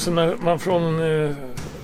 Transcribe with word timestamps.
Så 0.00 0.10
när 0.10 0.36
man 0.36 0.58
från 0.58 1.02
eh, 1.02 1.30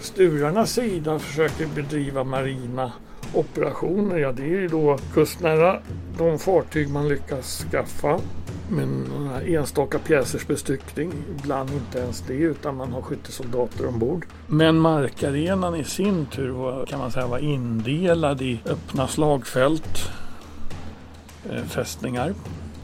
Sturarnas 0.01 0.73
sida 0.73 1.19
försöker 1.19 1.67
bedriva 1.67 2.25
marina 2.25 2.93
operationer, 3.35 4.17
ja 4.17 4.33
det 4.33 4.43
är 4.43 4.61
ju 4.61 4.69
då 4.69 4.99
kustnära 5.15 5.81
de 6.19 6.39
fartyg 6.39 6.91
man 6.91 7.09
lyckas 7.09 7.67
skaffa 7.71 8.21
med 8.71 8.89
några 8.89 9.41
enstaka 9.43 9.99
pjäsers 9.99 10.47
bestyckning. 10.47 11.13
Ibland 11.39 11.71
inte 11.71 11.99
ens 11.99 12.21
det 12.21 12.35
utan 12.35 12.77
man 12.77 12.93
har 12.93 13.03
skyttesoldater 13.03 13.87
ombord. 13.87 14.27
Men 14.47 14.79
markarenan 14.79 15.75
i 15.75 15.85
sin 15.85 16.27
tur 16.27 16.51
var, 16.51 16.87
kan 16.87 16.99
man 16.99 17.11
säga 17.11 17.27
var 17.27 17.39
indelad 17.39 18.43
i 18.43 18.61
öppna 18.65 19.09
slagfält, 19.09 20.11
eh, 21.51 21.65
fästningar, 21.65 22.35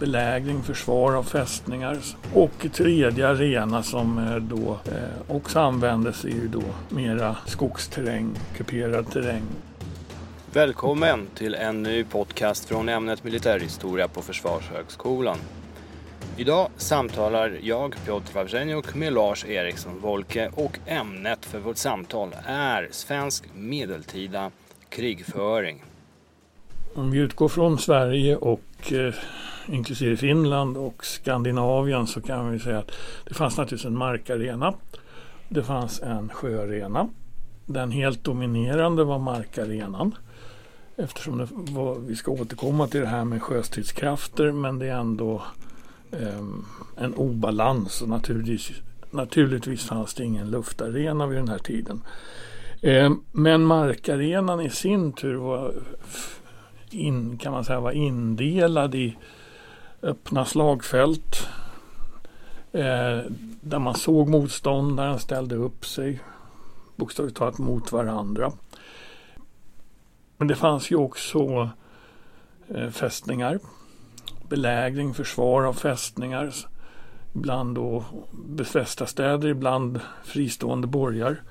belägring, 0.02 0.62
försvar 0.62 1.12
av 1.14 1.22
fästningar 1.22 1.98
och 2.34 2.66
tredje 2.72 3.28
arena 3.28 3.82
som 3.82 4.18
eh, 4.18 4.36
då 4.36 4.78
eh, 4.84 5.36
också 5.36 5.60
användes 5.60 6.24
är 6.24 6.28
ju 6.28 6.48
då 6.48 6.62
mera 6.88 7.36
skogsterräng, 7.46 8.34
kuperad 8.56 9.10
terräng. 9.10 9.42
Välkommen 10.52 11.26
till 11.34 11.54
en 11.54 11.82
ny 11.82 12.04
podcast 12.04 12.64
från 12.64 12.88
ämnet 12.88 13.24
militärhistoria 13.24 14.08
på 14.08 14.22
Försvarshögskolan. 14.22 15.38
Idag 16.36 16.68
samtalar 16.76 17.58
jag, 17.62 17.94
Piotr 18.04 18.34
Wawrzeniuk, 18.34 18.94
med 18.94 19.12
Lars 19.12 19.44
Eriksson 19.44 20.00
Wolke 20.00 20.50
och 20.54 20.78
ämnet 20.86 21.44
för 21.44 21.58
vårt 21.58 21.76
samtal 21.76 22.36
är 22.46 22.88
svensk 22.90 23.44
medeltida 23.54 24.50
krigföring. 24.88 25.82
Om 26.94 27.10
vi 27.10 27.18
utgår 27.18 27.48
från 27.48 27.78
Sverige 27.78 28.36
och 28.36 28.92
eh, 28.92 29.14
inklusive 29.68 30.16
Finland 30.16 30.76
och 30.76 31.04
Skandinavien 31.04 32.06
så 32.06 32.20
kan 32.20 32.52
vi 32.52 32.58
säga 32.58 32.78
att 32.78 32.90
det 33.28 33.34
fanns 33.34 33.56
naturligtvis 33.56 33.86
en 33.86 33.98
markarena. 33.98 34.74
Det 35.48 35.62
fanns 35.62 36.02
en 36.02 36.28
sjöarena. 36.28 37.08
Den 37.66 37.90
helt 37.90 38.24
dominerande 38.24 39.04
var 39.04 39.18
markarenan. 39.18 40.14
Eftersom 40.96 41.38
det 41.38 41.48
var, 41.50 41.98
vi 41.98 42.16
ska 42.16 42.32
återkomma 42.32 42.86
till 42.86 43.00
det 43.00 43.06
här 43.06 43.24
med 43.24 43.42
sjöstridskrafter 43.42 44.52
men 44.52 44.78
det 44.78 44.86
är 44.86 44.96
ändå 44.96 45.42
eh, 46.10 46.42
en 46.96 47.14
obalans 47.14 48.02
och 48.02 48.08
naturligtvis, 48.08 48.70
naturligtvis 49.10 49.84
fanns 49.84 50.14
det 50.14 50.24
ingen 50.24 50.50
luftarena 50.50 51.26
vid 51.26 51.38
den 51.38 51.48
här 51.48 51.58
tiden. 51.58 52.02
Eh, 52.80 53.12
men 53.32 53.62
markarenan 53.62 54.60
i 54.60 54.70
sin 54.70 55.12
tur 55.12 55.34
var 55.34 55.74
in, 56.94 57.38
kan 57.38 57.52
man 57.52 57.64
säga 57.64 57.80
var 57.80 57.92
indelad 57.92 58.94
i 58.94 59.16
öppna 60.02 60.44
slagfält 60.44 61.48
eh, 62.72 63.18
där 63.60 63.78
man 63.78 63.94
såg 63.94 64.28
motståndaren, 64.28 65.18
ställde 65.18 65.56
upp 65.56 65.86
sig 65.86 66.20
bokstavligt 66.96 67.36
talat 67.38 67.58
mot 67.58 67.92
varandra. 67.92 68.52
Men 70.36 70.48
det 70.48 70.54
fanns 70.54 70.90
ju 70.90 70.96
också 70.96 71.70
eh, 72.68 72.90
fästningar, 72.90 73.58
belägring, 74.48 75.14
försvar 75.14 75.62
av 75.62 75.72
fästningar. 75.72 76.52
Ibland 77.34 77.74
då 77.74 78.04
befästa 78.32 79.06
städer, 79.06 79.48
ibland 79.48 80.00
fristående 80.24 80.86
borgar. 80.86 81.42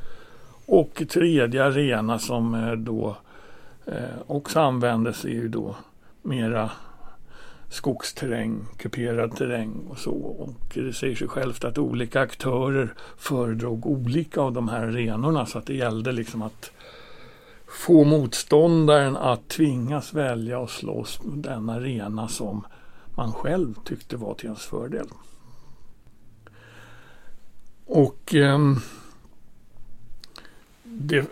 Och 0.66 1.04
tredje 1.10 1.66
arena 1.66 2.20
som 2.20 2.56
eh, 2.56 2.72
då 2.72 3.18
eh, 3.86 4.22
också 4.28 4.60
användes 4.60 5.26
är 5.26 5.30
ju 5.30 5.48
då 5.48 5.76
mera 6.22 6.72
skogsterräng, 7.70 8.66
kuperad 8.78 9.36
terräng 9.36 9.88
och 9.90 9.98
så. 9.98 10.12
Och 10.12 10.50
det 10.74 10.94
säger 10.94 11.16
sig 11.16 11.28
självt 11.28 11.64
att 11.64 11.78
olika 11.78 12.22
aktörer 12.22 12.94
föredrog 13.18 13.86
olika 13.86 14.42
av 14.42 14.54
de 14.54 14.70
här 14.70 14.84
arenorna 14.84 15.46
så 15.46 15.58
att 15.58 15.66
det 15.66 15.76
gällde 15.76 16.12
liksom 16.12 16.42
att 16.42 16.72
få 17.68 18.04
motståndaren 18.04 19.18
att 19.18 19.48
tvingas 19.48 20.14
välja 20.14 20.60
och 20.60 20.70
slåss 20.70 21.20
den 21.24 21.70
arena 21.70 22.28
som 22.28 22.66
man 23.16 23.34
själv 23.34 23.76
tyckte 23.86 24.18
var 24.18 24.34
till 24.34 24.46
ens 24.46 24.66
fördel. 24.66 25.08
Och 27.86 28.36
eh, 28.36 28.60
det 30.84 31.26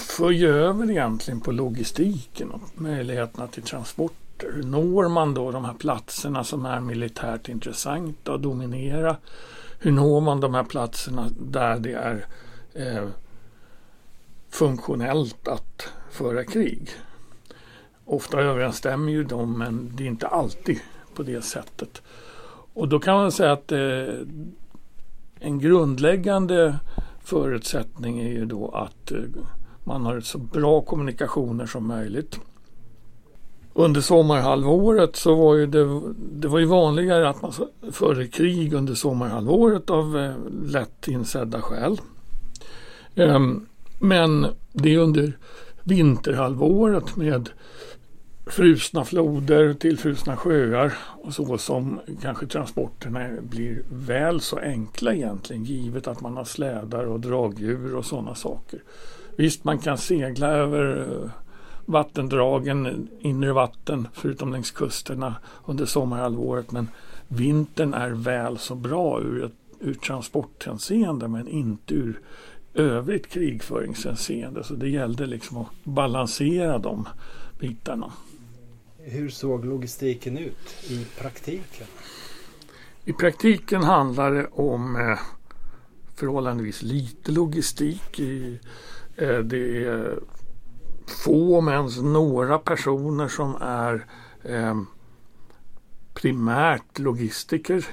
för 0.00 0.44
över 0.44 0.90
egentligen 0.90 1.40
på 1.40 1.52
logistiken 1.52 2.50
och 2.50 2.60
möjligheterna 2.74 3.46
till 3.46 3.62
transporter. 3.62 4.52
Hur 4.54 4.62
når 4.62 5.08
man 5.08 5.34
då 5.34 5.50
de 5.50 5.64
här 5.64 5.74
platserna 5.74 6.44
som 6.44 6.66
är 6.66 6.80
militärt 6.80 7.48
intressanta 7.48 8.34
att 8.34 8.42
dominera? 8.42 9.16
Hur 9.78 9.92
når 9.92 10.20
man 10.20 10.40
de 10.40 10.54
här 10.54 10.64
platserna 10.64 11.26
där 11.38 11.78
det 11.78 11.92
är 11.92 12.26
eh, 12.74 13.08
funktionellt 14.50 15.48
att 15.48 15.92
föra 16.10 16.44
krig? 16.44 16.88
Ofta 18.04 18.40
överensstämmer 18.40 19.12
ju 19.12 19.24
de 19.24 19.58
men 19.58 19.92
det 19.96 20.02
är 20.02 20.08
inte 20.08 20.26
alltid 20.26 20.80
på 21.14 21.22
det 21.22 21.42
sättet. 21.42 22.02
Och 22.74 22.88
då 22.88 23.00
kan 23.00 23.14
man 23.14 23.32
säga 23.32 23.52
att 23.52 23.72
eh, 23.72 24.14
en 25.40 25.58
grundläggande 25.58 26.78
förutsättning 27.24 28.20
är 28.20 28.28
ju 28.28 28.44
då 28.44 28.68
att 28.68 29.12
eh, 29.12 29.18
man 29.84 30.04
har 30.04 30.20
så 30.20 30.38
bra 30.38 30.80
kommunikationer 30.80 31.66
som 31.66 31.86
möjligt 31.86 32.40
under 33.74 34.00
sommarhalvåret 34.00 35.16
så 35.16 35.34
var 35.34 35.54
ju 35.54 35.66
det, 35.66 36.00
det 36.16 36.48
var 36.48 36.58
ju 36.58 36.64
vanligare 36.64 37.28
att 37.28 37.42
man 37.42 37.52
förde 37.92 38.26
krig 38.26 38.72
under 38.72 38.94
sommarhalvåret 38.94 39.90
av 39.90 40.18
eh, 40.18 40.34
lätt 40.72 41.08
insedda 41.08 41.60
skäl. 41.60 42.00
Um, 43.14 43.66
men 43.98 44.46
det 44.72 44.94
är 44.94 44.98
under 44.98 45.38
vinterhalvåret 45.82 47.16
med 47.16 47.50
frusna 48.46 49.04
floder, 49.04 49.74
tillfrusna 49.74 50.36
sjöar 50.36 50.92
och 51.22 51.34
så 51.34 51.58
som 51.58 52.00
kanske 52.22 52.46
transporterna 52.46 53.28
blir 53.42 53.82
väl 53.90 54.40
så 54.40 54.58
enkla 54.58 55.14
egentligen 55.14 55.64
givet 55.64 56.08
att 56.08 56.20
man 56.20 56.36
har 56.36 56.44
slädar 56.44 57.04
och 57.04 57.20
dragdjur 57.20 57.96
och 57.96 58.04
sådana 58.04 58.34
saker. 58.34 58.82
Visst, 59.36 59.64
man 59.64 59.78
kan 59.78 59.98
segla 59.98 60.46
över 60.48 61.08
eh, 61.22 61.30
vattendragen, 61.84 63.08
inre 63.20 63.52
vatten, 63.52 64.08
förutom 64.12 64.52
längs 64.52 64.70
kusterna 64.70 65.34
under 65.66 65.86
sommarhalvåret. 65.86 66.72
Men 66.72 66.88
vintern 67.28 67.94
är 67.94 68.10
väl 68.10 68.58
så 68.58 68.74
bra 68.74 69.20
ur, 69.20 69.44
ett, 69.44 69.52
ur 69.80 69.94
transporthänseende 69.94 71.28
men 71.28 71.48
inte 71.48 71.94
ur 71.94 72.20
övrigt 72.74 73.28
krigföringshänseende. 73.28 74.64
Så 74.64 74.74
det 74.74 74.88
gällde 74.88 75.26
liksom 75.26 75.56
att 75.56 75.84
balansera 75.84 76.78
de 76.78 77.08
bitarna. 77.58 78.12
Hur 78.98 79.28
såg 79.28 79.64
logistiken 79.64 80.38
ut 80.38 80.90
i 80.90 81.06
praktiken? 81.18 81.86
I 83.04 83.12
praktiken 83.12 83.82
handlar 83.82 84.30
det 84.30 84.46
om 84.46 84.96
eh, 84.96 85.18
förhållandevis 86.16 86.82
lite 86.82 87.32
logistik. 87.32 88.20
I, 88.20 88.58
Eh, 89.20 89.38
det 89.38 89.84
är 89.84 90.18
få, 91.24 91.58
om 91.58 91.68
ens 91.68 91.98
några 91.98 92.58
personer 92.58 93.28
som 93.28 93.56
är 93.60 94.06
eh, 94.42 94.80
primärt 96.14 96.98
logistiker 96.98 97.86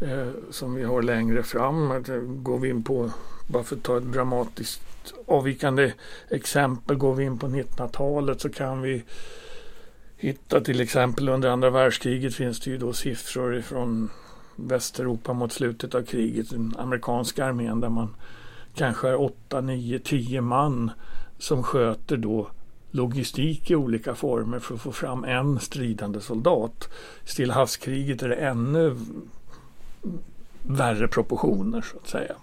eh, 0.00 0.30
som 0.50 0.74
vi 0.74 0.84
har 0.84 1.02
längre 1.02 1.42
fram. 1.42 2.04
Går 2.42 2.58
vi 2.58 2.68
in 2.68 2.82
på, 2.82 3.10
bara 3.46 3.62
för 3.62 3.76
att 3.76 3.82
ta 3.82 3.96
ett 3.96 4.12
dramatiskt 4.12 4.82
avvikande 5.26 5.92
exempel, 6.30 6.96
går 6.96 7.14
vi 7.14 7.24
in 7.24 7.38
på 7.38 7.46
1900-talet 7.46 8.40
så 8.40 8.48
kan 8.48 8.82
vi 8.82 9.04
hitta 10.16 10.60
till 10.60 10.80
exempel 10.80 11.28
under 11.28 11.48
andra 11.48 11.70
världskriget 11.70 12.34
finns 12.34 12.60
det 12.60 12.70
ju 12.70 12.78
då 12.78 12.92
siffror 12.92 13.60
från 13.60 14.10
Västeuropa 14.56 15.32
mot 15.32 15.52
slutet 15.52 15.94
av 15.94 16.02
kriget, 16.02 16.50
den 16.50 16.74
amerikanska 16.78 17.44
armén 17.44 17.80
där 17.80 17.88
man 17.88 18.14
kanske 18.74 19.08
är 19.08 19.20
8, 19.20 19.60
9, 19.60 19.98
10 19.98 20.40
man 20.40 20.90
som 21.38 21.62
sköter 21.62 22.16
då 22.16 22.48
logistik 22.90 23.70
i 23.70 23.76
olika 23.76 24.14
former 24.14 24.58
för 24.58 24.74
att 24.74 24.80
få 24.80 24.92
fram 24.92 25.24
en 25.24 25.58
stridande 25.58 26.20
soldat. 26.20 26.88
I 27.26 27.28
Stilla 27.28 27.54
havskriget 27.54 28.22
är 28.22 28.28
det 28.28 28.34
ännu 28.34 28.96
värre 30.62 31.08
proportioner 31.08 31.80
så 31.80 31.96
att 31.96 32.08
säga. 32.08 32.34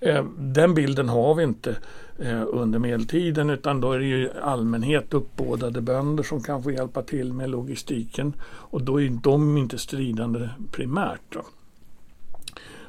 Eh, 0.00 0.24
den 0.38 0.74
bilden 0.74 1.08
har 1.08 1.34
vi 1.34 1.42
inte 1.42 1.76
eh, 2.18 2.42
under 2.46 2.78
medeltiden 2.78 3.50
utan 3.50 3.80
då 3.80 3.92
är 3.92 3.98
det 3.98 4.04
ju 4.04 4.30
allmänhet 4.42 5.14
uppbådade 5.14 5.80
bönder 5.80 6.22
som 6.22 6.42
kan 6.42 6.62
få 6.62 6.70
hjälpa 6.70 7.02
till 7.02 7.32
med 7.32 7.50
logistiken 7.50 8.34
och 8.42 8.82
då 8.82 9.00
är 9.00 9.10
de 9.22 9.58
inte 9.58 9.78
stridande 9.78 10.48
primärt. 10.72 11.36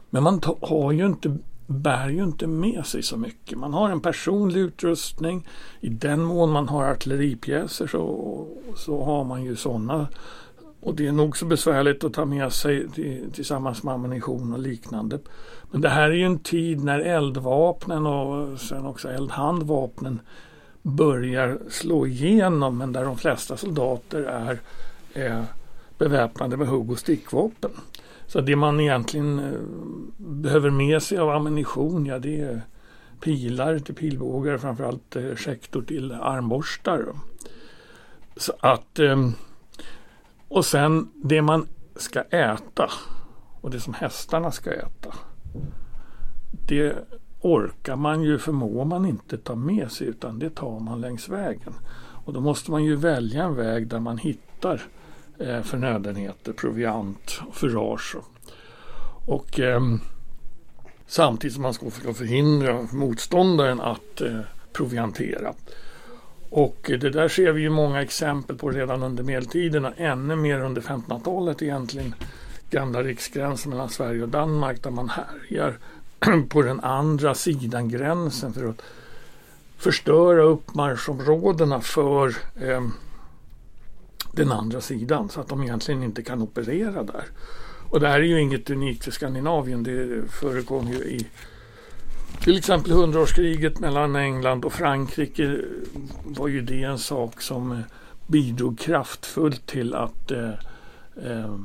Men 0.09 0.23
man 0.23 0.41
har 0.61 0.91
ju 0.91 1.05
inte 1.05 1.37
bär 1.71 2.09
ju 2.09 2.23
inte 2.23 2.47
med 2.47 2.85
sig 2.85 3.03
så 3.03 3.17
mycket. 3.17 3.57
Man 3.57 3.73
har 3.73 3.89
en 3.89 4.01
personlig 4.01 4.59
utrustning. 4.59 5.47
I 5.79 5.89
den 5.89 6.21
mån 6.21 6.51
man 6.51 6.69
har 6.69 6.83
artilleripjäser 6.83 7.87
så, 7.87 8.47
så 8.75 9.03
har 9.03 9.23
man 9.23 9.43
ju 9.43 9.55
sådana 9.55 10.07
Och 10.81 10.95
det 10.95 11.07
är 11.07 11.11
nog 11.11 11.37
så 11.37 11.45
besvärligt 11.45 12.03
att 12.03 12.13
ta 12.13 12.25
med 12.25 12.53
sig 12.53 12.87
tillsammans 13.33 13.83
med 13.83 13.93
ammunition 13.93 14.53
och 14.53 14.59
liknande. 14.59 15.19
Men 15.71 15.81
det 15.81 15.89
här 15.89 16.09
är 16.09 16.15
ju 16.15 16.25
en 16.25 16.39
tid 16.39 16.83
när 16.83 16.99
eldvapnen 16.99 18.05
och 18.05 18.59
sen 18.59 18.85
också 18.85 19.09
eldhandvapnen 19.09 20.19
börjar 20.81 21.59
slå 21.69 22.07
igenom 22.07 22.77
men 22.77 22.93
där 22.93 23.05
de 23.05 23.17
flesta 23.17 23.57
soldater 23.57 24.23
är 24.23 24.59
eh, 25.13 25.43
beväpnade 25.97 26.57
med 26.57 26.67
hugg 26.67 26.91
och 26.91 26.99
stickvapen. 26.99 27.71
Så 28.31 28.41
det 28.41 28.55
man 28.55 28.79
egentligen 28.79 29.39
eh, 29.39 29.59
behöver 30.17 30.69
med 30.69 31.03
sig 31.03 31.17
av 31.17 31.29
ammunition, 31.29 32.05
ja 32.05 32.19
det 32.19 32.41
är 32.41 32.61
pilar 33.21 33.79
till 33.79 33.95
pilbågar, 33.95 34.57
framförallt 34.57 35.15
eh, 35.15 35.35
skäktor 35.35 35.81
till 35.81 36.11
armborstar. 36.11 37.05
Så 38.35 38.53
att, 38.59 38.99
ehm, 38.99 39.33
och 40.47 40.65
sen 40.65 41.09
det 41.23 41.41
man 41.41 41.67
ska 41.95 42.21
äta 42.21 42.89
och 43.61 43.71
det 43.71 43.79
som 43.79 43.93
hästarna 43.93 44.51
ska 44.51 44.71
äta. 44.73 45.13
Det 46.67 46.95
orkar 47.41 47.95
man 47.95 48.23
ju, 48.23 48.37
förmår 48.37 48.85
man 48.85 49.05
inte 49.05 49.37
ta 49.37 49.55
med 49.55 49.91
sig 49.91 50.07
utan 50.07 50.39
det 50.39 50.49
tar 50.49 50.79
man 50.79 51.01
längs 51.01 51.29
vägen. 51.29 51.73
Och 52.25 52.33
då 52.33 52.41
måste 52.41 52.71
man 52.71 52.83
ju 52.83 52.95
välja 52.95 53.43
en 53.43 53.55
väg 53.55 53.87
där 53.87 53.99
man 53.99 54.17
hittar 54.17 54.81
eh, 55.43 55.61
förnödenheter, 55.61 56.53
proviant 56.53 57.41
och 57.47 57.55
furage. 57.55 58.15
Och 59.25 59.59
eh, 59.59 59.81
samtidigt 61.07 61.53
som 61.53 61.63
man 61.63 61.73
ska 61.73 61.89
försöka 61.89 62.13
förhindra 62.13 62.87
motståndaren 62.91 63.81
att 63.81 64.21
eh, 64.21 64.39
proviantera. 64.73 65.53
Och 66.49 66.77
det 66.83 67.09
där 67.09 67.27
ser 67.27 67.51
vi 67.51 67.61
ju 67.61 67.69
många 67.69 68.01
exempel 68.01 68.57
på 68.57 68.71
redan 68.71 69.03
under 69.03 69.23
medeltiden 69.23 69.85
och 69.85 69.93
ännu 69.97 70.35
mer 70.35 70.59
under 70.59 70.81
1500-talet 70.81 71.61
egentligen. 71.61 72.15
Gamla 72.69 73.03
riksgränsen 73.03 73.69
mellan 73.69 73.89
Sverige 73.89 74.23
och 74.23 74.29
Danmark 74.29 74.83
där 74.83 74.91
man 74.91 75.09
härjar 75.09 75.77
på 76.49 76.61
den 76.61 76.79
andra 76.79 77.35
sidan 77.35 77.89
gränsen 77.89 78.53
för 78.53 78.69
att 78.69 78.81
förstöra 79.77 80.43
uppmarschområdena 80.43 81.81
för 81.81 82.35
eh, 82.55 82.81
den 84.31 84.51
andra 84.51 84.81
sidan 84.81 85.29
så 85.29 85.41
att 85.41 85.47
de 85.47 85.63
egentligen 85.63 86.03
inte 86.03 86.23
kan 86.23 86.41
operera 86.41 87.03
där. 87.03 87.25
Och 87.89 87.99
det 87.99 88.07
här 88.07 88.19
är 88.19 88.23
ju 88.23 88.41
inget 88.41 88.69
unikt 88.69 89.03
för 89.03 89.11
Skandinavien. 89.11 89.83
Det 89.83 90.31
förekom 90.31 90.87
ju 90.87 90.97
i 90.97 91.27
till 92.43 92.57
exempel 92.57 92.91
hundraårskriget 92.91 93.79
mellan 93.79 94.15
England 94.15 94.65
och 94.65 94.73
Frankrike 94.73 95.61
var 96.23 96.47
ju 96.47 96.61
det 96.61 96.83
en 96.83 96.99
sak 96.99 97.41
som 97.41 97.71
eh, 97.71 97.79
bidrog 98.27 98.79
kraftfullt 98.79 99.65
till 99.65 99.93
att 99.93 100.31
eh, 100.31 100.53
eh, 101.25 101.55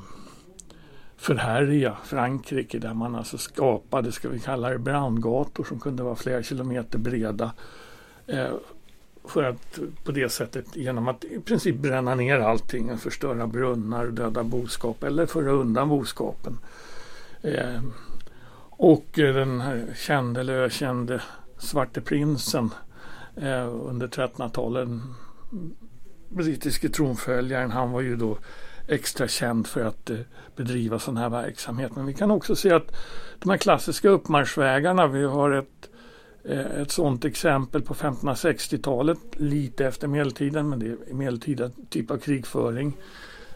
förhärja 1.16 1.96
Frankrike 2.04 2.78
där 2.78 2.94
man 2.94 3.14
alltså 3.14 3.38
skapade, 3.38 4.12
ska 4.12 4.28
vi 4.28 4.38
kalla 4.38 4.70
det 4.70 4.78
brandgator 4.78 5.64
som 5.64 5.80
kunde 5.80 6.02
vara 6.02 6.16
flera 6.16 6.42
kilometer 6.42 6.98
breda. 6.98 7.52
Eh, 8.26 8.54
för 9.30 9.42
att 9.42 9.78
på 10.04 10.12
det 10.12 10.28
sättet 10.28 10.76
genom 10.76 11.08
att 11.08 11.24
i 11.24 11.40
princip 11.40 11.76
bränna 11.76 12.14
ner 12.14 12.38
allting, 12.38 12.90
och 12.90 13.00
förstöra 13.00 13.46
brunnar, 13.46 14.06
döda 14.06 14.42
boskap 14.42 15.02
eller 15.02 15.26
föra 15.26 15.50
undan 15.50 15.88
boskapen. 15.88 16.58
Eh, 17.42 17.82
och 18.78 19.06
den 19.14 19.60
här 19.60 19.86
kände 19.96 20.40
eller 20.40 20.54
ökände 20.54 21.22
Svarte 21.58 22.00
prinsen 22.00 22.70
eh, 23.36 23.88
under 23.88 24.06
1300-talet, 24.06 24.88
brittiske 26.28 26.88
tronföljaren, 26.88 27.70
han 27.70 27.92
var 27.92 28.00
ju 28.00 28.16
då 28.16 28.38
extra 28.88 29.28
känd 29.28 29.66
för 29.66 29.84
att 29.84 30.10
eh, 30.10 30.18
bedriva 30.56 30.98
sån 30.98 31.16
här 31.16 31.28
verksamhet. 31.28 31.96
Men 31.96 32.06
vi 32.06 32.14
kan 32.14 32.30
också 32.30 32.56
se 32.56 32.72
att 32.72 32.96
de 33.38 33.50
här 33.50 33.56
klassiska 33.56 34.08
uppmarschvägarna, 34.08 35.06
vi 35.06 35.24
har 35.24 35.50
ett, 35.50 35.90
Eh, 36.48 36.80
ett 36.80 36.90
sådant 36.90 37.24
exempel 37.24 37.82
på 37.82 37.94
1560-talet, 37.94 39.18
lite 39.36 39.86
efter 39.86 40.08
medeltiden, 40.08 40.68
men 40.68 40.78
det 40.78 40.86
är 40.86 41.14
medeltida 41.14 41.70
typ 41.88 42.10
av 42.10 42.18
krigföring. 42.18 42.92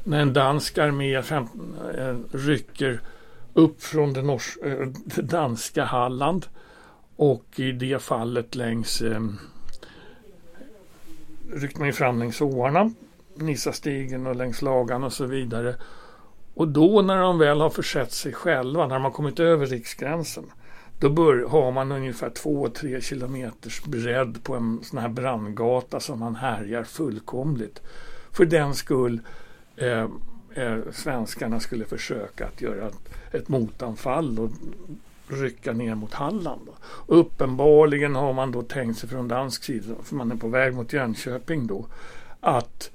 När 0.05 0.21
en 0.21 0.33
dansk 0.33 0.79
armé 0.79 1.15
eh, 1.15 2.17
rycker 2.33 3.01
upp 3.55 3.83
från 3.83 4.13
det, 4.13 4.23
nors, 4.23 4.59
eh, 4.65 4.89
det 5.05 5.23
danska 5.23 5.85
Halland 5.85 6.47
och 7.17 7.45
i 7.57 7.73
det 7.73 8.03
fallet 8.03 8.55
längs 8.55 9.03
eh, 9.03 9.27
ryckte 11.53 11.79
man 11.79 11.89
ju 11.89 11.93
fram 11.93 12.19
längs 12.19 12.41
åarna 12.41 12.91
Nissastigen 13.35 14.27
och 14.27 14.37
längs 14.37 14.63
Lagan 14.63 15.05
och 15.05 15.13
så 15.13 15.25
vidare. 15.25 15.75
Och 16.55 16.69
då 16.69 17.03
när 17.03 17.17
de 17.17 17.39
väl 17.39 17.61
har 17.61 17.71
försett 17.71 18.13
sig 18.13 18.33
själva, 18.33 18.87
när 18.87 18.95
de 18.95 19.05
har 19.05 19.11
kommit 19.11 19.41
över 19.41 19.67
riksgränsen, 19.67 20.45
då 21.01 21.11
bör, 21.11 21.45
har 21.49 21.73
man 21.73 21.93
ungefär 21.93 22.31
2-3 22.31 23.01
kilometers 23.01 23.85
bredd 23.85 24.45
på 24.45 24.55
en 24.55 24.81
sån 24.83 24.99
här 24.99 25.09
brandgata 25.09 26.01
som 26.01 26.19
man 26.19 26.37
härjar 26.37 26.85
fullkomligt. 26.85 27.83
För 28.33 28.45
den 28.45 28.75
skull 28.75 29.21
eh, 29.77 30.07
eh, 30.55 30.79
svenskarna 30.93 31.61
skulle 31.61 31.85
försöka 31.85 32.47
att 32.47 32.61
göra 32.61 32.87
ett, 32.87 33.11
ett 33.33 33.49
motanfall 33.49 34.39
och 34.39 34.51
rycka 35.29 35.73
ner 35.73 35.95
mot 35.95 36.15
Halland. 36.15 36.69
Och 36.83 37.19
uppenbarligen 37.19 38.15
har 38.15 38.33
man 38.33 38.53
då 38.53 38.63
tänkt 38.63 38.99
sig 38.99 39.09
från 39.09 39.29
dansk 39.29 39.65
sida, 39.65 39.95
för 40.03 40.15
man 40.15 40.33
är 40.33 40.37
på 40.37 40.49
väg 40.49 40.75
mot 40.75 40.93
Jönköping 40.93 41.67
då, 41.67 41.87
att 42.41 42.91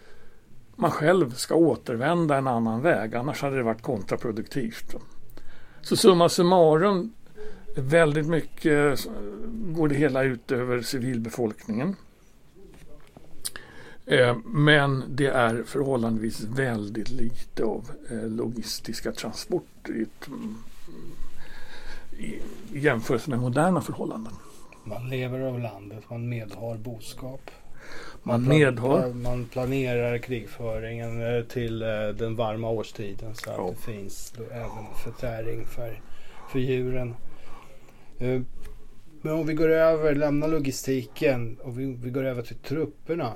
man 0.76 0.92
själv 0.92 1.34
ska 1.34 1.56
återvända 1.56 2.38
en 2.38 2.48
annan 2.48 2.82
väg. 2.82 3.16
Annars 3.16 3.42
hade 3.42 3.56
det 3.56 3.64
varit 3.64 3.82
kontraproduktivt. 3.82 4.96
Så 5.82 5.96
summa 5.96 6.30
summarum, 6.30 7.14
väldigt 7.76 8.28
mycket 8.28 9.08
går 9.52 9.88
det 9.88 9.96
hela 9.96 10.24
ut 10.24 10.52
över 10.52 10.82
civilbefolkningen. 10.82 11.96
Eh, 14.06 14.38
men 14.46 15.04
det 15.10 15.28
är 15.28 15.64
förhållandevis 15.64 16.44
väldigt 16.44 17.12
lite 17.12 17.64
av 17.64 17.90
eh, 18.12 18.30
logistiska 18.30 19.12
transporter 19.12 19.94
i, 19.94 20.08
i 22.18 22.80
jämförelse 22.80 23.30
med 23.30 23.40
moderna 23.40 23.82
förhållanden. 23.82 24.34
Man 24.84 25.10
lever 25.10 25.40
av 25.40 25.60
landet, 25.60 26.04
man 26.10 26.30
medhar 26.30 26.78
boskap. 26.78 27.52
Man, 28.24 28.48
medhar. 28.48 29.14
Man 29.14 29.46
planerar 29.46 30.18
krigföringen 30.18 31.38
eh, 31.38 31.44
till 31.44 31.82
eh, 31.82 31.88
den 32.18 32.36
varma 32.36 32.70
årstiden 32.70 33.36
så 33.36 33.50
att 33.50 33.58
ja. 33.58 33.70
det 33.70 33.92
finns 33.92 34.34
även 34.52 34.86
förtäring 35.04 35.66
för, 35.66 36.02
för 36.52 36.60
djuren. 36.60 37.16
Eh, 38.20 38.42
men 39.22 39.34
om 39.34 39.48
vi 39.48 39.54
går 39.54 39.70
över, 39.70 40.16
lämnar 40.16 40.48
logistiken 40.48 41.58
och 41.64 41.80
vi, 41.80 41.98
vi 42.04 42.10
går 42.10 42.24
över 42.24 42.42
till 42.42 42.56
trupperna. 42.56 43.34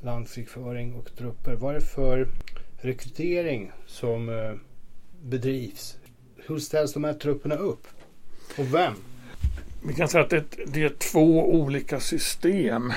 Landskrigföring 0.00 0.94
och 0.94 1.16
trupper. 1.16 1.54
Vad 1.54 1.70
är 1.70 1.80
det 1.80 1.86
för 1.86 2.28
rekrytering 2.76 3.72
som 3.86 4.28
eh, 4.28 4.52
bedrivs? 5.22 5.96
Hur 6.36 6.58
ställs 6.58 6.92
de 6.92 7.04
här 7.04 7.14
trupperna 7.14 7.54
upp? 7.54 7.86
Och 8.58 8.74
vem? 8.74 8.94
Vi 9.86 9.94
kan 9.94 10.08
säga 10.08 10.24
att 10.24 10.30
det, 10.30 10.44
det 10.66 10.82
är 10.82 10.88
två 10.88 11.54
olika 11.54 12.00
system 12.00 12.92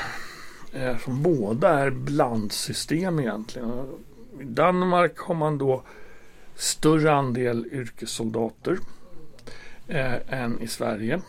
eh, 0.73 0.97
som 0.97 1.23
båda 1.23 1.79
är 1.79 1.89
blandsystem 1.89 3.19
egentligen. 3.19 3.71
I 4.41 4.43
Danmark 4.43 5.17
har 5.17 5.35
man 5.35 5.57
då 5.57 5.83
större 6.55 7.11
andel 7.11 7.67
yrkessoldater 7.71 8.77
eh, 9.89 10.41
än 10.43 10.61
i 10.61 10.67
Sverige. 10.67 11.21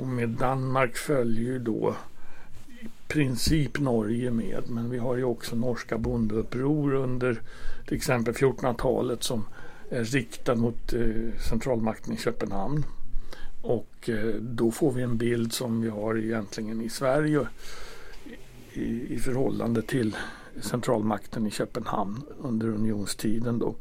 Och 0.00 0.06
med 0.06 0.28
Danmark 0.28 0.96
följer 0.96 1.44
ju 1.44 1.58
då 1.58 1.94
i 2.80 2.86
princip 3.08 3.78
Norge 3.78 4.30
med. 4.30 4.62
Men 4.68 4.90
vi 4.90 4.98
har 4.98 5.16
ju 5.16 5.24
också 5.24 5.56
norska 5.56 5.98
bondeuppror 5.98 6.94
under 6.94 7.40
till 7.86 7.96
exempel 7.96 8.34
1400-talet 8.34 9.22
som 9.22 9.44
är 9.90 10.04
riktad 10.04 10.54
mot 10.54 10.92
eh, 10.92 11.40
centralmakten 11.48 12.14
i 12.14 12.16
Köpenhamn. 12.16 12.84
Och 13.62 14.08
eh, 14.08 14.34
då 14.40 14.70
får 14.70 14.92
vi 14.92 15.02
en 15.02 15.16
bild 15.16 15.52
som 15.52 15.80
vi 15.80 15.88
har 15.88 16.18
egentligen 16.18 16.80
i 16.80 16.88
Sverige 16.88 17.46
i, 18.72 19.14
i 19.14 19.18
förhållande 19.18 19.82
till 19.82 20.16
centralmakten 20.60 21.46
i 21.46 21.50
Köpenhamn 21.50 22.22
under 22.40 22.68
unionstiden. 22.68 23.58
Då. 23.58 23.74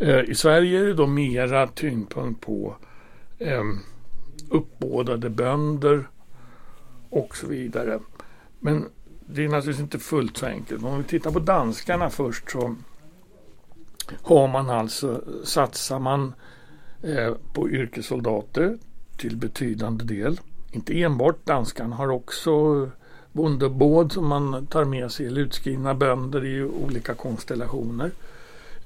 Eh, 0.00 0.20
I 0.20 0.34
Sverige 0.34 0.80
är 0.80 0.84
det 0.84 0.94
då 0.94 1.06
mera 1.06 1.66
tyngdpunkt 1.66 2.40
på 2.40 2.76
eh, 3.38 3.64
uppbådade 4.50 5.30
bönder 5.30 6.08
och 7.10 7.36
så 7.36 7.46
vidare. 7.46 8.00
Men 8.60 8.88
det 9.26 9.44
är 9.44 9.48
naturligtvis 9.48 9.82
inte 9.82 9.98
fullt 9.98 10.36
så 10.36 10.46
enkelt. 10.46 10.84
Om 10.84 10.98
vi 10.98 11.04
tittar 11.04 11.30
på 11.30 11.38
danskarna 11.38 12.10
först 12.10 12.50
så 12.50 12.76
har 14.22 14.48
man 14.48 14.70
alltså, 14.70 15.22
satsar 15.44 15.98
man 15.98 16.34
eh, 17.02 17.34
på 17.52 17.70
yrkessoldater 17.70 18.78
till 19.16 19.36
betydande 19.36 20.04
del. 20.04 20.40
Inte 20.72 21.02
enbart 21.02 21.46
danskarna 21.46 21.96
har 21.96 22.08
också 22.08 22.90
bondebåd 23.32 24.12
som 24.12 24.26
man 24.26 24.66
tar 24.66 24.84
med 24.84 25.12
sig, 25.12 25.26
eller 25.26 25.40
utskrivna 25.40 25.94
bönder 25.94 26.44
i 26.44 26.64
olika 26.64 27.14
konstellationer. 27.14 28.10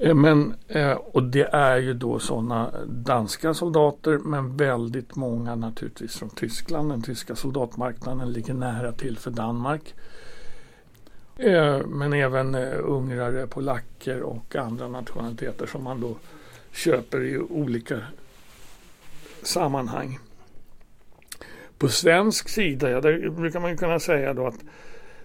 Eh, 0.01 0.15
men, 0.15 0.55
eh, 0.69 0.93
och 0.93 1.23
det 1.23 1.49
är 1.53 1.77
ju 1.77 1.95
då 1.95 2.19
sådana 2.19 2.71
danska 2.87 3.55
soldater 3.55 4.19
men 4.19 4.57
väldigt 4.57 5.17
många 5.17 5.55
naturligtvis 5.55 6.17
från 6.17 6.31
Tyskland. 6.31 6.91
Den 6.91 7.03
tyska 7.03 7.37
soldatmarknaden 7.37 8.33
ligger 8.33 8.55
nära 8.55 8.93
till 8.93 9.19
för 9.19 9.31
Danmark. 9.31 9.95
Eh, 11.37 11.87
men 11.87 12.13
även 12.13 12.55
ungrare, 12.55 13.47
polacker 13.47 14.23
och 14.23 14.57
andra 14.57 14.89
nationaliteter 14.89 15.67
som 15.67 15.85
man 15.85 16.01
då 16.01 16.17
köper 16.73 17.25
i 17.25 17.39
olika 17.39 17.99
sammanhang. 19.43 20.19
På 21.79 21.89
svensk 21.89 22.49
sida, 22.49 22.91
ja, 22.91 23.01
där 23.01 23.29
brukar 23.29 23.61
man 23.61 23.77
kunna 23.77 24.01
säga 24.01 24.35
då 24.35 24.47
att 24.47 24.59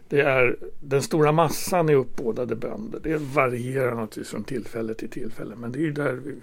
det 0.10 0.22
är 0.22 0.58
den 0.80 1.02
stora 1.02 1.32
massan 1.32 1.90
är 1.90 1.96
uppbådade 1.96 2.56
bönder. 2.56 3.00
Det 3.04 3.18
varierar 3.18 3.96
naturligtvis 3.96 4.30
från 4.30 4.44
tillfälle 4.44 4.94
till 4.94 5.10
tillfälle. 5.10 5.56
Men 5.56 5.72
det 5.72 5.80
är 5.80 5.82
ju 5.82 5.92
där 5.92 6.14
vi, 6.14 6.36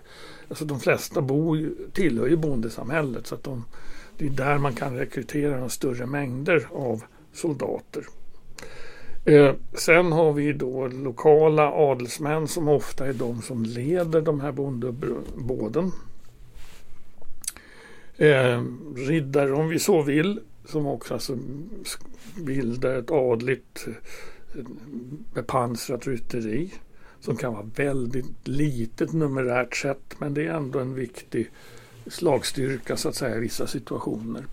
alltså 0.48 0.64
de 0.64 0.80
flesta 0.80 1.20
bor, 1.20 1.70
tillhör 1.92 2.26
ju 2.26 2.36
bondesamhället. 2.36 3.26
Så 3.26 3.34
att 3.34 3.44
de, 3.44 3.64
det 4.18 4.26
är 4.26 4.30
där 4.30 4.58
man 4.58 4.74
kan 4.74 4.96
rekrytera 4.96 5.60
de 5.60 5.70
större 5.70 6.06
mängder 6.06 6.66
av 6.72 7.02
soldater. 7.32 8.04
Eh, 9.24 9.54
sen 9.74 10.12
har 10.12 10.32
vi 10.32 10.52
då 10.52 10.86
lokala 10.86 11.72
adelsmän 11.72 12.48
som 12.48 12.68
ofta 12.68 13.06
är 13.06 13.12
de 13.12 13.42
som 13.42 13.62
leder 13.62 14.20
de 14.20 14.40
här 14.40 14.52
bondebåden. 14.52 15.92
Eh, 18.16 18.62
riddare 18.96 19.52
om 19.52 19.68
vi 19.68 19.78
så 19.78 20.02
vill 20.02 20.40
som 20.64 20.86
också 20.86 21.14
alltså 21.14 21.38
bildar 22.36 22.94
ett 22.94 23.10
adligt 23.10 23.86
eh, 24.54 24.64
bepansrat 25.34 26.06
rytteri 26.06 26.74
som 27.20 27.36
kan 27.36 27.52
vara 27.52 27.70
väldigt 27.74 28.48
litet 28.48 29.12
numerärt 29.12 29.76
sett 29.76 30.20
men 30.20 30.34
det 30.34 30.46
är 30.46 30.54
ändå 30.54 30.78
en 30.78 30.94
viktig 30.94 31.50
slagstyrka 32.06 32.96
så 32.96 33.08
att 33.08 33.14
säga 33.14 33.36
i 33.36 33.40
vissa 33.40 33.66
situationer. 33.66 34.44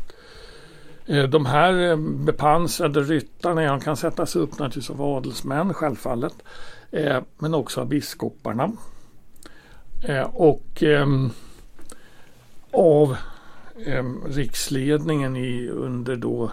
Eh, 1.06 1.24
de 1.24 1.46
här 1.46 1.90
eh, 1.90 1.98
bepansrade 1.98 3.02
ryttarna 3.02 3.80
kan 3.80 3.98
sättas 3.98 4.36
upp 4.36 4.52
naturligtvis 4.52 4.90
av 4.90 5.02
adelsmän 5.02 5.74
självfallet 5.74 6.36
men 7.38 7.54
också 7.54 7.82
av 7.82 7.88
biskoparna. 7.88 8.72
Och 10.34 10.84
ehm, 10.84 11.30
av 12.72 13.18
eh, 13.86 14.04
riksledningen 14.26 15.36
i, 15.36 15.68
under 15.68 16.16
då 16.16 16.52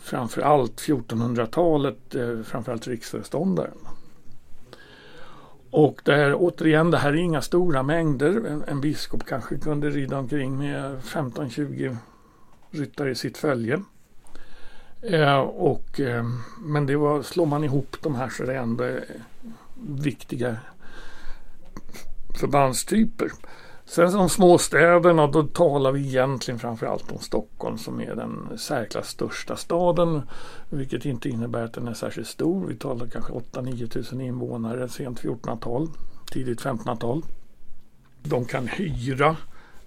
framförallt 0.00 0.80
1400-talet, 0.80 2.14
eh, 2.14 2.42
framförallt 2.42 2.86
riksföreståndaren. 2.86 3.78
Och 5.70 6.00
det 6.04 6.14
här, 6.14 6.34
återigen, 6.34 6.90
det 6.90 6.98
här 6.98 7.12
är 7.12 7.16
inga 7.16 7.42
stora 7.42 7.82
mängder. 7.82 8.46
En, 8.46 8.64
en 8.66 8.80
biskop 8.80 9.26
kanske 9.26 9.58
kunde 9.58 9.90
rida 9.90 10.18
omkring 10.18 10.58
med 10.58 10.98
15-20 11.00 11.96
ryttare 12.70 13.10
i 13.10 13.14
sitt 13.14 13.38
följe. 13.38 13.82
Eh, 15.02 15.38
och, 15.38 16.00
eh, 16.00 16.24
men 16.60 16.86
det 16.86 16.96
var, 16.96 17.22
slår 17.22 17.46
man 17.46 17.64
ihop 17.64 17.96
de 18.02 18.14
här 18.14 18.28
så 18.28 18.42
är 18.42 18.46
det 18.46 18.56
ändå 18.56 18.84
eh, 18.84 19.00
viktiga 19.76 20.56
förbandstyper. 22.40 23.32
Sen 23.92 24.12
de 24.12 24.28
små 24.28 24.58
städerna, 24.58 25.26
då 25.26 25.42
talar 25.42 25.92
vi 25.92 26.00
egentligen 26.06 26.58
framförallt 26.58 27.12
om 27.12 27.18
Stockholm 27.18 27.78
som 27.78 28.00
är 28.00 28.14
den 28.14 28.58
särklass 28.58 29.08
största 29.08 29.56
staden. 29.56 30.22
Vilket 30.70 31.04
inte 31.04 31.28
innebär 31.28 31.64
att 31.64 31.72
den 31.72 31.88
är 31.88 31.94
särskilt 31.94 32.28
stor. 32.28 32.66
Vi 32.66 32.74
talar 32.74 33.06
kanske 33.06 33.32
8-9 33.32 33.88
tusen 33.88 34.20
invånare 34.20 34.88
sent 34.88 35.22
1400-tal, 35.22 35.88
tidigt 36.30 36.60
1500-tal. 36.60 37.22
De 38.22 38.44
kan 38.44 38.66
hyra 38.66 39.36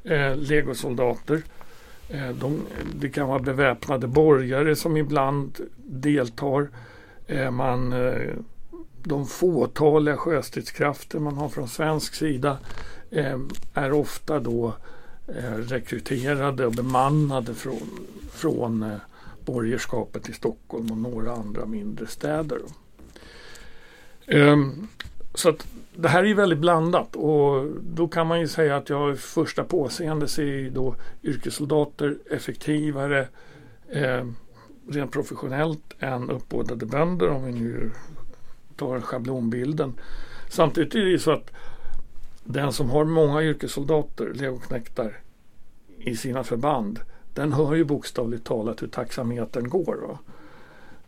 eh, 0.04 0.36
legosoldater. 0.36 1.44
Eh, 2.10 2.30
de, 2.30 2.60
det 2.96 3.10
kan 3.10 3.28
vara 3.28 3.40
beväpnade 3.40 4.08
borgare 4.08 4.76
som 4.76 4.98
ibland 4.98 5.60
deltar. 5.78 6.70
Eh, 7.28 7.52
man, 7.52 7.94
eh, 7.94 8.34
de 9.06 9.28
fåtaliga 9.28 10.18
sjöstridskrafter 10.18 11.20
man 11.20 11.38
har 11.38 11.50
från 11.50 11.68
svensk 11.68 12.16
sida 12.16 12.58
Eh, 13.16 13.40
är 13.74 13.92
ofta 13.92 14.40
då 14.40 14.74
eh, 15.28 15.58
rekryterade 15.58 16.66
och 16.66 16.72
bemannade 16.72 17.54
från, 17.54 17.90
från 18.32 18.84
eh, 18.84 18.98
borgerskapet 19.46 20.30
i 20.30 20.34
Stockholm 20.34 20.92
och 20.92 20.98
några 20.98 21.32
andra 21.32 21.66
mindre 21.66 22.08
städer. 22.08 22.60
Ehm, 24.28 24.88
så 25.34 25.50
att 25.50 25.68
det 25.96 26.08
här 26.08 26.24
är 26.24 26.34
väldigt 26.34 26.60
blandat 26.60 27.16
och 27.16 27.66
då 27.82 28.08
kan 28.08 28.28
man 28.28 28.40
ju 28.40 28.48
säga 28.48 28.78
att 28.78 28.90
jag 28.90 29.14
i 29.14 29.18
första 29.18 29.64
påseende 29.64 30.28
ser 30.28 30.70
då 30.70 30.96
yrkessoldater 31.24 32.18
effektivare 32.32 33.28
eh, 33.90 34.26
rent 34.90 35.12
professionellt 35.12 35.94
än 36.00 36.30
uppbådade 36.30 36.86
bönder 36.86 37.30
om 37.30 37.46
vi 37.46 37.52
nu 37.52 37.92
tar 38.76 39.02
schablonbilden. 39.02 39.94
Samtidigt 40.50 40.96
är 40.96 41.00
det 41.00 41.10
ju 41.10 41.20
så 41.20 41.32
att 41.32 41.52
den 42.44 42.74
som 42.74 42.90
har 42.90 43.06
många 43.06 43.44
yrkessoldater, 43.44 44.34
legoknektar, 44.34 45.20
i 45.98 46.16
sina 46.16 46.44
förband, 46.44 47.00
den 47.34 47.54
hör 47.54 47.76
ju 47.76 47.84
bokstavligt 47.84 48.46
talat 48.46 48.82
hur 48.82 48.88
taxametern 48.88 49.70
går. 49.70 49.96
Va? 50.08 50.20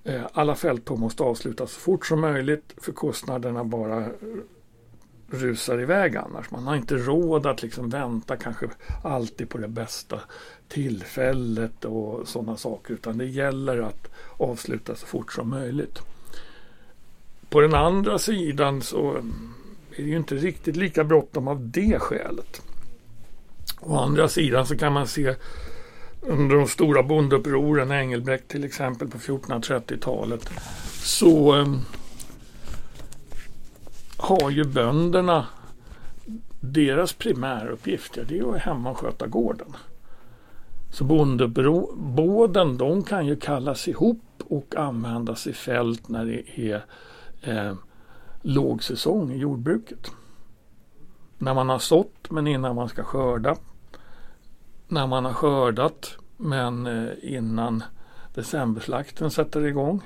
Eh, 0.03 0.21
alla 0.33 0.55
fälttåg 0.55 0.99
måste 0.99 1.23
avslutas 1.23 1.71
så 1.71 1.79
fort 1.79 2.05
som 2.05 2.21
möjligt 2.21 2.73
för 2.77 2.91
kostnaderna 2.91 3.63
bara 3.63 4.09
rusar 5.29 5.81
iväg 5.81 6.17
annars. 6.17 6.51
Man 6.51 6.67
har 6.67 6.75
inte 6.75 6.95
råd 6.95 7.45
att 7.45 7.61
liksom 7.61 7.89
vänta 7.89 8.37
kanske 8.37 8.69
alltid 9.03 9.49
på 9.49 9.57
det 9.57 9.67
bästa 9.67 10.19
tillfället 10.67 11.85
och 11.85 12.27
sådana 12.27 12.57
saker 12.57 12.93
utan 12.93 13.17
det 13.17 13.25
gäller 13.25 13.77
att 13.77 14.07
avsluta 14.37 14.95
så 14.95 15.05
fort 15.05 15.33
som 15.33 15.49
möjligt. 15.49 16.01
På 17.49 17.61
den 17.61 17.73
andra 17.73 18.19
sidan 18.19 18.81
så 18.81 19.11
är 19.91 20.03
det 20.03 20.09
ju 20.09 20.17
inte 20.17 20.35
riktigt 20.35 20.75
lika 20.75 21.03
bråttom 21.03 21.47
av 21.47 21.69
det 21.69 21.99
skälet. 21.99 22.61
Å 23.79 23.97
andra 23.97 24.27
sidan 24.27 24.65
så 24.65 24.77
kan 24.77 24.93
man 24.93 25.07
se 25.07 25.35
under 26.21 26.55
de 26.55 26.67
stora 26.67 27.03
bondeupproren, 27.03 27.91
Engelbrekt 27.91 28.47
till 28.47 28.63
exempel 28.63 29.07
på 29.07 29.17
1430-talet, 29.17 30.49
så 30.93 31.59
eh, 31.59 31.75
har 34.17 34.49
ju 34.49 34.63
bönderna 34.63 35.47
deras 36.59 37.13
primäruppgift, 37.13 38.17
ja, 38.17 38.23
det 38.27 38.39
är 38.39 38.55
att 38.55 38.61
hemma 38.61 38.91
och 38.91 38.97
sköta 38.97 39.27
gården. 39.27 39.75
Så 40.91 41.03
bondebåden, 41.03 42.77
de 42.77 43.03
kan 43.03 43.27
ju 43.27 43.35
kallas 43.35 43.87
ihop 43.87 44.21
och 44.47 44.75
användas 44.75 45.47
i 45.47 45.53
fält 45.53 46.09
när 46.09 46.25
det 46.25 46.59
är 46.59 46.85
eh, 47.41 47.73
lågsäsong 48.41 49.31
i 49.31 49.37
jordbruket. 49.37 50.11
När 51.37 51.53
man 51.53 51.69
har 51.69 51.79
sått 51.79 52.31
men 52.31 52.47
innan 52.47 52.75
man 52.75 52.89
ska 52.89 53.03
skörda. 53.03 53.55
När 54.87 55.07
man 55.07 55.25
har 55.25 55.33
skördat 55.33 56.17
men 56.37 56.87
eh, 56.87 57.13
innan 57.21 57.83
decemberslakten 58.33 59.31
sätter 59.31 59.65
igång. 59.65 60.01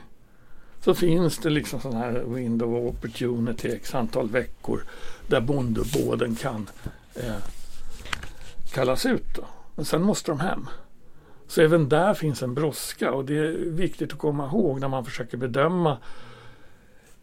Så 0.79 0.93
finns 0.93 1.37
det 1.37 1.49
liksom 1.49 1.79
sån 1.79 1.95
här 1.95 2.23
window 2.27 2.75
of 2.75 2.95
opportunity 2.95 3.69
x 3.69 3.95
antal 3.95 4.29
veckor 4.29 4.83
där 5.27 5.41
bondebåden 5.41 6.35
kan 6.35 6.69
eh, 7.15 7.35
kallas 8.73 9.05
ut. 9.05 9.35
Då. 9.35 9.43
Men 9.75 9.85
sen 9.85 10.01
måste 10.01 10.31
de 10.31 10.39
hem. 10.39 10.67
Så 11.47 11.61
även 11.61 11.89
där 11.89 12.13
finns 12.13 12.43
en 12.43 12.53
brådska 12.53 13.11
och 13.11 13.25
det 13.25 13.37
är 13.37 13.51
viktigt 13.69 14.13
att 14.13 14.19
komma 14.19 14.45
ihåg 14.45 14.79
när 14.79 14.87
man 14.87 15.05
försöker 15.05 15.37
bedöma 15.37 15.97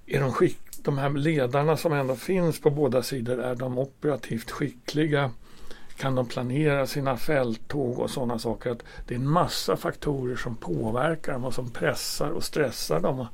är 0.08 0.20
de 0.20 0.32
skick 0.32 0.58
de 0.82 0.98
här 0.98 1.10
ledarna 1.10 1.76
som 1.76 1.92
ändå 1.92 2.16
finns 2.16 2.60
på 2.60 2.70
båda 2.70 3.02
sidor, 3.02 3.40
är 3.40 3.54
de 3.54 3.78
operativt 3.78 4.50
skickliga? 4.50 5.30
Kan 5.96 6.14
de 6.14 6.26
planera 6.26 6.86
sina 6.86 7.16
fälttåg 7.16 7.98
och 7.98 8.10
sådana 8.10 8.38
saker? 8.38 8.70
Att 8.70 8.82
det 9.06 9.14
är 9.14 9.18
en 9.18 9.28
massa 9.28 9.76
faktorer 9.76 10.36
som 10.36 10.56
påverkar 10.56 11.32
dem 11.32 11.44
och 11.44 11.54
som 11.54 11.70
pressar 11.70 12.30
och 12.30 12.44
stressar 12.44 13.00
dem. 13.00 13.26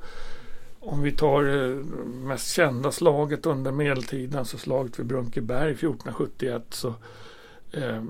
Om 0.79 1.01
vi 1.01 1.11
tar 1.11 1.43
det 1.43 1.83
mest 2.05 2.51
kända 2.51 2.91
slaget 2.91 3.45
under 3.45 3.71
medeltiden, 3.71 4.45
så 4.45 4.57
slaget 4.57 4.99
vid 4.99 5.05
Brunkeberg 5.05 5.71
1471, 5.71 6.63
så 6.69 6.87
eh, 7.71 8.03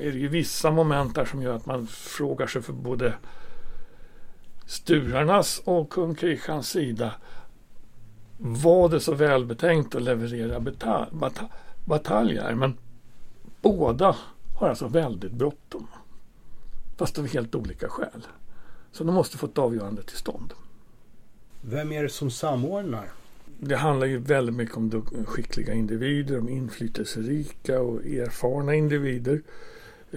är 0.00 0.12
det 0.12 0.18
ju 0.18 0.28
vissa 0.28 0.70
moment 0.70 1.14
där 1.14 1.24
som 1.24 1.42
gör 1.42 1.56
att 1.56 1.66
man 1.66 1.86
frågar 1.86 2.46
sig 2.46 2.62
för 2.62 2.72
både 2.72 3.14
Sturarnas 4.66 5.62
och 5.64 5.90
kung 5.90 6.14
Kristians 6.14 6.68
sida 6.68 7.12
var 8.38 8.88
det 8.88 9.00
så 9.00 9.14
välbetänkt 9.14 9.94
att 9.94 10.02
leverera 10.02 10.64
bataljer. 11.84 12.54
Men 12.54 12.76
båda 13.62 14.16
har 14.58 14.68
alltså 14.68 14.88
väldigt 14.88 15.32
bråttom. 15.32 15.86
Fast 16.96 17.18
av 17.18 17.26
helt 17.26 17.54
olika 17.54 17.88
skäl. 17.88 18.26
Så 18.92 19.04
de 19.04 19.14
måste 19.14 19.38
få 19.38 19.46
ett 19.46 19.58
avgörande 19.58 20.02
till 20.02 20.16
stånd. 20.16 20.52
Vem 21.60 21.92
är 21.92 22.02
det 22.02 22.08
som 22.08 22.30
samordnar 22.30 23.08
det 23.60 23.76
handlar 23.76 24.06
ju 24.06 24.18
väldigt 24.18 24.54
mycket 24.54 24.76
om 24.76 25.04
skickliga 25.26 25.74
individer, 25.74 26.38
om 26.38 26.48
inflytelserika 26.48 27.80
och 27.80 28.06
erfarna 28.06 28.74
individer 28.74 29.42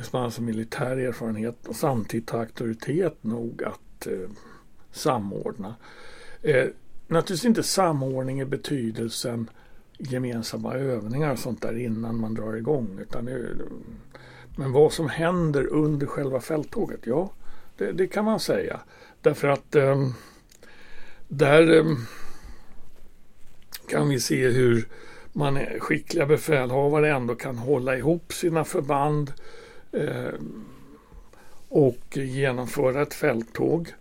som 0.02 0.18
har 0.18 0.26
alltså 0.26 0.42
militär 0.42 0.98
erfarenhet 0.98 1.68
och 1.68 1.76
samtidigt 1.76 2.30
har 2.30 2.40
auktoritet 2.40 3.24
nog 3.24 3.64
att 3.64 4.08
eh, 4.08 4.30
samordna. 4.92 5.76
Eh, 6.42 6.68
naturligtvis 7.14 7.46
inte 7.46 7.64
samordning 7.64 8.42
i 8.42 8.46
betydelsen 8.46 9.50
gemensamma 9.98 10.74
övningar 10.74 11.32
och 11.32 11.40
sånt 11.40 11.62
där 11.62 11.78
innan 11.78 12.20
man 12.20 12.34
drar 12.34 12.54
igång. 12.54 13.00
Utan 13.02 13.26
det, 13.26 13.56
men 14.58 14.72
vad 14.72 14.94
som 14.94 15.10
händer 15.10 15.68
under 15.68 16.08
själva 16.08 16.40
fälttåget, 16.40 17.00
ja 17.04 17.32
det, 17.78 17.92
det 17.92 18.08
kan 18.08 18.26
man 18.26 18.40
säga. 18.40 18.80
Därför 19.22 19.48
att 19.48 19.76
eh, 19.76 20.08
där 21.28 21.78
eh, 21.78 21.86
kan 23.88 24.10
vi 24.10 24.20
se 24.20 24.48
hur 24.50 24.88
man 25.34 25.58
är 25.58 25.80
skickliga 25.80 26.26
befälhavare 26.26 27.12
ändå 27.12 27.36
kan 27.36 27.58
hålla 27.58 27.98
ihop 27.98 28.34
sina 28.34 28.64
förband 28.64 29.34
eh, 29.92 30.34
och 31.70 32.18
genomföra 32.18 33.02
ett 33.02 33.14
fälttåg. 33.14 33.94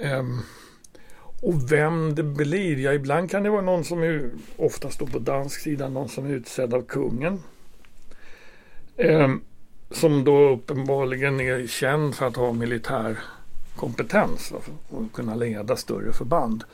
Ehm, 0.00 0.38
och 1.40 1.72
vem 1.72 2.14
det 2.14 2.22
blir, 2.22 2.78
ja 2.78 2.92
ibland 2.92 3.30
kan 3.30 3.42
det 3.42 3.50
vara 3.50 3.62
någon 3.62 3.84
som 3.84 4.02
är, 4.02 4.30
oftast 4.56 4.98
då 4.98 5.06
på 5.06 5.18
dansk 5.18 5.60
sida, 5.60 5.88
någon 5.88 6.08
som 6.08 6.26
är 6.26 6.30
utsedd 6.30 6.74
av 6.74 6.82
kungen. 6.82 7.42
Eh, 8.96 9.28
som 9.90 10.24
då 10.24 10.48
uppenbarligen 10.48 11.40
är 11.40 11.66
känd 11.66 12.14
för 12.14 12.26
att 12.26 12.36
ha 12.36 12.52
militär 12.52 13.18
kompetens 13.76 14.52
och 14.88 15.12
kunna 15.12 15.34
leda 15.34 15.76
större 15.76 16.12
förband. 16.12 16.64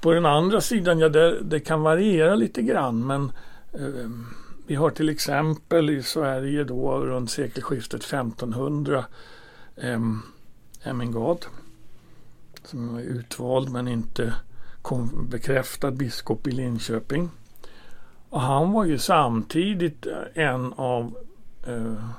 På 0.00 0.12
den 0.12 0.26
andra 0.26 0.60
sidan, 0.60 0.98
ja 0.98 1.08
det, 1.08 1.42
det 1.42 1.60
kan 1.60 1.82
variera 1.82 2.34
lite 2.34 2.62
grann 2.62 3.06
men 3.06 3.32
eh, 3.72 4.10
vi 4.66 4.74
har 4.74 4.90
till 4.90 5.08
exempel 5.08 5.90
i 5.90 6.02
Sverige 6.02 6.64
då 6.64 6.98
runt 6.98 7.30
sekelskiftet 7.30 8.04
1500 8.04 9.04
eh, 9.76 10.00
Hemmingad 10.80 11.46
som 12.64 12.92
var 12.92 13.00
utvald 13.00 13.70
men 13.70 13.88
inte 13.88 14.34
kom, 14.82 15.28
bekräftad 15.30 15.90
biskop 15.90 16.46
i 16.46 16.50
Linköping. 16.50 17.30
Och 18.30 18.40
han 18.40 18.72
var 18.72 18.84
ju 18.84 18.98
samtidigt 18.98 20.06
eh, 20.06 20.44
en 20.44 20.72
av 20.72 21.16
eh, 21.66 22.10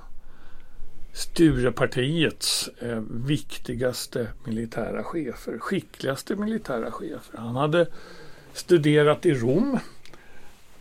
Sturepartiets 1.13 2.67
eh, 2.67 3.01
viktigaste 3.09 4.27
militära 4.43 5.03
chefer, 5.03 5.57
skickligaste 5.59 6.35
militära 6.35 6.91
chefer. 6.91 7.37
Han 7.37 7.55
hade 7.55 7.87
studerat 8.53 9.25
i 9.25 9.33
Rom 9.33 9.79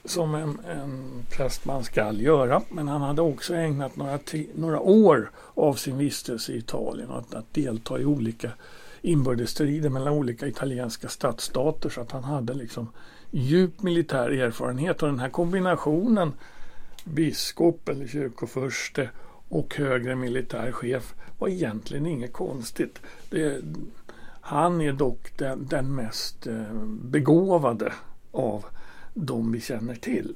som 0.05 0.35
en, 0.35 0.59
en 0.71 1.25
prästman 1.31 1.85
skall 1.85 2.21
göra. 2.21 2.63
Men 2.71 2.89
han 2.89 3.01
hade 3.01 3.23
också 3.23 3.55
ägnat 3.55 3.97
några, 3.97 4.19
några 4.55 4.81
år 4.81 5.31
av 5.55 5.75
sin 5.75 5.99
vistelse 5.99 6.53
i 6.53 6.59
Italien 6.59 7.11
att, 7.11 7.35
att 7.35 7.55
delta 7.55 8.01
i 8.01 8.05
olika 8.05 8.51
inbördesstrider 9.03 9.91
mellan 9.91 10.13
olika 10.13 10.47
italienska 10.47 11.09
stadsstater 11.09 11.89
så 11.89 12.01
att 12.01 12.13
han 12.13 12.25
hade 12.25 12.55
liksom 12.55 12.89
djup 13.31 13.83
militär 13.83 14.31
erfarenhet 14.31 15.03
och 15.03 15.09
den 15.09 15.21
här 15.21 15.29
kombinationen 15.29 16.33
biskop 17.05 17.89
eller 17.89 18.07
kyrkoförste 18.07 19.11
och 19.49 19.75
högre 19.75 20.17
militär 20.17 20.73
chef 20.73 21.15
var 21.39 21.49
egentligen 21.49 22.07
inget 22.07 22.33
konstigt. 22.33 23.01
Det, 23.31 23.61
han 24.41 24.81
är 24.81 24.93
dock 24.93 25.39
den, 25.39 25.67
den 25.67 25.95
mest 25.95 26.47
eh, 26.47 26.73
begåvade 27.03 27.93
av 28.33 28.65
de 29.15 29.53
vi 29.53 29.61
känner 29.61 29.95
till. 29.95 30.35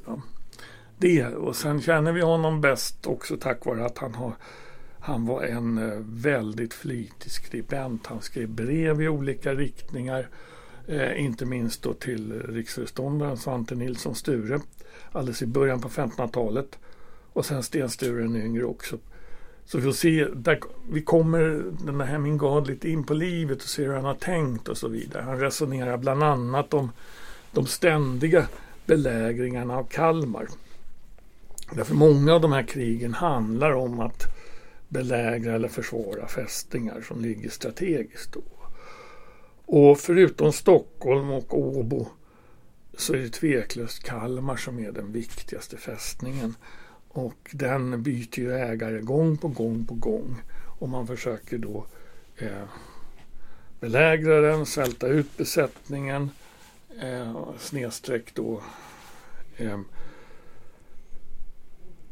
Det, 0.97 1.27
och 1.27 1.57
sen 1.57 1.81
känner 1.81 2.13
vi 2.13 2.21
honom 2.21 2.61
bäst 2.61 3.07
också 3.07 3.37
tack 3.37 3.67
vare 3.67 3.87
att 3.87 3.99
han, 3.99 4.15
har, 4.15 4.33
han 5.05 5.27
var 5.27 5.43
en 5.43 5.79
eh, 5.79 5.99
väldigt 6.07 6.75
flitig 6.75 7.33
skribent. 7.33 8.07
Han 8.07 8.23
skrev 8.23 8.49
brev 8.49 9.03
i 9.03 9.09
olika 9.09 9.55
riktningar. 9.55 10.29
Eh, 10.87 11.25
inte 11.25 11.47
minst 11.47 11.83
då 11.83 11.93
till 11.95 12.43
riksföreståndaren 12.43 13.37
Svante 13.37 13.75
Nilsson 13.75 14.15
Sture 14.15 14.61
alldeles 15.13 15.43
i 15.43 15.47
början 15.47 15.81
på 15.81 15.89
1500-talet. 15.89 16.79
Och 17.33 17.47
sen 17.47 17.63
Sten 17.63 17.91
Sture 17.91 18.23
den 18.23 18.37
yngre 18.37 18.65
också. 18.65 18.99
Så 19.65 19.79
vi 19.79 19.85
får 19.85 19.93
se, 19.93 20.25
där, 20.35 20.61
vi 20.91 21.03
kommer 21.03 21.65
den 21.87 22.01
här 22.01 22.07
Hemingad 22.07 22.67
lite 22.67 22.91
in 22.91 23.05
på 23.05 23.15
livet 23.15 23.63
och 23.63 23.69
ser 23.69 23.87
hur 23.87 23.95
han 23.95 24.05
har 24.05 24.15
tänkt 24.15 24.69
och 24.69 24.79
så 24.79 24.89
vidare. 24.89 25.23
Han 25.23 25.41
resonerar 25.41 25.97
bland 25.97 26.23
annat 26.23 26.75
om 26.75 26.91
de 27.53 27.67
ständiga 27.67 28.49
belägringarna 28.87 29.77
av 29.77 29.85
Kalmar. 29.85 30.49
Därför 31.73 31.95
många 31.95 32.35
av 32.35 32.41
de 32.41 32.53
här 32.53 32.63
krigen 32.63 33.15
handlar 33.15 33.73
om 33.73 34.01
att 34.01 34.35
belägra 34.89 35.55
eller 35.55 35.69
försvara 35.69 36.29
fästningar 36.29 37.01
som 37.01 37.21
ligger 37.21 37.51
strategiskt. 37.51 38.33
Då. 38.33 38.43
Och 39.67 39.99
förutom 39.99 40.53
Stockholm 40.53 41.31
och 41.31 41.59
Åbo 41.59 42.07
så 42.97 43.15
är 43.15 43.19
det 43.19 43.29
tveklöst 43.29 44.05
Kalmar 44.05 44.57
som 44.57 44.79
är 44.79 44.93
den 44.93 45.13
viktigaste 45.13 45.77
fästningen. 45.77 46.55
Och 47.09 47.51
den 47.53 48.03
byter 48.03 48.39
ju 48.39 48.53
ägare 48.55 49.01
gång 49.01 49.37
på 49.37 49.49
gång 49.49 49.87
på 49.87 49.95
gång. 49.95 50.37
Och 50.79 50.89
man 50.89 51.07
försöker 51.07 51.59
då 51.59 51.87
eh, 52.37 52.65
belägra 53.81 54.41
den, 54.41 54.67
svälta 54.67 55.07
ut 55.07 55.37
besättningen, 55.37 56.31
eh, 57.03 57.47
snedstreck 57.59 58.35
då 58.35 58.63
eh, 59.57 59.81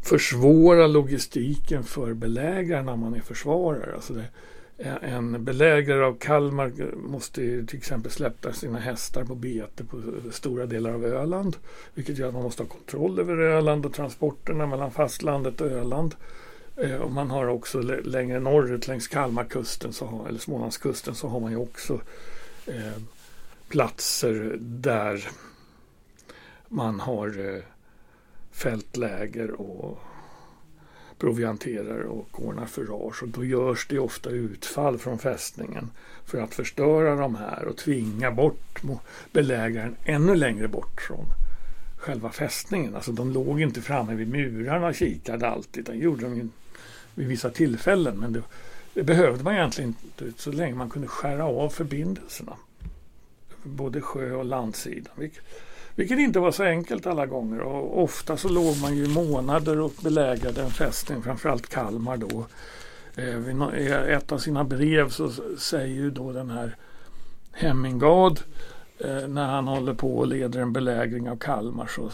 försvåra 0.02 0.86
logistiken 0.86 1.84
för 1.84 2.14
belägrarna 2.14 2.90
när 2.90 2.96
man 2.96 3.14
är 3.14 3.20
försvarare. 3.20 3.94
Alltså 3.94 4.14
det, 4.14 4.24
eh, 4.78 5.14
en 5.14 5.44
belägrare 5.44 6.06
av 6.06 6.18
Kalmar 6.18 6.72
måste 6.96 7.66
till 7.66 7.78
exempel 7.78 8.10
släppa 8.10 8.52
sina 8.52 8.78
hästar 8.78 9.24
på 9.24 9.34
bete 9.34 9.84
på 9.84 10.02
stora 10.30 10.66
delar 10.66 10.90
av 10.90 11.04
Öland. 11.04 11.56
Vilket 11.94 12.18
gör 12.18 12.28
att 12.28 12.34
man 12.34 12.42
måste 12.42 12.62
ha 12.62 12.68
kontroll 12.68 13.18
över 13.18 13.36
Öland 13.36 13.86
och 13.86 13.94
transporterna 13.94 14.66
mellan 14.66 14.90
fastlandet 14.90 15.60
och 15.60 15.70
Öland. 15.70 16.14
Eh, 16.76 16.96
och 16.96 17.12
man 17.12 17.30
har 17.30 17.46
också 17.46 17.80
längre 17.80 18.40
norrut 18.40 18.88
längs 18.88 19.08
Kalmarkusten 19.08 19.92
så 19.92 20.06
har, 20.06 20.28
eller 20.28 20.38
Smålandskusten 20.38 21.14
så 21.14 21.28
har 21.28 21.40
man 21.40 21.50
ju 21.50 21.56
också 21.56 22.00
eh, 22.66 23.02
platser 23.68 24.56
där 24.60 25.28
man 26.68 27.00
har 27.00 27.54
eh, 27.54 27.62
fältläger 28.52 29.60
och 29.60 29.98
provianterar 31.18 32.00
och 32.00 32.44
ordnar 32.44 32.66
förage 32.66 33.22
och 33.22 33.28
då 33.28 33.44
görs 33.44 33.86
det 33.88 33.98
ofta 33.98 34.30
utfall 34.30 34.98
från 34.98 35.18
fästningen 35.18 35.90
för 36.26 36.40
att 36.40 36.54
förstöra 36.54 37.16
de 37.16 37.34
här 37.34 37.64
och 37.64 37.76
tvinga 37.76 38.30
bort 38.30 38.82
belägaren 39.32 39.96
ännu 40.04 40.34
längre 40.34 40.68
bort 40.68 41.00
från 41.00 41.26
själva 41.96 42.30
fästningen. 42.30 42.94
Alltså 42.94 43.12
de 43.12 43.32
låg 43.32 43.60
inte 43.60 43.82
framme 43.82 44.14
vid 44.14 44.28
murarna 44.28 44.86
och 44.86 44.94
kikade 44.94 45.48
alltid. 45.48 45.84
Det 45.84 45.94
gjorde 45.94 46.22
de 46.22 46.50
vid 47.14 47.28
vissa 47.28 47.50
tillfällen 47.50 48.18
men 48.20 48.32
det, 48.32 48.42
det 48.94 49.02
behövde 49.02 49.44
man 49.44 49.54
egentligen 49.54 49.94
inte 50.04 50.42
så 50.42 50.52
länge 50.52 50.74
man 50.74 50.90
kunde 50.90 51.08
skära 51.08 51.44
av 51.44 51.68
förbindelserna. 51.68 52.56
Både 53.62 54.00
sjö 54.00 54.34
och 54.34 54.44
landsidan. 54.44 55.12
Vilket, 55.16 55.42
vilket 55.96 56.18
inte 56.18 56.40
var 56.40 56.52
så 56.52 56.64
enkelt 56.64 57.07
alla 57.07 57.26
gånger 57.26 57.61
och 57.61 58.02
ofta 58.02 58.37
så 58.37 58.48
låg 58.48 58.81
man 58.83 58.96
ju 58.96 59.09
månader 59.09 59.81
och 59.81 59.92
belägrade 60.02 60.62
en 60.62 60.70
fästning, 60.70 61.22
framförallt 61.22 61.68
Kalmar 61.68 62.16
då. 62.16 62.46
Eh, 63.16 63.78
I 63.78 64.12
ett 64.12 64.33
av 64.33 64.38
sina 64.38 64.64
brev 64.64 65.09
så 65.09 65.31
säger 65.59 65.94
ju 65.94 66.11
då 66.11 66.33
den 66.33 66.50
här 66.50 66.76
Hemmingad 67.52 68.40
eh, 68.98 69.28
när 69.28 69.46
han 69.46 69.68
håller 69.68 69.94
på 69.94 70.16
och 70.18 70.26
leder 70.26 70.61
en 70.61 70.72
belägring 70.72 71.31
av 71.31 71.37
Kalmar 71.37 71.87
så 71.87 72.11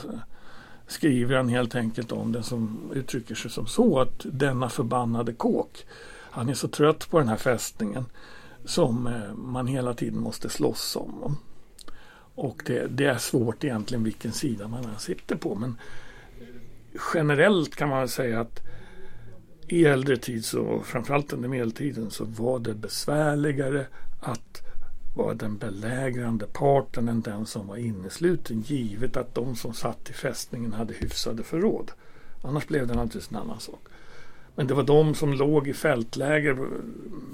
skriver 0.87 1.37
han 1.37 1.49
helt 1.49 1.75
enkelt 1.75 2.12
om 2.12 2.33
den 2.33 2.43
som 2.43 2.91
uttrycker 2.95 3.35
sig 3.35 3.51
som 3.51 3.67
så 3.67 4.01
att 4.01 4.21
denna 4.25 4.69
förbannade 4.69 5.33
kåk. 5.33 5.87
Han 6.31 6.49
är 6.49 6.55
så 6.55 6.69
trött 6.69 7.11
på 7.11 7.19
den 7.19 7.29
här 7.29 7.37
fästningen 7.37 8.05
som 8.64 9.07
eh, 9.07 9.35
man 9.35 9.67
hela 9.67 9.95
tiden 9.95 10.21
måste 10.21 10.49
slåss 10.49 10.97
om. 10.97 11.37
Och 12.38 12.62
det, 12.66 12.87
det, 12.87 13.05
är 13.05 13.18
svårt 13.18 13.64
egentligen 13.64 14.05
vilken 14.05 14.33
sida 14.33 14.68
man 14.68 14.85
än 14.85 14.98
sitter 14.98 15.37
på. 15.37 15.55
Men 15.55 15.77
generellt 17.14 17.77
kan 17.77 17.88
man 17.88 18.09
säga 18.09 18.40
att 18.40 18.61
i 19.68 19.85
äldre 19.85 20.16
tid, 20.16 20.44
så, 20.44 20.83
framförallt 20.85 21.33
under 21.33 21.48
medeltiden, 21.48 22.11
så 22.11 22.24
var 22.24 22.59
det 22.59 22.74
besvärligare 22.74 23.87
att 24.20 24.62
vara 25.16 25.35
den 25.35 25.59
belägrande 25.59 26.46
parten 26.46 27.09
än 27.09 27.20
den 27.20 27.46
som 27.46 27.66
var 27.66 27.77
innesluten 27.77 28.61
givet 28.61 29.16
att 29.16 29.35
de 29.35 29.57
som 29.57 29.74
satt 29.74 30.11
i 30.11 30.12
fästningen 30.12 30.72
hade 30.72 30.94
hyfsade 30.94 31.42
förråd. 31.42 31.90
Annars 32.42 32.66
blev 32.66 32.87
det 32.87 32.94
naturligtvis 32.94 33.31
en 33.31 33.37
annan 33.37 33.61
sak. 33.61 33.81
Men 34.59 34.66
det 34.66 34.75
var 34.75 34.83
de 34.83 35.14
som 35.14 35.33
låg 35.33 35.68
i 35.68 35.75
fältläger 35.75 36.57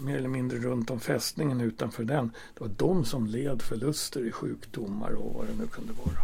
mer 0.05 0.17
eller 0.17 0.29
mindre 0.29 0.59
runt 0.59 0.91
om 0.91 1.01
fästningen 1.01 1.61
utanför 1.61 2.05
den. 2.05 2.31
Det 2.55 2.61
var 2.61 2.71
de 2.77 3.05
som 3.05 3.27
led 3.27 3.63
förluster 3.63 4.27
i 4.27 4.31
sjukdomar 4.33 5.11
och 5.11 5.35
vad 5.35 5.47
det 5.47 5.53
nu 5.59 5.67
kunde 5.67 5.93
vara. 5.93 6.17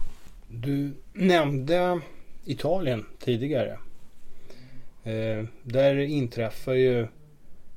Du 0.49 0.93
nämnde 1.13 2.01
Italien 2.45 3.07
tidigare. 3.19 3.79
Eh, 5.05 5.45
där 5.63 5.99
inträffar 5.99 6.75
ju, 6.75 7.01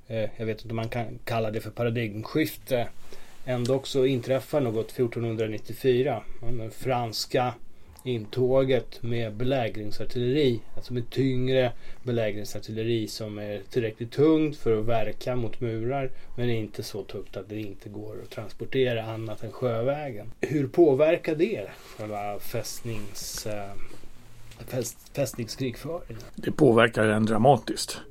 eh, 0.07 0.29
jag 0.37 0.45
vet 0.45 0.61
inte 0.61 0.69
om 0.69 0.75
man 0.75 0.89
kan 0.89 1.19
kalla 1.25 1.51
det 1.51 1.61
för 1.61 1.71
paradigmskifte. 1.71 2.87
Ändå 3.45 3.75
också 3.75 4.05
inträffar 4.05 4.61
något 4.61 4.91
1494. 4.91 6.23
Franska 6.71 7.53
intåget 8.03 9.03
med 9.03 9.33
belägringsartilleri. 9.33 10.59
Alltså 10.75 10.93
med 10.93 11.09
tyngre 11.09 11.71
belägringsartilleri 12.03 13.07
som 13.07 13.37
är 13.37 13.61
tillräckligt 13.69 14.11
tungt 14.11 14.57
för 14.57 14.79
att 14.79 14.85
verka 14.85 15.35
mot 15.35 15.61
murar. 15.61 16.11
Men 16.35 16.49
inte 16.49 16.83
så 16.83 17.03
tungt 17.03 17.37
att 17.37 17.49
det 17.49 17.61
inte 17.61 17.89
går 17.89 18.15
att 18.23 18.29
transportera 18.29 19.03
annat 19.03 19.43
än 19.43 19.51
sjövägen. 19.51 20.31
Hur 20.41 20.67
påverkar 20.67 21.35
det 21.35 21.69
själva 21.97 22.39
fästnings, 22.39 23.45
eh, 23.45 23.71
fäst, 24.67 24.97
fästningskrigföringen? 25.13 26.23
Det 26.35 26.51
påverkar 26.51 27.05
den 27.05 27.25
dramatiskt. 27.25 28.01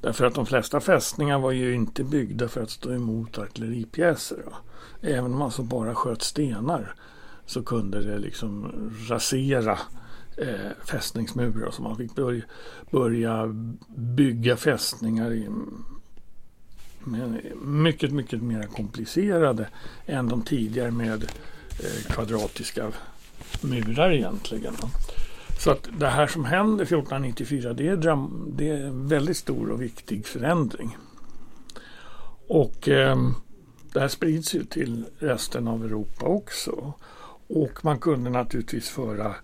Därför 0.00 0.24
att 0.24 0.34
de 0.34 0.46
flesta 0.46 0.80
fästningar 0.80 1.38
var 1.38 1.52
ju 1.52 1.74
inte 1.74 2.04
byggda 2.04 2.48
för 2.48 2.62
att 2.62 2.70
stå 2.70 2.92
emot 2.92 3.38
artilleripjäser. 3.38 4.42
Även 5.02 5.24
om 5.24 5.32
man 5.32 5.42
alltså 5.42 5.62
bara 5.62 5.94
sköt 5.94 6.22
stenar 6.22 6.94
så 7.46 7.62
kunde 7.62 8.02
det 8.02 8.18
liksom 8.18 8.72
rasera 9.08 9.78
eh, 10.36 10.86
fästningsmurar. 10.86 11.70
Så 11.70 11.82
man 11.82 11.96
fick 11.96 12.14
börja, 12.14 12.42
börja 12.90 13.54
bygga 13.96 14.56
fästningar 14.56 15.32
i, 15.32 15.48
mycket, 17.62 18.12
mycket 18.12 18.42
mer 18.42 18.62
komplicerade 18.62 19.68
än 20.06 20.28
de 20.28 20.42
tidigare 20.42 20.90
med 20.90 21.24
eh, 21.80 22.12
kvadratiska 22.12 22.92
murar 23.60 24.12
egentligen. 24.12 24.74
Så 25.58 25.70
att 25.70 25.88
det 25.98 26.08
här 26.08 26.26
som 26.26 26.44
händer 26.44 26.84
1494 26.84 27.72
det 27.72 27.88
är, 27.88 27.96
dram, 27.96 28.52
det 28.56 28.68
är 28.68 28.84
en 28.84 29.08
väldigt 29.08 29.36
stor 29.36 29.70
och 29.70 29.82
viktig 29.82 30.26
förändring. 30.26 30.96
Och 32.48 32.88
eh, 32.88 33.16
det 33.92 34.00
här 34.00 34.08
sprids 34.08 34.54
ju 34.54 34.64
till 34.64 35.04
resten 35.18 35.68
av 35.68 35.84
Europa 35.84 36.26
också. 36.26 36.92
Och 37.54 37.84
man 37.84 37.98
kunde 37.98 38.30
naturligtvis 38.30 38.88
föra 38.88 39.34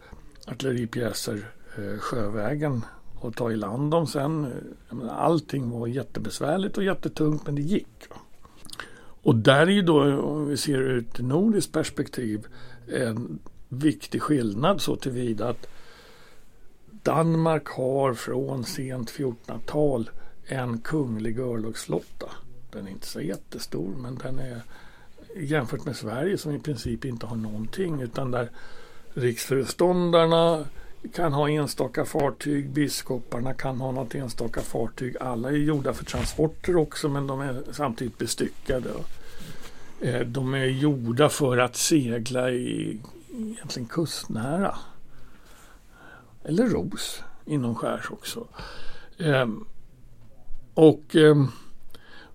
artilleripjäser 0.47 1.51
eh, 1.79 1.99
sjövägen 1.99 2.85
och 3.15 3.37
ta 3.37 3.53
i 3.53 3.57
land 3.57 3.91
dem 3.91 4.07
sen. 4.07 4.53
Allting 5.11 5.71
var 5.71 5.87
jättebesvärligt 5.87 6.79
och 6.79 6.85
jättetungt 6.85 7.47
men 7.47 7.55
det 7.55 7.63
gick. 7.63 8.05
Och 9.23 9.35
där 9.35 9.67
är 9.67 9.71
ju 9.71 9.83
då, 9.83 10.21
om 10.21 10.47
vi 10.47 10.57
ser 10.57 10.79
ur 10.79 10.99
ett 10.99 11.19
nordiskt 11.19 11.73
perspektiv, 11.73 12.47
en 12.93 13.39
viktig 13.69 14.23
skillnad 14.23 14.81
så 14.81 14.97
tillvida 14.97 15.49
att 15.49 15.69
Danmark 16.91 17.69
har 17.69 18.15
från 18.15 18.65
sent 18.65 19.11
1400-tal 19.11 20.11
en 20.47 20.81
kunglig 20.81 21.39
örlogsflotta. 21.39 22.27
Den 22.71 22.87
är 22.87 22.91
inte 22.91 23.07
så 23.07 23.21
jättestor 23.21 23.95
men 23.99 24.15
den 24.15 24.39
är 24.39 24.63
jämfört 25.37 25.85
med 25.85 25.97
Sverige 25.97 26.39
som 26.39 26.53
i 26.53 26.59
princip 26.59 27.05
inte 27.05 27.27
har 27.27 27.37
någonting 27.37 28.01
utan 28.01 28.31
där 28.31 28.51
riksföreståndarna 29.15 30.65
kan 31.15 31.33
ha 31.33 31.49
enstaka 31.49 32.05
fartyg, 32.05 32.71
biskoparna 32.71 33.55
kan 33.55 33.81
ha 33.81 33.93
något 33.93 34.15
enstaka 34.15 34.61
fartyg. 34.61 35.17
Alla 35.21 35.49
är 35.49 35.57
gjorda 35.57 35.93
för 35.93 36.05
transporter 36.05 36.77
också 36.77 37.09
men 37.09 37.27
de 37.27 37.41
är 37.41 37.63
samtidigt 37.73 38.19
bestyckade. 38.19 38.91
Eh, 40.01 40.21
de 40.21 40.55
är 40.55 40.65
gjorda 40.65 41.29
för 41.29 41.59
att 41.59 41.77
segla 41.77 42.51
i 42.51 43.01
egentligen 43.31 43.89
kustnära. 43.89 44.75
Eller 46.45 46.67
ros 46.67 47.23
inomskärs 47.45 48.11
också. 48.11 48.47
Ehm, 49.19 49.65
och 50.75 51.17
ehm, 51.17 51.49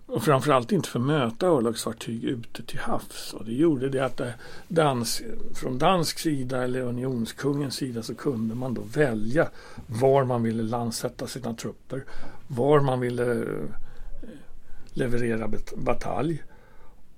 och 0.06 0.24
framförallt 0.24 0.72
inte 0.72 0.90
för 0.90 1.00
möta 1.00 1.48
örlogsfartyg 1.48 2.24
ute 2.24 2.64
till 2.64 2.80
havs. 2.80 3.34
Och 3.34 3.46
det 3.46 3.54
gjorde 3.54 3.90
det 3.90 4.06
att 4.06 4.20
eh, 4.20 4.30
dans, 4.68 5.22
från 5.54 5.78
dansk 5.78 6.20
sida 6.20 6.64
eller 6.64 6.82
unionskungens 6.82 7.76
sida 7.76 8.04
så 8.04 8.16
kunde 8.16 8.56
man 8.56 8.74
då 8.74 8.82
välja 8.82 9.50
var 9.88 10.24
man 10.24 10.44
ville 10.44 10.64
landsätta 10.64 11.28
sina 11.28 11.54
trupper. 11.54 12.04
Var 12.48 12.80
man 12.80 13.00
ville 13.00 13.32
eh, 13.32 13.70
leverera 14.94 15.50
batalj. 15.76 16.44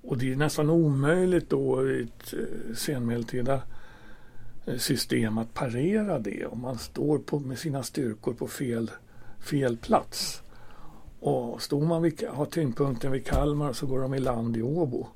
Och 0.01 0.17
det 0.17 0.31
är 0.31 0.35
nästan 0.35 0.69
omöjligt 0.69 1.49
då 1.49 1.89
i 1.89 2.03
ett 2.03 2.33
eh, 2.33 2.75
senmedeltida 2.75 3.61
system 4.77 5.37
att 5.37 5.53
parera 5.53 6.19
det 6.19 6.45
om 6.45 6.61
man 6.61 6.77
står 6.77 7.17
på, 7.17 7.39
med 7.39 7.59
sina 7.59 7.83
styrkor 7.83 8.33
på 8.33 8.47
fel, 8.47 8.91
fel 9.39 9.77
plats. 9.77 10.41
Och 11.25 11.61
står 11.61 11.81
man 11.81 12.01
vid, 12.01 12.23
har 12.27 12.45
tyngdpunkten 12.45 13.11
vid 13.11 13.25
Kalmar 13.25 13.73
så 13.73 13.85
går 13.85 13.99
de 13.99 14.13
i 14.13 14.19
land 14.19 14.57
i 14.57 14.61
Åbo. 14.61 15.07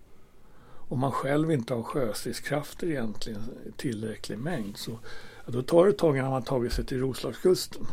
Om 0.71 0.99
man 0.99 1.11
själv 1.11 1.51
inte 1.51 1.73
har 1.73 1.83
sjöstridskrafter 1.83 2.87
egentligen 2.87 3.41
i 3.67 3.71
tillräcklig 3.71 4.39
mängd 4.39 4.77
så 4.77 4.91
ja, 5.45 5.51
då 5.51 5.61
tar 5.61 5.85
det 5.85 5.89
ett 5.89 5.97
tag 5.97 6.17
innan 6.17 6.31
man 6.31 6.43
tagit 6.43 6.73
sig 6.73 6.85
till 6.85 6.99
Roslagskusten. 6.99 7.87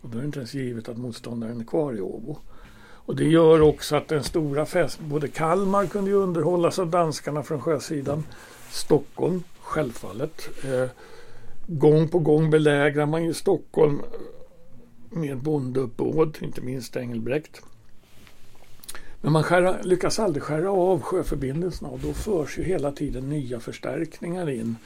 Och 0.00 0.08
då 0.08 0.18
är 0.18 0.22
det 0.22 0.26
inte 0.26 0.38
ens 0.38 0.54
givet 0.54 0.88
att 0.88 0.96
motståndaren 0.96 1.60
är 1.60 1.64
kvar 1.64 1.96
i 1.96 2.00
Åbo. 2.00 2.36
Och 2.82 3.16
det 3.16 3.24
gör 3.24 3.60
också 3.60 3.96
att 3.96 4.08
den 4.08 4.24
stora 4.24 4.66
fäst, 4.66 5.00
både 5.00 5.28
Kalmar 5.28 5.86
kunde 5.86 6.10
ju 6.10 6.16
underhållas 6.16 6.78
av 6.78 6.90
danskarna 6.90 7.42
från 7.42 7.60
sjösidan. 7.60 8.24
Stockholm, 8.70 9.42
självfallet. 9.60 10.48
Eh, 10.64 10.90
gång 11.66 12.08
på 12.08 12.18
gång 12.18 12.50
belägrar 12.50 13.06
man 13.06 13.24
ju 13.24 13.34
Stockholm 13.34 14.02
med 15.10 15.38
bondeuppbåd, 15.38 16.38
inte 16.40 16.60
minst 16.60 16.96
Engelbrekt. 16.96 17.62
Men 19.20 19.32
man 19.32 19.42
skära, 19.42 19.82
lyckas 19.82 20.18
aldrig 20.18 20.42
skära 20.42 20.70
av 20.70 21.02
sjöförbindelserna 21.02 21.90
och 21.90 21.98
då 21.98 22.12
förs 22.12 22.58
ju 22.58 22.62
hela 22.62 22.92
tiden 22.92 23.28
nya 23.28 23.60
förstärkningar 23.60 24.50
in 24.50 24.76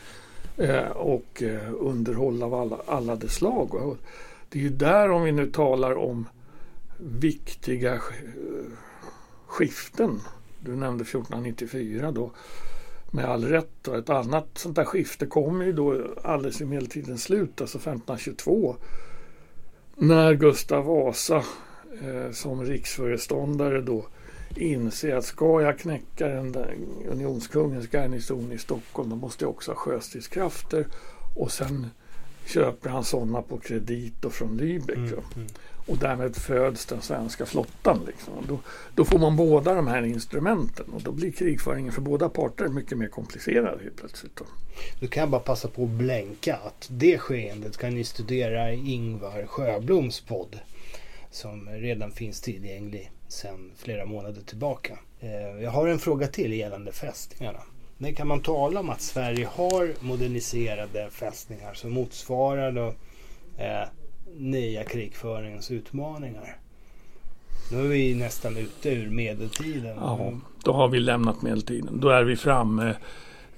eh, 0.56 0.88
och 0.88 1.42
eh, 1.42 1.74
underhåll 1.80 2.42
av 2.42 2.54
alla, 2.54 2.78
alla 2.86 3.16
dess 3.16 3.34
slag. 3.34 3.74
Och 3.74 3.96
det 4.48 4.58
är 4.58 4.62
ju 4.62 4.68
där, 4.68 5.10
om 5.10 5.22
vi 5.22 5.32
nu 5.32 5.50
talar 5.50 5.98
om 5.98 6.26
viktiga 6.98 7.94
eh, 7.94 8.00
skiften. 9.46 10.20
Du 10.60 10.70
nämnde 10.70 11.02
1494 11.02 12.10
då 12.10 12.30
med 13.10 13.24
all 13.24 13.44
rätt. 13.44 13.88
Och 13.88 13.96
ett 13.96 14.10
annat 14.10 14.48
sånt 14.54 14.76
där 14.76 14.84
skifte 14.84 15.26
kommer 15.26 15.64
ju 15.64 15.72
då 15.72 16.14
alldeles 16.22 16.60
i 16.60 16.64
medeltidens 16.64 17.22
slut, 17.22 17.60
alltså 17.60 17.78
1522 17.78 18.76
när 19.96 20.34
Gustav 20.34 20.84
Vasa 20.84 21.44
eh, 22.02 22.32
som 22.32 22.64
riksföreståndare 22.64 23.80
då 23.80 24.06
inser 24.56 25.16
att 25.16 25.24
ska 25.24 25.62
jag 25.62 25.78
knäcka 25.78 26.28
den 26.28 26.52
där 26.52 26.74
unionskungens 27.10 27.92
garnison 27.92 28.52
i 28.52 28.58
Stockholm 28.58 29.10
då 29.10 29.16
måste 29.16 29.44
jag 29.44 29.50
också 29.50 29.70
ha 29.70 29.76
sjöstridskrafter 29.76 30.86
och 31.34 31.52
sen 31.52 31.86
köper 32.46 32.90
han 32.90 33.04
sådana 33.04 33.42
på 33.42 33.58
kredit 33.58 34.24
och 34.24 34.32
från 34.32 34.60
Lübeck. 34.60 34.96
Mm, 34.96 35.12
mm. 35.36 35.48
Och 35.86 35.98
därmed 35.98 36.36
föds 36.36 36.86
den 36.86 37.02
svenska 37.02 37.46
flottan. 37.46 38.00
Liksom. 38.06 38.32
Då, 38.48 38.58
då, 38.94 39.04
får 39.04 39.18
man 39.18 39.36
båda 39.36 39.74
de 39.74 39.86
här 39.86 40.02
instrumenten 40.02 40.86
och 40.94 41.02
då 41.02 41.12
blir 41.12 41.32
krigföringen 41.32 41.92
för 41.92 42.00
båda 42.00 42.28
parter 42.28 42.68
mycket 42.68 42.98
mer 42.98 43.08
komplicerad 43.08 43.80
helt 43.82 43.96
plötsligt. 43.96 44.40
Du 45.00 45.08
kan 45.08 45.30
bara 45.30 45.40
passa 45.40 45.68
på 45.68 45.82
att 45.82 45.88
blänka 45.88 46.56
att 46.56 46.88
det 46.90 47.18
skeendet 47.18 47.76
kan 47.76 47.94
ni 47.94 48.04
studera 48.04 48.72
i 48.72 48.92
Ingvar 48.92 49.46
Sjöbloms 49.46 50.20
podd 50.20 50.58
som 51.30 51.68
redan 51.68 52.10
finns 52.10 52.40
tillgänglig 52.40 53.10
sedan 53.28 53.72
flera 53.76 54.06
månader 54.06 54.42
tillbaka. 54.42 54.98
Eh, 55.20 55.62
jag 55.62 55.70
har 55.70 55.88
en 55.88 55.98
fråga 55.98 56.26
till 56.26 56.52
gällande 56.52 56.92
fästningarna. 56.92 57.60
När 57.98 58.12
kan 58.12 58.28
man 58.28 58.42
tala 58.42 58.80
om 58.80 58.90
att 58.90 59.00
Sverige 59.00 59.46
har 59.46 59.94
moderniserade 60.00 61.10
fästningar 61.10 61.74
som 61.74 61.90
motsvarar 61.92 62.72
då, 62.72 62.94
eh, 63.58 63.88
nya 64.36 64.84
krigföringens 64.84 65.70
utmaningar? 65.70 66.56
Nu 67.72 67.84
är 67.84 67.88
vi 67.88 68.14
nästan 68.14 68.56
ute 68.56 68.90
ur 68.90 69.10
medeltiden. 69.10 69.96
Ja, 69.96 70.32
då 70.64 70.72
har 70.72 70.88
vi 70.88 71.00
lämnat 71.00 71.42
medeltiden. 71.42 72.00
Då 72.00 72.08
är 72.08 72.24
vi 72.24 72.36
framme 72.36 72.94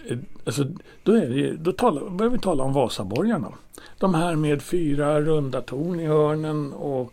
eh, 0.08 0.18
alltså, 0.44 0.64
då, 1.02 1.12
är 1.12 1.28
det, 1.28 1.52
då 1.56 1.72
talar, 1.72 2.10
börjar 2.10 2.30
vi 2.30 2.38
tala 2.38 2.64
om 2.64 2.72
Vasaborgarna. 2.72 3.52
De 3.98 4.14
här 4.14 4.36
med 4.36 4.62
fyra 4.62 5.20
runda 5.20 5.60
torn 5.60 6.00
i 6.00 6.06
hörnen 6.06 6.72
och 6.72 7.12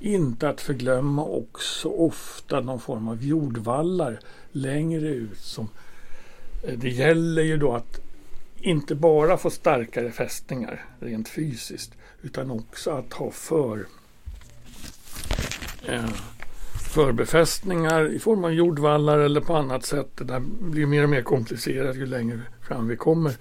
inte 0.00 0.48
att 0.48 0.60
förglömma 0.60 1.24
också 1.24 1.88
ofta 1.88 2.60
någon 2.60 2.80
form 2.80 3.08
av 3.08 3.24
jordvallar 3.24 4.20
längre 4.52 5.08
ut. 5.08 5.38
Som, 5.38 5.68
eh, 6.62 6.78
det 6.78 6.90
gäller 6.90 7.42
ju 7.42 7.56
då 7.56 7.72
att 7.72 8.00
inte 8.64 8.94
bara 8.94 9.36
få 9.36 9.50
starkare 9.50 10.10
fästningar 10.10 10.84
rent 11.00 11.28
fysiskt 11.28 11.92
utan 12.22 12.50
också 12.50 12.90
att 12.90 13.12
ha 13.12 13.30
för 13.30 13.86
eh, 15.88 16.10
förbefästningar 16.94 18.12
i 18.12 18.18
form 18.18 18.44
av 18.44 18.52
jordvallar 18.52 19.18
eller 19.18 19.40
på 19.40 19.56
annat 19.56 19.84
sätt. 19.84 20.08
Det 20.14 20.24
där 20.24 20.40
blir 20.60 20.86
mer 20.86 21.02
och 21.02 21.10
mer 21.10 21.22
komplicerat 21.22 21.96
ju 21.96 22.06
längre 22.06 22.40
fram 22.68 22.88
vi 22.88 22.96
kommer. 22.96 23.32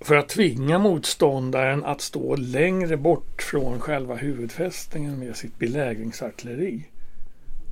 För 0.00 0.16
att 0.16 0.28
tvinga 0.28 0.78
motståndaren 0.78 1.84
att 1.84 2.00
stå 2.00 2.36
längre 2.36 2.96
bort 2.96 3.42
från 3.42 3.80
själva 3.80 4.14
huvudfästningen 4.14 5.18
med 5.18 5.36
sitt 5.36 5.58
belägringsartilleri. 5.58 6.88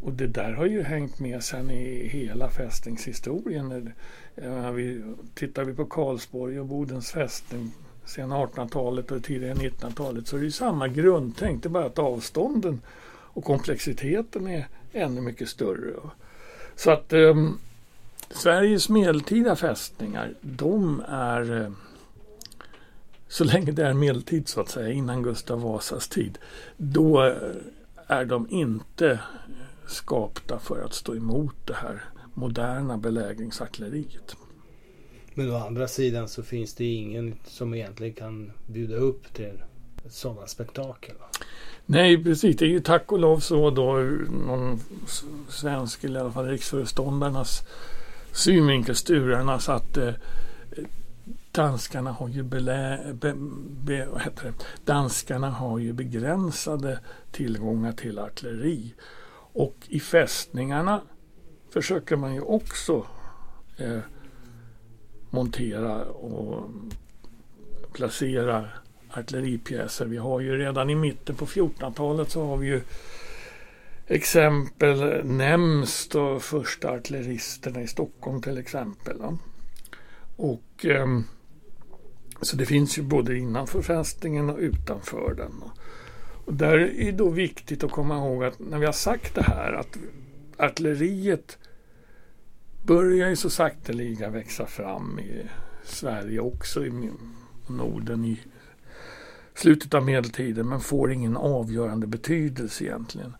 Och 0.03 0.13
det 0.13 0.27
där 0.27 0.53
har 0.53 0.67
ju 0.67 0.83
hängt 0.83 1.19
med 1.19 1.45
sedan 1.45 1.71
i 1.71 2.09
hela 2.09 2.51
fästningshistorien. 2.51 3.93
Eh, 4.37 4.71
vi, 4.71 5.03
tittar 5.35 5.65
vi 5.65 5.75
på 5.75 5.85
Karlsborg 5.85 6.61
och 6.61 6.67
Bodens 6.67 7.11
fästning 7.11 7.73
sen 8.05 8.33
1800-talet 8.33 9.11
och 9.11 9.25
tidigare 9.25 9.55
1900-talet 9.55 10.27
så 10.27 10.37
är 10.37 10.41
det 10.41 10.51
samma 10.51 10.89
grundtänk. 10.89 11.63
Det 11.63 11.67
är 11.67 11.71
bara 11.71 11.87
att 11.87 11.99
avstånden 11.99 12.81
och 13.07 13.45
komplexiteten 13.45 14.47
är 14.47 14.67
ännu 14.93 15.21
mycket 15.21 15.49
större. 15.49 15.93
Så 16.77 16.91
att 16.91 17.13
eh, 17.13 17.51
Sveriges 18.31 18.89
medeltida 18.89 19.57
fästningar, 19.57 20.35
de 20.41 21.03
är 21.09 21.63
eh, 21.63 21.71
så 23.29 23.45
länge 23.45 23.73
det 23.73 23.87
är 23.87 23.95
medeltid 23.95 24.49
så 24.49 24.61
att 24.61 24.69
säga, 24.69 24.93
innan 24.93 25.23
Gustav 25.23 25.63
Vasas 25.63 26.09
tid, 26.09 26.39
då 26.77 27.25
eh, 27.25 27.37
är 28.07 28.25
de 28.25 28.47
inte 28.51 29.19
skapta 29.87 30.59
för 30.59 30.85
att 30.85 30.95
stå 30.95 31.15
emot 31.15 31.55
det 31.65 31.75
här 31.75 32.05
moderna 32.35 32.99
belägringsartilleriet. 32.99 34.37
Men 35.35 35.51
å 35.51 35.57
andra 35.57 35.89
sidan 35.89 36.29
så 36.29 36.43
finns 36.43 36.75
det 36.75 36.85
ingen 36.85 37.35
som 37.45 37.75
egentligen 37.75 38.15
kan 38.15 38.53
bjuda 38.67 38.97
upp 38.97 39.35
till 39.35 39.63
sådana 40.09 40.47
spektakel. 40.47 41.15
Nej, 41.87 42.25
precis. 42.25 42.57
Det 42.57 42.65
är 42.65 42.69
ju 42.69 42.81
tack 42.81 43.13
och 43.13 43.19
lov 43.19 43.39
så 43.39 43.71
då 43.71 43.93
någon 44.47 44.81
svensk, 45.49 46.05
eller 46.05 46.21
i 46.21 46.23
alla 46.23 46.33
fall 46.33 46.49
riksföreståndarnas 46.49 47.63
synvinkel, 48.33 48.97
Sturarnas, 48.97 49.69
att 49.69 49.97
eh, 49.97 50.15
danskarna 51.53 52.13
har 52.13 52.29
ju 52.29 52.43
belä, 52.43 53.01
be, 53.13 53.35
be? 53.85 54.09
Danskarna 54.85 55.51
har 55.51 55.79
ju 55.79 55.93
begränsade 55.93 56.99
tillgångar 57.33 57.93
till 57.93 58.19
artilleri. 58.19 58.95
Och 59.53 59.77
i 59.89 60.01
fästningarna 60.01 61.01
försöker 61.75 62.17
man 62.17 62.35
ju 62.35 62.41
också 62.41 63.07
eh, 63.77 63.99
montera 65.31 66.05
och 66.05 66.71
placera 67.93 68.69
artilleripjäser. 69.11 70.07
Vi 70.07 70.17
har 70.17 70.41
ju 70.41 70.59
redan 70.59 70.91
i 70.91 70.95
mitten 70.95 71.37
på 71.37 71.47
1400-talet 71.47 72.31
så 72.31 72.47
har 72.47 72.57
vi 72.57 72.67
ju 72.67 72.81
exempel 74.07 75.25
nämns 75.27 76.09
då 76.09 76.41
första 76.41 76.91
artilleristerna 76.91 77.83
i 77.83 77.87
Stockholm 77.87 78.43
till 78.43 78.59
exempel. 78.59 79.19
Då. 79.19 79.39
Och 80.37 80.87
eh, 80.87 81.21
Så 82.41 82.57
det 82.57 82.67
finns 82.67 82.99
ju 82.99 83.03
både 83.03 83.39
innanför 83.39 83.83
fästningen 83.83 84.51
och 84.51 84.59
utanför 84.59 85.35
den. 85.37 85.63
Och 86.45 86.55
där 86.55 86.79
är 86.79 87.05
det 87.05 87.13
då 87.13 87.29
viktigt 87.29 87.85
att 87.85 87.91
komma 87.91 88.17
ihåg 88.17 88.45
att 88.45 88.59
när 88.59 88.79
vi 88.79 88.87
har 88.87 88.93
sagt 88.93 89.35
det 89.35 89.43
här 89.43 89.73
att 89.73 89.99
artilleriet 90.59 91.59
börjar 92.83 93.29
ju 93.29 93.37
så 93.37 93.51
sakteliga 93.51 94.31
växa 94.31 94.67
fram 94.67 95.19
i 95.19 95.49
Sverige 95.85 96.41
också 96.41 96.87
i 96.87 97.11
Norden 97.67 98.25
i 98.25 98.41
slutet 99.55 99.95
av 99.95 100.05
medeltiden 100.05 100.69
men 100.69 100.81
får 100.81 101.13
ingen 101.13 101.37
avgörande 101.37 102.07
betydelse 102.07 102.85
egentligen 102.85 103.37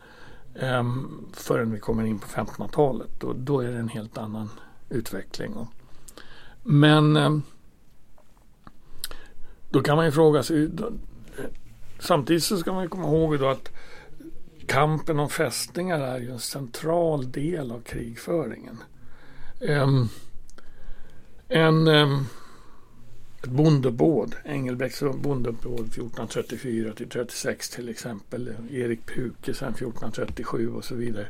um, 0.55 1.27
förrän 1.33 1.73
vi 1.73 1.81
kommer 1.81 2.05
in 2.05 2.19
på 2.19 2.27
1500-talet 2.27 3.25
och 3.25 3.37
då 3.37 3.61
är 3.61 3.71
det 3.71 3.79
en 3.79 3.89
helt 3.89 4.19
annan 4.19 4.51
utveckling. 4.89 5.55
Men 6.63 7.17
um, 7.17 7.43
då 9.71 9.81
kan 9.81 9.97
man 9.97 10.05
ju 10.05 10.13
fråga 10.13 10.43
sig 10.43 10.69
då, 10.69 10.93
samtidigt 11.99 12.45
så 12.45 12.57
ska 12.57 12.73
man 12.73 12.89
komma 12.89 13.05
ihåg 13.05 13.39
då 13.39 13.49
att 13.49 13.73
kampen 14.67 15.19
om 15.19 15.31
fästningar 15.31 16.01
är 16.01 16.19
ju 16.19 16.31
en 16.31 16.41
central 16.41 17.33
del 17.33 17.73
av 17.73 17.81
krigföringen. 17.81 18.79
Um, 19.61 20.09
en, 21.49 21.89
um, 21.89 22.27
ett 23.43 23.51
bondebåd, 23.51 24.37
Engelbrekts 24.45 25.01
bondebåd 25.01 25.81
1434 25.81 26.93
till 26.93 27.09
36 27.09 27.71
till 27.71 27.89
exempel, 27.89 28.55
Erik 28.71 29.07
Puke 29.07 29.55
sen 29.55 29.73
1437 29.73 30.73
och 30.73 30.85
så 30.85 30.95
vidare. 30.95 31.27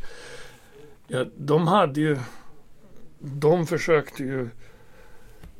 Ja, 1.06 1.24
de 1.36 1.66
hade 1.66 2.00
ju, 2.00 2.18
de 3.18 3.66
försökte 3.66 4.22
ju 4.22 4.48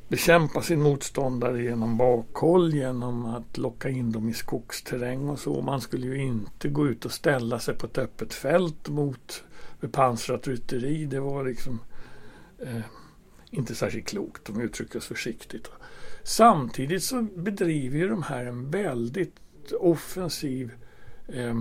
bekämpa 0.07 0.61
sin 0.61 0.81
motståndare 0.81 1.63
genom 1.63 1.97
bakhåll, 1.97 2.73
genom 2.73 3.25
att 3.25 3.57
locka 3.57 3.89
in 3.89 4.11
dem 4.11 4.29
i 4.29 4.33
skogsterräng 4.33 5.29
och 5.29 5.39
så. 5.39 5.61
Man 5.61 5.81
skulle 5.81 6.07
ju 6.07 6.17
inte 6.17 6.69
gå 6.69 6.87
ut 6.87 7.05
och 7.05 7.11
ställa 7.11 7.59
sig 7.59 7.75
på 7.75 7.85
ett 7.85 7.97
öppet 7.97 8.33
fält 8.33 8.89
mot 8.89 9.43
bepansrat 9.79 10.47
rytteri. 10.47 11.05
Det 11.05 11.19
var 11.19 11.43
liksom 11.43 11.79
eh, 12.59 12.81
inte 13.49 13.75
särskilt 13.75 14.07
klokt 14.07 14.49
om 14.49 14.57
vi 14.57 14.63
uttrycker 14.63 14.99
oss 14.99 15.05
försiktigt. 15.05 15.69
Samtidigt 16.23 17.03
så 17.03 17.21
bedriver 17.21 17.97
ju 17.97 18.09
de 18.09 18.23
här 18.23 18.45
en 18.45 18.71
väldigt 18.71 19.35
offensiv 19.79 20.71
eh, 21.27 21.55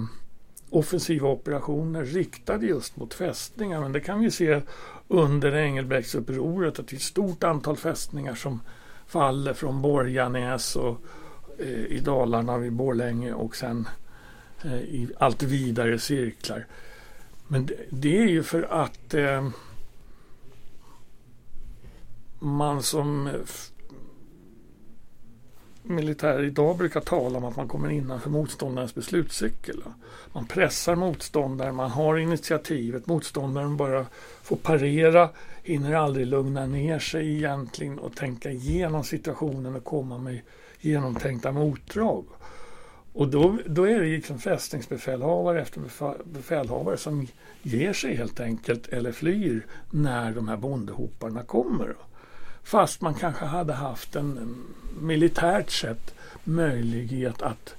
offensiva 0.71 1.29
operationer 1.29 2.05
riktade 2.05 2.67
just 2.67 2.97
mot 2.97 3.15
fästningar. 3.15 3.81
Men 3.81 3.93
det 3.93 4.01
kan 4.01 4.21
vi 4.21 4.31
se 4.31 4.61
under 5.09 5.57
Engelbrektsupproret 5.57 6.79
att 6.79 6.89
det 6.89 6.95
är 6.95 6.97
ett 6.97 7.03
stort 7.03 7.45
antal 7.45 7.77
fästningar 7.77 8.35
som 8.35 8.61
faller 9.07 9.55
från 9.55 9.83
Borganäs 9.83 10.77
och 10.77 10.99
eh, 11.59 11.69
i 11.69 12.01
Dalarna 12.05 12.59
vid 12.59 12.73
Borlänge 12.73 13.33
och 13.33 13.57
sen 13.57 13.89
eh, 14.65 14.81
i 14.81 15.09
allt 15.19 15.43
vidare 15.43 15.99
cirklar. 15.99 16.67
Men 17.49 17.67
det, 17.67 17.77
det 17.91 18.19
är 18.19 18.29
ju 18.29 18.43
för 18.43 18.63
att 18.63 19.15
eh, 19.15 19.49
man 22.39 22.83
som 22.83 23.29
militär 25.85 26.43
idag 26.43 26.77
brukar 26.77 27.01
tala 27.01 27.39
om 27.39 27.45
att 27.45 27.57
man 27.57 27.69
kommer 27.69 27.91
innanför 27.91 28.31
motståndarens 28.31 28.95
beslutscykel. 28.95 29.83
Man 30.33 30.47
pressar 30.47 30.95
motståndaren, 30.95 31.75
man 31.75 31.91
har 31.91 32.19
initiativet, 32.19 33.07
motståndaren 33.07 33.77
bara 33.77 34.07
får 34.43 34.57
parera, 34.57 35.29
hinner 35.63 35.95
aldrig 35.95 36.27
lugna 36.27 36.67
ner 36.67 36.99
sig 36.99 37.37
egentligen 37.37 37.99
och 37.99 38.17
tänka 38.17 38.51
igenom 38.51 39.05
situationen 39.05 39.77
och 39.77 39.85
komma 39.85 40.19
med 40.19 40.41
genomtänkta 40.81 41.53
motdrag. 41.53 42.25
Och 43.13 43.29
då, 43.29 43.59
då 43.67 43.85
är 43.85 44.01
det 44.01 44.07
liksom 44.07 44.39
fästningsbefälhavare 44.39 45.63
efter 45.63 45.81
befälhavare 46.25 46.97
som 46.97 47.27
ger 47.63 47.93
sig 47.93 48.17
helt 48.17 48.41
enkelt 48.41 48.89
eller 48.89 49.13
flyr 49.13 49.67
när 49.91 50.33
de 50.33 50.49
här 50.49 50.57
bondehoparna 50.57 51.43
kommer. 51.43 51.95
Fast 52.65 53.01
man 53.01 53.15
kanske 53.15 53.45
hade 53.45 53.73
haft 53.73 54.17
en 54.17 54.65
militärt 55.01 55.71
sett 55.71 56.15
möjlighet 56.45 57.43
att 57.43 57.75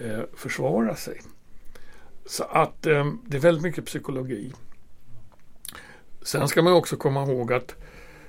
eh, 0.00 0.20
försvara 0.36 0.94
sig. 0.94 1.20
Så 2.26 2.44
att 2.44 2.86
eh, 2.86 3.12
det 3.26 3.36
är 3.36 3.40
väldigt 3.40 3.62
mycket 3.62 3.86
psykologi. 3.86 4.52
Sen 6.22 6.48
ska 6.48 6.62
man 6.62 6.72
också 6.72 6.96
komma 6.96 7.22
ihåg 7.22 7.52
att 7.52 7.74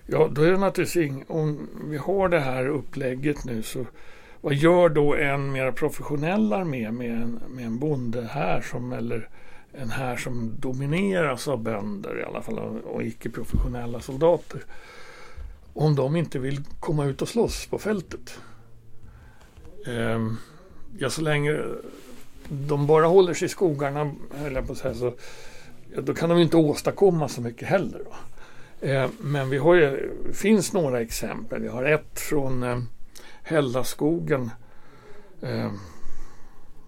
ja, 0.05 0.29
då 0.31 0.41
är 0.41 0.51
det 0.51 0.57
naturligtvis 0.57 1.23
om 1.27 1.69
vi 1.89 1.97
har 1.97 2.29
det 2.29 2.39
här 2.39 2.67
upplägget 2.67 3.45
nu 3.45 3.61
så 3.63 3.85
vad 4.41 4.53
gör 4.53 4.89
då 4.89 5.15
en 5.15 5.51
mer 5.51 5.71
professionell 5.71 6.53
armé 6.53 6.91
med 6.91 7.11
en, 7.11 7.39
med 7.49 7.65
en 7.65 7.79
bonde 7.79 8.21
här 8.31 8.61
som 8.61 8.93
eller 8.93 9.29
en 9.71 9.89
här 9.89 10.17
som 10.17 10.55
domineras 10.59 11.47
av 11.47 11.63
bönder 11.63 12.19
i 12.19 12.23
alla 12.23 12.41
fall 12.41 12.59
och 12.59 13.03
icke-professionella 13.03 13.99
soldater 13.99 14.63
om 15.73 15.95
de 15.95 16.15
inte 16.15 16.39
vill 16.39 16.63
komma 16.79 17.05
ut 17.05 17.21
och 17.21 17.27
slåss 17.27 17.65
på 17.65 17.79
fältet. 17.79 18.39
Ehm, 19.87 20.37
ja, 20.97 21.09
så 21.09 21.21
länge 21.21 21.61
de 22.49 22.87
bara 22.87 23.05
håller 23.05 23.33
sig 23.33 23.45
i 23.45 23.49
skogarna, 23.49 24.11
höll 24.31 24.53
jag 24.53 24.67
på 24.67 24.71
att 24.71 24.77
säga, 24.77 24.93
så 24.93 25.13
ja, 25.95 26.01
då 26.01 26.13
kan 26.13 26.29
de 26.29 26.39
inte 26.39 26.57
åstadkomma 26.57 27.27
så 27.27 27.41
mycket 27.41 27.67
heller. 27.67 28.01
Ehm, 28.81 29.11
men 29.19 29.49
vi 29.49 29.57
har 29.57 29.75
ju, 29.75 30.11
finns 30.33 30.73
några 30.73 31.01
exempel. 31.01 31.61
Vi 31.61 31.67
har 31.67 31.83
ett 31.83 32.19
från 32.19 32.63
eh, 32.63 32.79
Hällaskogen 33.43 34.49
eh, 35.41 35.71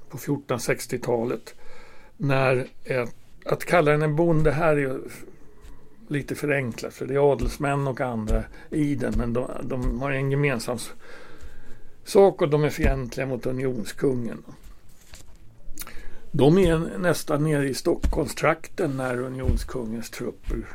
på 0.09 0.17
1460-talet. 0.17 1.55
När 2.17 2.67
ett, 2.83 3.15
att 3.45 3.65
kalla 3.65 3.91
den 3.91 4.01
en 4.01 4.15
bonde 4.15 4.51
här 4.51 4.77
är 4.77 4.99
lite 6.07 6.35
förenklat 6.35 6.93
för 6.93 7.05
det 7.05 7.13
är 7.13 7.31
adelsmän 7.31 7.87
och 7.87 8.01
andra 8.01 8.43
i 8.69 8.95
den 8.95 9.13
men 9.17 9.33
de, 9.33 9.49
de 9.63 10.01
har 10.01 10.11
en 10.11 10.31
gemensam 10.31 10.77
sak 12.03 12.41
och 12.41 12.49
de 12.49 12.63
är 12.63 12.69
fientliga 12.69 13.25
mot 13.25 13.45
unionskungen. 13.45 14.43
De 16.31 16.57
är 16.57 16.97
nästan 16.97 17.43
nere 17.43 17.69
i 17.69 17.73
Stockholmstrakten 17.73 18.97
när 18.97 19.21
unionskungens 19.21 20.09
trupper 20.09 20.65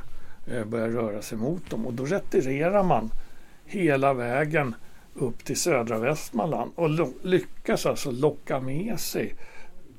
eh, 0.46 0.64
börjar 0.64 0.88
röra 0.88 1.22
sig 1.22 1.38
mot 1.38 1.70
dem 1.70 1.86
och 1.86 1.92
då 1.92 2.04
retirerar 2.04 2.82
man 2.82 3.10
hela 3.64 4.14
vägen 4.14 4.74
upp 5.14 5.44
till 5.44 5.60
södra 5.60 5.98
Västmanland 5.98 6.70
och 6.74 6.90
lyckas 7.22 7.86
alltså 7.86 8.10
locka 8.10 8.60
med 8.60 9.00
sig 9.00 9.34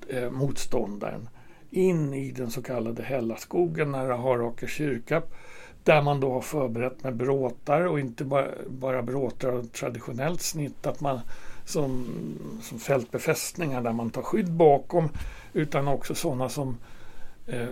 eh, 0.07 0.31
motståndaren 0.31 1.29
in 1.71 2.13
i 2.13 2.31
den 2.31 2.51
så 2.51 2.61
kallade 2.61 3.03
Hällaskogen 3.03 3.91
nära 3.91 4.15
Harakö 4.15 4.67
kyrka 4.67 5.21
där 5.83 6.01
man 6.01 6.19
då 6.19 6.33
har 6.33 6.41
förberett 6.41 7.03
med 7.03 7.15
bråtar 7.15 7.81
och 7.81 7.99
inte 7.99 8.23
bara, 8.25 8.47
bara 8.67 9.01
bråtar 9.01 9.49
av 9.49 9.63
traditionellt 9.63 10.41
snitt 10.41 10.87
att 10.87 11.01
man 11.01 11.19
som, 11.65 12.05
som 12.61 12.79
fältbefästningar 12.79 13.81
där 13.81 13.93
man 13.93 14.09
tar 14.09 14.21
skydd 14.21 14.51
bakom 14.51 15.09
utan 15.53 15.87
också 15.87 16.15
sådana 16.15 16.49
som 16.49 16.77
eh, 17.47 17.67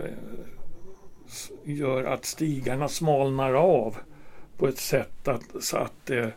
gör 1.63 2.03
att 2.03 2.25
stigarna 2.25 2.87
smalnar 2.87 3.53
av 3.53 3.97
på 4.57 4.67
ett 4.67 4.77
sätt 4.77 5.27
att, 5.27 5.63
så 5.63 5.77
att 5.77 6.09
eh, 6.09 6.27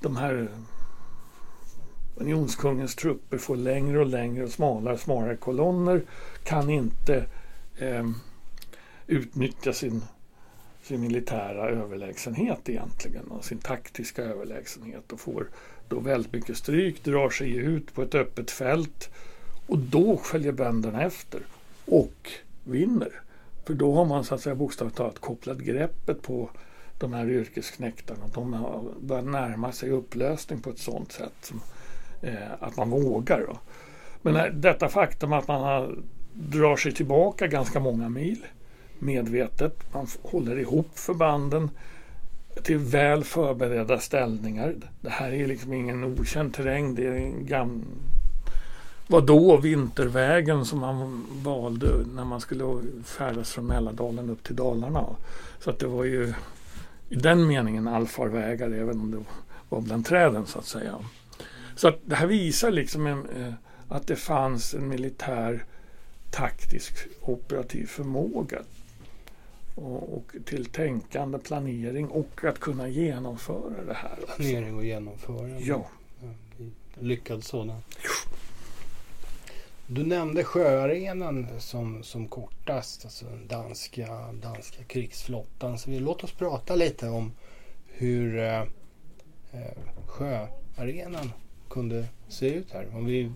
de 0.00 0.16
här 0.16 0.48
unionskungens 2.16 2.94
trupper 2.94 3.38
får 3.38 3.56
längre 3.56 4.00
och 4.00 4.06
längre 4.06 4.44
och 4.44 4.50
smalare 4.50 4.94
och 4.94 5.00
smalare 5.00 5.36
kolonner 5.36 6.02
kan 6.44 6.70
inte 6.70 7.24
eh, 7.78 8.10
utnyttja 9.06 9.72
sin, 9.72 10.04
sin 10.82 11.00
militära 11.00 11.68
överlägsenhet 11.68 12.68
egentligen 12.68 13.24
och 13.24 13.44
sin 13.44 13.58
taktiska 13.58 14.22
överlägsenhet 14.22 15.12
och 15.12 15.20
får 15.20 15.46
då 15.88 16.00
väldigt 16.00 16.32
mycket 16.32 16.56
stryk, 16.56 17.04
drar 17.04 17.30
sig 17.30 17.56
ut 17.56 17.94
på 17.94 18.02
ett 18.02 18.14
öppet 18.14 18.50
fält 18.50 19.10
och 19.66 19.78
då 19.78 20.16
följer 20.16 20.52
bönderna 20.52 21.02
efter 21.02 21.40
och 21.86 22.30
vinner. 22.64 23.22
För 23.64 23.74
då 23.74 23.94
har 23.94 24.04
man 24.04 24.24
så 24.24 24.34
att 24.34 24.40
säga 24.40 24.54
bokstavligt 24.54 24.96
talat 24.96 25.18
kopplat 25.18 25.58
greppet 25.58 26.22
på 26.22 26.50
de 26.98 27.12
här 27.12 27.30
yrkesknäktarna. 27.30 28.26
De 28.34 28.52
har 28.52 28.84
börjat 29.00 29.24
närma 29.24 29.72
sig 29.72 29.90
upplösning 29.90 30.60
på 30.60 30.70
ett 30.70 30.78
sådant 30.78 31.12
sätt 31.12 31.32
som, 31.40 31.60
eh, 32.22 32.52
att 32.60 32.76
man 32.76 32.90
vågar. 32.90 33.40
Då. 33.40 33.58
Men 34.22 34.36
eh, 34.36 34.52
detta 34.52 34.88
faktum 34.88 35.32
att 35.32 35.48
man 35.48 35.60
har, 35.60 35.96
drar 36.34 36.76
sig 36.76 36.92
tillbaka 36.92 37.46
ganska 37.46 37.80
många 37.80 38.08
mil 38.08 38.46
medvetet. 38.98 39.92
Man 39.92 40.06
håller 40.22 40.58
ihop 40.58 40.98
förbanden 40.98 41.70
till 42.62 42.78
väl 42.78 43.24
förberedda 43.24 43.98
ställningar. 43.98 44.74
Det 45.00 45.10
här 45.10 45.32
är 45.32 45.46
liksom 45.46 45.72
ingen 45.72 46.04
okänd 46.04 46.54
terräng. 46.54 46.94
Det 46.94 47.06
är 47.06 47.12
en 47.12 47.46
gam... 47.46 47.84
var 49.06 49.20
då 49.20 49.56
vintervägen 49.56 50.64
som 50.64 50.78
man 50.78 51.26
valde 51.44 51.88
när 52.14 52.24
man 52.24 52.40
skulle 52.40 52.64
färdas 53.04 53.50
från 53.50 53.66
Mälardalen 53.66 54.30
upp 54.30 54.42
till 54.42 54.56
Dalarna. 54.56 55.06
Så 55.58 55.70
att 55.70 55.78
det 55.78 55.86
var 55.86 56.04
ju 56.04 56.34
i 57.08 57.14
den 57.14 57.46
meningen 57.46 57.88
allfarvägar 57.88 58.70
även 58.70 59.00
om 59.00 59.10
det 59.10 59.24
var 59.68 59.80
bland 59.80 60.06
träden 60.06 60.46
så 60.46 60.58
att 60.58 60.66
säga. 60.66 60.98
Så 61.76 61.88
att 61.88 61.98
det 62.04 62.14
här 62.14 62.26
visar 62.26 62.70
liksom 62.70 63.06
en, 63.06 63.18
eh, 63.18 63.52
att 63.88 64.06
det 64.06 64.16
fanns 64.16 64.74
en 64.74 64.88
militär 64.88 65.64
taktisk 66.32 66.94
operativ 67.20 67.86
förmåga 67.86 68.62
och, 69.74 70.16
och, 70.16 70.32
till 70.44 70.66
tänkande, 70.66 71.38
planering 71.38 72.08
och 72.08 72.44
att 72.44 72.58
kunna 72.58 72.88
genomföra 72.88 73.84
det 73.86 73.94
här. 73.94 74.18
Också. 74.22 74.36
Planering 74.36 74.76
och 74.76 74.84
genomförande. 74.84 75.60
Ja. 75.60 75.86
Lyckad 76.94 77.44
sådan. 77.44 77.82
Du 79.86 80.06
nämnde 80.06 80.44
sjöarenan 80.44 81.48
som, 81.58 82.02
som 82.02 82.28
kortast, 82.28 83.04
alltså 83.04 83.24
den 83.24 83.46
danska, 83.46 84.32
danska 84.32 84.84
krigsflottan. 84.84 85.78
Så 85.78 85.90
vi, 85.90 86.00
låt 86.00 86.24
oss 86.24 86.32
prata 86.32 86.74
lite 86.74 87.08
om 87.08 87.32
hur 87.86 88.38
eh, 88.38 88.60
eh 88.60 88.66
sjöarenan 90.06 91.32
kunde 91.70 92.06
se 92.28 92.54
ut 92.54 92.70
här. 92.70 92.96
Om 92.96 93.06
vi, 93.06 93.32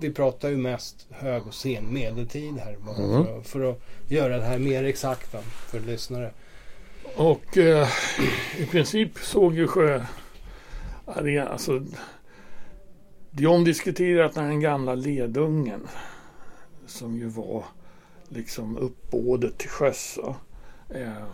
vi 0.00 0.10
pratar 0.10 0.48
ju 0.48 0.56
mest 0.56 1.06
hög 1.10 1.46
och 1.46 1.54
sen 1.54 1.92
medeltid 1.92 2.58
här. 2.58 2.72
Mm. 2.72 3.24
För, 3.24 3.42
för, 3.42 3.70
att 3.70 3.80
göra 4.08 4.36
det 4.36 4.44
här 4.44 4.58
mer 4.58 4.84
exakt 4.84 5.36
för 5.70 5.80
lyssnare. 5.80 6.30
Och 7.16 7.58
eh, 7.58 7.88
i 8.58 8.66
princip 8.66 9.18
såg 9.18 9.54
ju 9.54 9.66
sjöarenan, 9.66 11.48
alltså 11.48 11.82
det 13.30 13.44
är 13.44 13.46
omdiskuterat 13.46 14.36
när 14.36 14.48
den 14.48 14.60
gamla 14.60 14.94
ledungen 14.94 15.88
som 16.86 17.16
ju 17.16 17.26
var 17.26 17.64
liksom 18.28 18.76
uppbådet 18.76 19.58
till 19.58 19.68
sjöss 19.68 20.18
eh, 20.88 21.24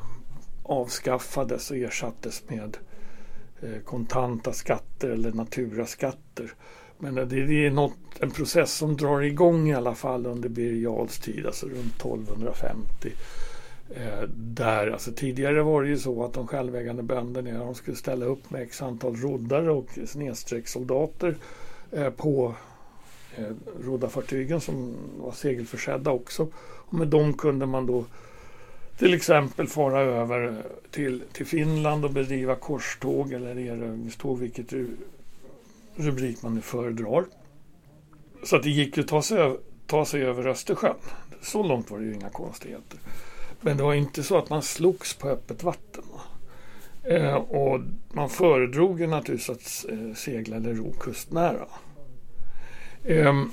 avskaffades 0.62 1.70
och 1.70 1.76
ersattes 1.76 2.42
med 2.48 2.76
eh, 3.62 3.82
kontanta 3.84 4.52
skatter 4.52 5.10
eller 5.10 5.32
naturaskatter. 5.32 6.54
Men 6.98 7.14
det, 7.14 7.24
det 7.24 7.66
är 7.66 7.70
något, 7.70 7.96
en 8.20 8.30
process 8.30 8.72
som 8.72 8.96
drar 8.96 9.20
igång 9.20 9.68
i 9.68 9.74
alla 9.74 9.94
fall 9.94 10.26
under 10.26 10.48
Birger 10.48 10.82
Jarls 10.82 11.18
tid, 11.18 11.46
alltså 11.46 11.66
runt 11.66 11.96
1250. 11.96 13.12
Eh, 13.96 14.28
där, 14.36 14.90
alltså 14.90 15.12
tidigare 15.12 15.62
var 15.62 15.82
det 15.82 15.88
ju 15.88 15.98
så 15.98 16.24
att 16.24 16.32
de 16.32 16.46
självägande 16.46 17.02
bönderna 17.02 17.64
de 17.64 17.74
skulle 17.74 17.96
ställa 17.96 18.26
upp 18.26 18.50
med 18.50 18.62
x 18.62 18.82
antal 18.82 19.16
roddare 19.16 19.70
och 19.70 19.98
snedstrecksoldater 20.06 21.36
Eh, 21.90 22.10
på 22.10 22.54
eh, 23.36 23.52
roddarfartygen 23.84 24.60
som 24.60 24.94
var 25.18 25.32
segelförsedda 25.32 26.10
också. 26.10 26.48
Och 26.58 26.94
med 26.94 27.08
dem 27.08 27.32
kunde 27.34 27.66
man 27.66 27.86
då 27.86 28.04
till 28.98 29.14
exempel 29.14 29.66
fara 29.66 30.00
över 30.00 30.62
till, 30.90 31.22
till 31.32 31.46
Finland 31.46 32.04
och 32.04 32.10
bedriva 32.10 32.54
korståg 32.54 33.32
eller 33.32 33.58
erövringståg, 33.58 34.38
vilket 34.38 34.72
rubrik 35.96 36.42
man 36.42 36.54
nu 36.54 36.60
föredrar. 36.60 37.24
Så 38.44 38.56
att 38.56 38.62
det 38.62 38.70
gick 38.70 38.96
ju 38.96 39.02
att 39.02 39.08
ta 39.08 39.22
sig, 39.22 39.38
över, 39.38 39.58
ta 39.86 40.04
sig 40.04 40.22
över 40.22 40.46
Östersjön. 40.46 40.96
Så 41.42 41.62
långt 41.62 41.90
var 41.90 41.98
det 41.98 42.04
ju 42.04 42.14
inga 42.14 42.28
konstigheter. 42.28 42.98
Men 43.60 43.76
det 43.76 43.82
var 43.82 43.94
inte 43.94 44.22
så 44.22 44.38
att 44.38 44.50
man 44.50 44.62
slogs 44.62 45.14
på 45.14 45.28
öppet 45.28 45.62
vatten. 45.62 46.04
Eh, 47.02 47.34
och 47.34 47.80
man 48.12 48.28
föredrog 48.28 49.00
ju 49.00 49.06
naturligtvis 49.06 49.50
att 49.50 49.92
eh, 49.92 50.14
segla 50.14 50.56
eller 50.56 50.74
ro 50.74 50.92
kustnära. 50.92 51.66
Eh, 53.04 53.44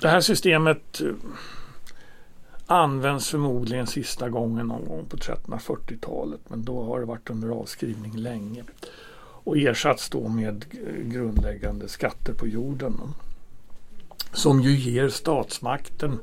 det 0.00 0.08
här 0.08 0.20
systemet 0.20 1.00
eh, 1.00 1.14
används 2.66 3.30
förmodligen 3.30 3.86
sista 3.86 4.28
gången 4.28 4.66
någon 4.66 4.84
gång 4.84 5.06
på 5.06 5.16
1340-talet 5.16 6.40
men 6.48 6.64
då 6.64 6.82
har 6.82 7.00
det 7.00 7.06
varit 7.06 7.30
under 7.30 7.48
avskrivning 7.48 8.16
länge 8.16 8.64
och 9.44 9.58
ersatts 9.58 10.10
då 10.10 10.28
med 10.28 10.64
grundläggande 11.12 11.88
skatter 11.88 12.32
på 12.32 12.46
jorden 12.46 13.00
som 14.32 14.60
ju 14.60 14.76
ger 14.76 15.08
statsmakten 15.08 16.18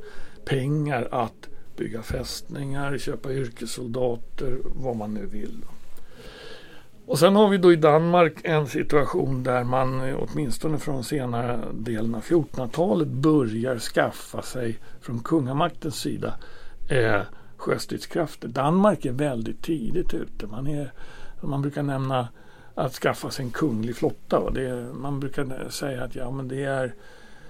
pengar 0.46 1.08
att 1.12 1.50
bygga 1.78 2.02
fästningar, 2.02 2.98
köpa 2.98 3.34
yrkessoldater, 3.34 4.58
vad 4.64 4.96
man 4.96 5.14
nu 5.14 5.26
vill. 5.26 5.66
Och 7.06 7.20
sen 7.20 7.36
har 7.36 7.50
vi 7.50 7.58
då 7.58 7.74
i 7.74 7.76
Danmark 7.76 8.34
en 8.44 8.68
situation 8.68 9.44
där 9.44 9.64
man 9.64 10.16
åtminstone 10.16 10.78
från 10.78 11.04
senare 11.04 11.60
delen 11.74 12.16
av 12.16 12.22
1400-talet 12.22 13.08
börjar 13.08 13.80
skaffa 13.80 14.42
sig 14.42 14.80
från 15.02 15.20
kungamaktens 15.20 15.96
sida 15.96 16.34
eh, 16.90 17.22
sjöstridskrafter. 17.58 18.48
Danmark 18.48 19.06
är 19.06 19.12
väldigt 19.12 19.62
tidigt 19.62 20.14
ute. 20.14 20.48
Man, 20.48 20.68
är, 20.68 20.94
man 21.42 21.62
brukar 21.62 21.84
nämna 21.84 22.28
att 22.76 22.94
skaffa 22.94 23.32
sig 23.32 23.46
en 23.46 23.52
kunglig 23.52 23.96
flotta. 23.96 24.50
Det, 24.50 24.94
man 24.94 25.20
brukar 25.20 25.70
säga 25.70 26.04
att 26.04 26.16
ja, 26.16 26.32
men 26.32 26.48
det, 26.48 26.64
är, 26.64 26.96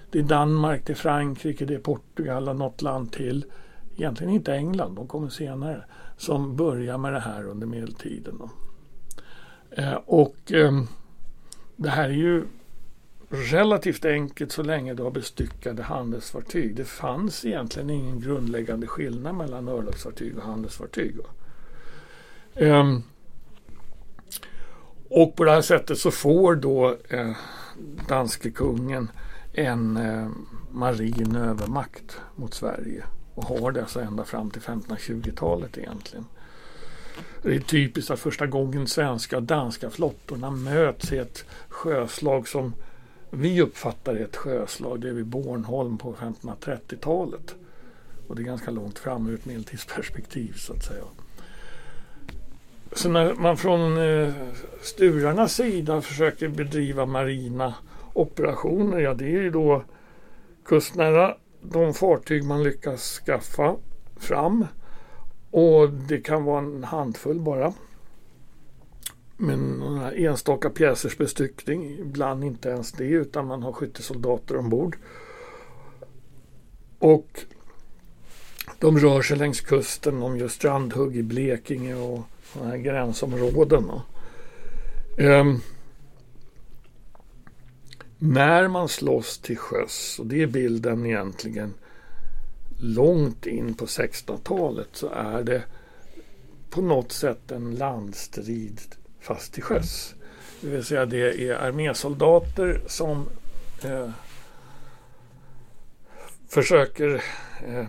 det 0.10 0.20
är 0.20 0.24
Danmark, 0.24 0.86
det 0.86 0.94
är 0.94 0.96
Frankrike, 0.96 1.66
det 1.66 1.74
är 1.74 1.80
Portugal 1.80 2.50
och 2.50 2.56
något 2.56 2.82
land 2.82 3.12
till. 3.12 3.46
Egentligen 3.96 4.34
inte 4.34 4.54
England, 4.54 4.96
de 4.96 5.08
kommer 5.08 5.30
senare. 5.30 5.84
Som 6.18 6.56
börjar 6.56 6.98
med 6.98 7.14
det 7.14 7.20
här 7.20 7.48
under 7.48 7.68
medeltiden. 7.68 8.38
Då. 8.38 8.50
Eh, 9.72 10.00
och 10.06 10.52
eh, 10.52 10.84
det 11.76 11.90
här 11.90 12.10
är 12.10 12.14
ju 12.14 12.46
relativt 13.30 14.06
enkelt 14.06 14.52
så 14.52 14.64
länge 14.64 14.94
du 14.94 15.04
har 15.04 15.12
bestyckade 15.12 15.84
handelsfartyg. 15.84 16.76
Det 16.76 16.86
fanns 16.86 17.46
egentligen 17.46 17.90
ingen 17.90 18.20
grundläggande 18.20 18.88
skillnad 18.88 19.36
mellan 19.36 19.68
örlogsfartyg 19.68 20.38
och 20.38 20.44
handelsfartyg. 20.44 21.16
Eh, 22.56 22.98
och 25.14 25.36
på 25.36 25.44
det 25.44 25.52
här 25.52 25.62
sättet 25.62 25.98
så 25.98 26.12
får 26.12 26.56
då 26.56 26.98
eh, 27.10 27.32
danske 28.08 28.52
kungen 28.52 29.12
en 29.54 29.98
eh, 29.98 30.30
marin 30.72 31.36
övermakt 31.36 32.20
mot 32.36 32.54
Sverige 32.54 33.04
och 33.36 33.44
har 33.44 33.72
det 33.72 33.82
alltså 33.82 34.00
ända 34.00 34.24
fram 34.24 34.52
till 34.52 34.62
1520-talet 34.62 35.78
egentligen. 35.78 36.26
Det 37.44 37.56
är 37.56 37.60
typiskt 37.60 38.12
att 38.12 38.20
första 38.20 38.48
gången 38.48 38.88
svenska 38.88 39.38
och 39.38 39.44
danska 39.44 39.90
flottorna 39.90 40.52
möts 40.52 41.12
i 41.12 41.18
ett 41.18 41.46
sjöslag 41.70 42.48
som 42.48 42.74
vi 43.30 43.62
uppfattar 43.62 44.16
är 44.16 44.24
ett 44.24 44.36
sjöslag. 44.36 45.02
Det 45.02 45.10
är 45.10 45.14
vid 45.14 45.26
Bornholm 45.26 45.98
på 45.98 46.14
1530-talet. 46.14 47.56
Och 48.28 48.36
det 48.36 48.42
är 48.42 48.46
ganska 48.46 48.72
långt 48.72 49.00
fram 49.00 49.28
ur 49.28 49.34
ett 49.34 49.46
medeltidsperspektiv 49.46 50.54
så 50.58 50.74
att 50.74 50.84
säga. 50.84 51.04
Så 52.94 53.10
när 53.10 53.34
man 53.34 53.58
från 53.58 53.98
eh, 53.98 54.34
Sturarnas 54.82 55.54
sida 55.54 56.02
försöker 56.02 56.48
bedriva 56.48 57.06
marina 57.06 57.74
operationer, 58.14 59.00
ja 59.00 59.14
det 59.14 59.26
är 59.26 59.42
ju 59.42 59.50
då 59.50 59.84
kustnära 60.66 61.38
de 61.62 61.94
fartyg 61.94 62.44
man 62.44 62.64
lyckas 62.64 63.22
skaffa 63.26 63.76
fram. 64.18 64.66
Och 65.52 65.90
det 65.90 66.18
kan 66.18 66.44
vara 66.44 66.60
en 66.60 66.84
handfull 66.84 67.40
bara. 67.40 67.74
Men 69.38 69.60
några 69.60 70.12
enstaka 70.12 70.70
pjäsers 70.70 71.18
bestyckning. 71.18 72.00
Ibland 72.00 72.44
inte 72.44 72.70
ens 72.70 72.92
det 72.92 73.04
utan 73.04 73.48
man 73.48 73.64
har 73.64 73.74
skyttesoldater 73.74 74.58
ombord. 74.58 74.98
Och 77.00 77.40
de 78.80 79.00
rör 79.00 79.22
sig 79.22 79.38
längs 79.38 79.62
kusten. 79.62 80.20
De 80.20 80.38
gör 80.38 80.48
strandhugg 80.48 81.18
i 81.18 81.24
Blekinge 81.24 81.96
och 81.96 82.20
sådana 82.54 82.70
här 82.72 82.78
gränsområden. 82.78 83.92
Um, 85.18 85.62
när 88.20 88.68
man 88.68 88.90
slåss 88.90 89.38
till 89.38 89.58
sjöss, 89.58 90.20
och 90.20 90.26
det 90.26 90.42
är 90.42 90.48
bilden 90.48 91.06
egentligen 91.06 91.74
långt 92.80 93.46
in 93.46 93.74
på 93.74 93.86
1600-talet, 93.86 94.88
så 94.92 95.10
är 95.10 95.44
det 95.44 95.64
på 96.70 96.82
något 96.82 97.12
sätt 97.12 97.52
en 97.52 97.76
landstrid 97.76 98.82
fast 99.20 99.54
till 99.54 99.64
sjöss. 99.64 100.16
Det 100.62 100.68
vill 100.68 100.86
säga 100.86 101.06
det 101.06 101.48
är 101.48 101.56
armésoldater 101.56 102.82
som 102.88 103.30
eh, 103.84 104.10
försöker 106.48 107.24
eh, 107.68 107.88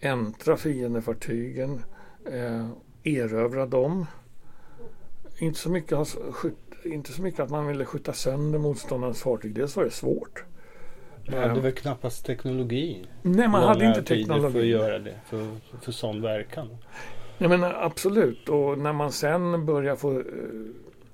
äntra 0.00 0.56
fiendefartygen, 0.56 1.82
eh, 2.32 2.68
erövra 3.04 3.66
dem. 3.66 4.06
Inte 5.38 5.58
så, 5.58 5.70
mycket, 5.70 5.98
inte 6.84 7.12
så 7.12 7.22
mycket 7.22 7.40
att 7.40 7.50
man 7.50 7.66
ville 7.66 7.84
skjuta 7.84 8.12
sönder 8.12 8.58
motståndarens 8.58 9.22
fartyg, 9.22 9.54
dels 9.54 9.76
var 9.76 9.84
det 9.84 9.90
svårt. 9.90 10.44
Man 11.30 11.48
hade 11.48 11.60
väl 11.60 11.72
knappast 11.72 12.26
teknologi? 12.26 13.06
Nej, 13.22 13.48
man 13.48 13.62
hade 13.62 13.84
inte 13.84 14.02
teknologi. 14.02 14.52
För 14.52 14.60
att 14.60 14.66
göra 14.66 14.98
det, 14.98 15.14
för, 15.26 15.46
för 15.82 15.92
sån 15.92 16.22
verkan. 16.22 16.68
Ja, 17.38 17.48
men 17.48 17.64
absolut, 17.64 18.48
och 18.48 18.78
när 18.78 18.92
man 18.92 19.12
sen 19.12 19.66
börjar 19.66 19.96
få 19.96 20.12
uh, 20.12 20.24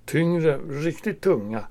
tyngre, 0.04 0.58
riktigt 0.58 1.20
tunga 1.20 1.66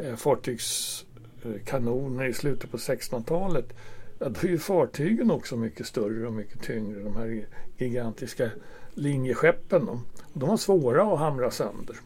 uh, 0.00 0.16
fartygskanoner 0.16 2.24
i 2.24 2.32
slutet 2.32 2.70
på 2.70 2.76
1600-talet 2.76 3.74
ja, 4.22 4.28
då 4.28 4.40
är 4.40 4.50
ju 4.50 4.58
fartygen 4.58 5.30
också 5.30 5.56
mycket 5.56 5.86
större 5.86 6.26
och 6.26 6.32
mycket 6.32 6.62
tyngre. 6.62 7.00
De 7.00 7.16
här 7.16 7.46
gigantiska 7.76 8.50
linjeskeppen. 8.94 9.86
De, 9.86 10.04
de 10.32 10.48
var 10.48 10.56
svåra 10.56 11.02
att 11.02 11.18
hamra 11.18 11.50
sönder. 11.50 11.96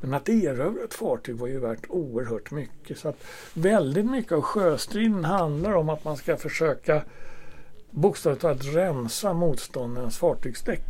Men 0.00 0.14
att 0.14 0.28
erövra 0.28 0.84
ett 0.84 0.94
fartyg 0.94 1.36
var 1.36 1.48
ju 1.48 1.58
värt 1.58 1.86
oerhört 1.88 2.50
mycket. 2.50 2.98
Så 2.98 3.08
att 3.08 3.24
väldigt 3.54 4.10
mycket 4.10 4.32
av 4.32 4.40
sjöstriden 4.40 5.24
handlar 5.24 5.72
om 5.72 5.88
att 5.88 6.04
man 6.04 6.16
ska 6.16 6.36
försöka 6.36 7.02
bokstavligt 7.90 8.42
talat 8.42 8.64
rensa 8.64 9.32
motståndarens 9.32 10.18
fartygsdäck. 10.18 10.86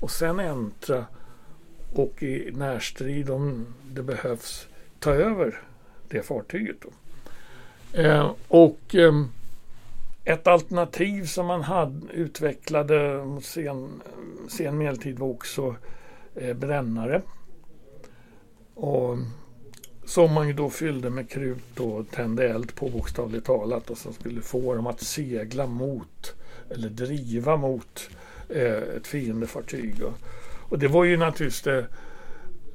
Och 0.00 0.10
sen 0.10 0.40
äntra 0.40 1.04
och 1.94 2.22
i 2.22 2.50
närstrid 2.52 3.30
om 3.30 3.66
det 3.92 4.02
behövs 4.02 4.66
ta 4.98 5.10
över 5.10 5.62
det 6.08 6.22
fartyget. 6.22 6.76
Eh, 7.92 8.30
och 8.48 8.94
eh, 8.94 9.12
ett 10.26 10.46
alternativ 10.46 11.24
som 11.24 11.46
man 11.46 11.62
hade, 11.62 12.12
utvecklade 12.12 13.24
mot 13.24 13.44
sen, 13.44 14.02
sen 14.48 14.78
medeltid 14.78 15.18
var 15.18 15.28
också 15.28 15.76
eh, 16.34 16.56
brännare. 16.56 17.22
Och, 18.74 19.18
som 20.04 20.34
man 20.34 20.46
ju 20.46 20.52
då 20.52 20.70
fyllde 20.70 21.10
med 21.10 21.30
krut 21.30 21.80
och 21.80 22.10
tände 22.10 22.48
eld 22.48 22.74
på 22.74 22.88
bokstavligt 22.88 23.46
talat 23.46 23.90
och 23.90 23.98
som 23.98 24.12
skulle 24.12 24.40
få 24.40 24.74
dem 24.74 24.86
att 24.86 25.00
segla 25.00 25.66
mot 25.66 26.34
eller 26.70 26.88
driva 26.88 27.56
mot 27.56 28.10
eh, 28.48 28.96
ett 28.96 29.06
fiendefartyg. 29.06 30.02
Och, 30.02 30.14
och 30.68 30.78
det 30.78 30.88
var 30.88 31.04
ju 31.04 31.16
naturligtvis 31.16 31.62
det 31.62 31.86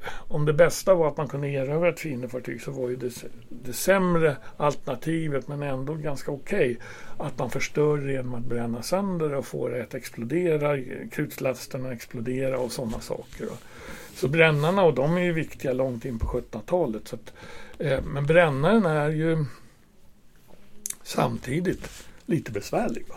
om 0.08 0.46
det 0.46 0.54
bästa 0.54 0.96
var 0.96 1.08
att 1.08 1.18
man 1.18 1.28
kunde 1.28 1.48
erövra 1.48 1.90
ett 1.90 2.00
fiendefartyg 2.00 2.62
så 2.62 2.72
var 2.72 2.90
ju 2.90 2.96
det, 2.96 3.24
det 3.50 3.74
sämre 3.74 4.38
alternativet 4.58 5.48
men 5.48 5.64
ändå 5.64 5.94
ganska 5.94 6.32
okej 6.32 6.72
okay, 6.72 7.28
att 7.28 7.40
man 7.40 7.50
förstör 7.50 7.98
det 7.98 8.12
genom 8.12 8.34
att 8.34 8.46
bränna 8.46 8.82
sönder 8.82 9.34
och 9.34 9.46
få 9.46 9.68
det 9.68 9.84
att 9.84 9.94
explodera, 9.94 10.78
krutslasterna 11.12 11.92
explodera 11.92 12.58
och 12.60 12.72
sådana 12.72 13.00
saker. 13.00 13.48
Så 14.16 14.28
brännarna 14.28 14.84
och 14.84 14.94
de 14.94 15.18
är 15.18 15.22
ju 15.22 15.34
viktiga 15.34 15.74
långt 15.74 16.06
in 16.06 16.20
på 16.20 16.26
1700-talet. 16.26 17.08
Så 17.08 17.16
att, 17.16 17.34
eh, 17.80 18.02
men 18.02 18.26
brännaren 18.26 18.86
är 18.86 19.10
ju 19.10 19.46
samtidigt 21.04 22.08
lite 22.26 22.52
besvärlig. 22.52 23.06
Va? 23.10 23.16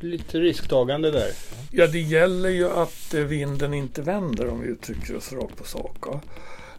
Lite 0.00 0.40
risktagande 0.40 1.10
där. 1.10 1.30
Ja, 1.70 1.86
det 1.86 2.00
gäller 2.00 2.48
ju 2.48 2.70
att 2.70 3.14
eh, 3.14 3.20
vinden 3.20 3.74
inte 3.74 4.02
vänder 4.02 4.48
om 4.48 4.60
vi 4.60 4.68
uttrycker 4.68 5.16
oss 5.16 5.32
rakt 5.32 5.56
på 5.56 5.64
sak. 5.64 5.96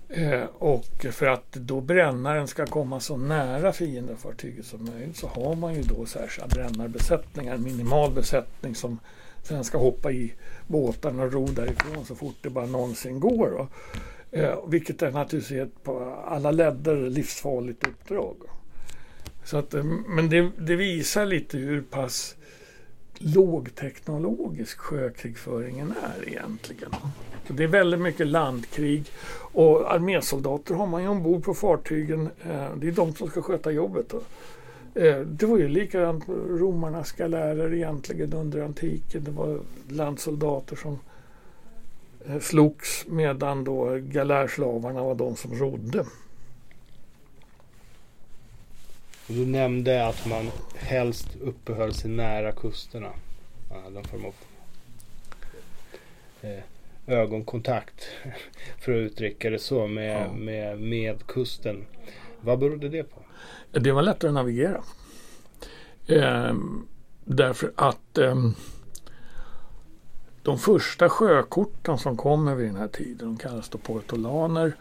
Eh, 0.10 0.43
och 0.58 1.05
för 1.12 1.26
att 1.26 1.51
då 1.51 1.82
brännaren 1.82 2.47
ska 2.47 2.66
komma 2.66 2.99
så 2.99 3.18
nära 3.18 3.74
fiendefartyget 3.74 4.66
som 4.66 4.86
möjligt 4.86 5.18
så 5.18 5.28
har 5.28 5.55
man 5.55 5.76
ju 5.76 5.82
då 5.82 6.05
särskilda 6.05 6.47
brännarbesättningar, 6.47 7.58
minimal 7.58 8.12
besättning 8.12 8.76
som 8.76 8.99
sen 9.43 9.64
ska 9.64 9.78
hoppa 9.78 10.12
i 10.12 10.34
båtarna 10.68 11.24
och 11.24 11.34
ro 11.34 11.45
därifrån 11.45 12.05
så 12.05 12.16
fort 12.16 12.36
det 12.41 12.49
bara 12.49 12.66
någonsin 12.66 13.20
går. 13.20 13.68
Eh, 14.32 14.60
vilket 14.68 15.01
är 15.01 15.12
naturligtvis 15.12 15.68
på 15.84 16.24
alla 16.26 16.51
ledder 16.51 17.10
livsfarligt 17.10 17.88
uppdrag. 17.88 18.36
Så 19.43 19.58
att, 19.58 19.74
eh, 19.74 19.84
men 19.84 20.30
det, 20.30 20.51
det, 20.58 20.76
visar 20.76 21.26
lite 21.26 21.58
hur 21.58 21.82
pass 21.82 22.36
lågteknologisk 23.20 24.78
sjökrigföringen 24.78 25.93
är 26.03 26.30
egentligen. 26.30 26.91
Så 27.47 27.53
det 27.53 27.63
är 27.63 27.68
väldigt 27.68 27.99
mycket 27.99 28.28
landkrig 28.28 29.03
och 29.53 29.93
armésoldater 29.93 30.76
har 30.76 30.88
man 30.88 31.01
ju 31.01 31.07
ombord 31.07 31.43
på 31.43 31.53
fartygen. 31.53 32.30
Eh, 32.43 32.76
det 32.76 32.88
är 32.88 32.91
de 32.91 33.13
som 33.13 33.30
ska 33.30 33.41
sköta 33.41 33.72
jobbet. 33.72 34.13
Eh, 34.93 35.20
det 35.20 35.45
var 35.45 35.57
ju 35.57 35.68
likadant 35.68 36.30
romarnas 36.30 37.11
galärer 37.11 37.74
egentligen 37.74 38.34
under 38.34 38.61
antiken. 38.61 39.24
Det 39.24 39.32
var 39.32 39.59
landsoldater 39.89 40.76
som 40.76 40.99
eh, 42.28 42.39
slogs 42.39 43.05
medan 43.07 43.63
då 43.63 43.97
galärslavarna 44.01 45.03
var 45.03 45.15
de 45.15 45.36
som 45.36 45.53
rodde. 45.53 46.05
Du 49.30 49.45
nämnde 49.45 50.07
att 50.07 50.25
man 50.25 50.51
helst 50.75 51.28
uppehöll 51.41 51.93
sig 51.93 52.11
nära 52.11 52.51
kusterna. 52.51 53.09
Någon 53.91 54.03
form 54.03 54.25
av 54.25 54.34
eh, 56.41 56.63
ögonkontakt 57.07 58.07
för 58.80 58.91
att 58.91 59.11
uttrycka 59.11 59.49
det 59.49 59.59
så 59.59 59.88
med, 59.88 60.28
ja. 60.28 60.34
med, 60.34 60.80
med 60.80 61.28
kusten. 61.28 61.86
Vad 62.41 62.59
berodde 62.59 62.89
det 62.89 63.03
på? 63.03 63.21
Det 63.71 63.91
var 63.91 64.01
lättare 64.01 64.30
att 64.30 64.34
navigera. 64.34 64.84
Eh, 66.07 66.55
därför 67.25 67.71
att 67.75 68.17
eh, 68.17 68.49
de 70.41 70.57
första 70.57 71.09
sjökorten 71.09 71.97
som 71.97 72.17
kommer 72.17 72.55
vid 72.55 72.67
den 72.67 72.75
här 72.75 72.88
tiden 72.88 73.28
de 73.28 73.38
kallas 73.38 73.69
då 73.69 73.78
portolaner 73.78 74.75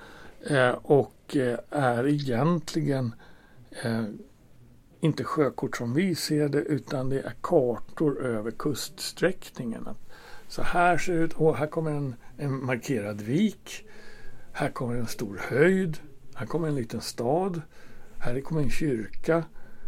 eh, 0.51 0.71
och 0.71 1.37
eh, 1.37 1.59
är 1.71 2.09
egentligen 2.09 3.15
eh, 3.83 4.05
inte 5.07 5.25
sjökort 5.25 5.77
som 5.77 5.95
vi 5.95 6.15
ser 6.15 6.49
det 6.49 6.59
utan 6.59 7.09
det 7.09 7.21
är 7.21 7.35
kartor 7.41 8.23
över 8.27 8.51
kuststräckningen. 8.51 9.89
Så 10.49 10.63
här 10.63 10.99
ser 10.99 11.13
det 11.13 11.19
ut 11.19 11.33
och 11.33 11.57
här 11.57 11.67
kommer 11.67 11.91
en, 11.91 12.15
en 12.37 12.65
markerad 12.65 13.21
vik. 13.21 13.85
Här 14.53 14.71
kommer 14.71 14.95
en 14.95 15.07
stor 15.07 15.41
höjd. 15.49 15.99
Här 16.35 16.47
kommer 16.47 16.69
en 16.69 16.75
liten 16.75 17.01
stad. 17.01 17.63
Här 18.19 18.41
kommer 18.41 18.63
en 18.63 18.71
kyrka. 18.71 19.45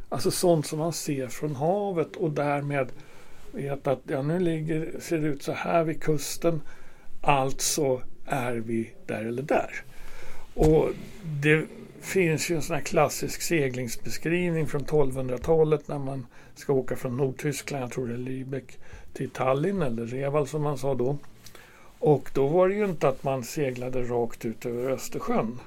Alltså 0.08 0.30
sånt 0.30 0.66
som 0.66 0.78
man 0.78 0.92
ser 0.92 1.28
från 1.28 1.56
havet 1.56 2.16
och 2.16 2.30
därmed 2.30 2.88
vet 3.52 3.86
att 3.86 4.00
ja, 4.06 4.22
nu 4.22 4.38
ligger, 4.38 5.00
ser 5.00 5.18
det 5.18 5.26
ut 5.26 5.42
så 5.42 5.52
här 5.52 5.84
vid 5.84 6.02
kusten. 6.02 6.60
Alltså 7.20 8.02
är 8.26 8.54
vi 8.54 8.92
där 9.06 9.24
eller 9.24 9.42
där. 9.42 9.84
Och 10.54 10.90
det 11.22 11.66
finns 12.00 12.50
ju 12.50 12.56
en 12.56 12.62
sån 12.62 12.76
här 12.76 12.82
klassisk 12.82 13.42
seglingsbeskrivning 13.42 14.66
från 14.66 14.84
1200-talet 14.84 15.88
när 15.88 15.98
man 15.98 16.26
ska 16.54 16.72
åka 16.72 16.96
från 16.96 17.16
Nordtyskland, 17.16 17.84
jag 17.84 17.90
tror 17.90 18.08
det 18.08 18.14
är 18.14 18.18
Lübeck, 18.18 18.78
till 19.12 19.30
Tallinn 19.30 19.82
eller 19.82 20.06
Reval 20.06 20.46
som 20.46 20.62
man 20.62 20.78
sa 20.78 20.94
då. 20.94 21.18
Och 21.98 22.30
då 22.34 22.46
var 22.46 22.68
det 22.68 22.74
ju 22.74 22.84
inte 22.84 23.08
att 23.08 23.24
man 23.24 23.44
seglade 23.44 24.02
rakt 24.02 24.44
ut 24.44 24.66
över 24.66 24.90
Östersjön. 24.90 25.58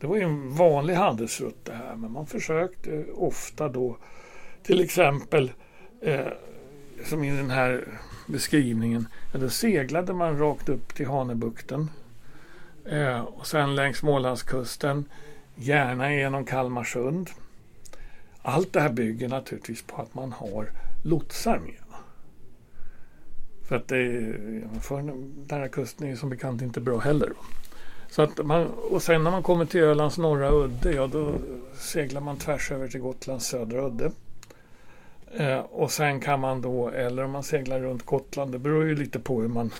Det 0.00 0.06
var 0.06 0.16
ju 0.16 0.22
en 0.22 0.54
vanlig 0.54 0.94
handelsrutt 0.94 1.64
det 1.64 1.72
här 1.72 1.96
men 1.96 2.12
man 2.12 2.26
försökte 2.26 3.04
ofta 3.14 3.68
då 3.68 3.96
till 4.62 4.80
exempel 4.80 5.52
eh, 6.00 6.26
som 7.04 7.24
i 7.24 7.36
den 7.36 7.50
här 7.50 7.84
beskrivningen, 8.26 9.08
ja, 9.32 9.38
då 9.38 9.48
seglade 9.48 10.12
man 10.12 10.38
rakt 10.38 10.68
upp 10.68 10.94
till 10.94 11.06
Hanöbukten 11.06 11.90
eh, 12.84 13.20
och 13.20 13.46
sen 13.46 13.74
längs 13.74 13.98
Smålandskusten, 13.98 15.04
gärna 15.56 16.14
genom 16.14 16.44
Kalmarsund. 16.44 17.30
Allt 18.42 18.72
det 18.72 18.80
här 18.80 18.92
bygger 18.92 19.28
naturligtvis 19.28 19.82
på 19.82 19.96
att 20.02 20.14
man 20.14 20.32
har 20.32 20.70
lotsar 21.04 21.58
med. 21.58 21.74
För 23.68 23.76
att 23.76 23.88
det, 23.88 24.34
för 24.80 24.96
den 25.48 25.60
här 25.60 25.68
kusten 25.68 26.08
är 26.08 26.16
som 26.16 26.30
bekant 26.30 26.62
inte 26.62 26.80
bra 26.80 26.98
heller. 26.98 27.32
Så 28.10 28.22
att 28.22 28.46
man, 28.46 28.66
och 28.66 29.02
sen 29.02 29.24
när 29.24 29.30
man 29.30 29.42
kommer 29.42 29.64
till 29.64 29.80
Ölands 29.80 30.18
norra 30.18 30.50
udde, 30.50 30.92
ja 30.92 31.06
då 31.06 31.34
seglar 31.78 32.20
man 32.20 32.36
tvärs 32.36 32.70
över 32.72 32.88
till 32.88 33.00
Gotlands 33.00 33.46
södra 33.46 33.86
udde. 33.86 34.10
Eh, 35.36 35.58
och 35.58 35.90
sen 35.90 36.20
kan 36.20 36.40
man 36.40 36.60
då, 36.60 36.88
eller 36.88 37.24
om 37.24 37.30
man 37.30 37.42
seglar 37.42 37.80
runt 37.80 38.02
Gotland, 38.06 38.52
det 38.52 38.58
beror 38.58 38.84
ju 38.84 38.94
lite 38.94 39.18
på 39.18 39.40
hur 39.40 39.48
man 39.48 39.70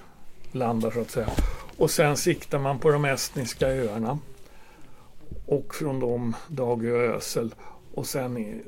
landar 0.53 0.91
så 0.91 1.01
att 1.01 1.11
säga. 1.11 1.29
Och 1.77 1.91
sen 1.91 2.16
siktar 2.16 2.59
man 2.59 2.79
på 2.79 2.91
de 2.91 3.05
estniska 3.05 3.68
öarna. 3.68 4.18
Och 5.47 5.74
från 5.74 6.01
dem 6.01 6.36
Dagö 6.49 6.92
och 6.92 7.16
Ösel. 7.16 7.55
Och 7.94 8.07
sen 8.07 8.62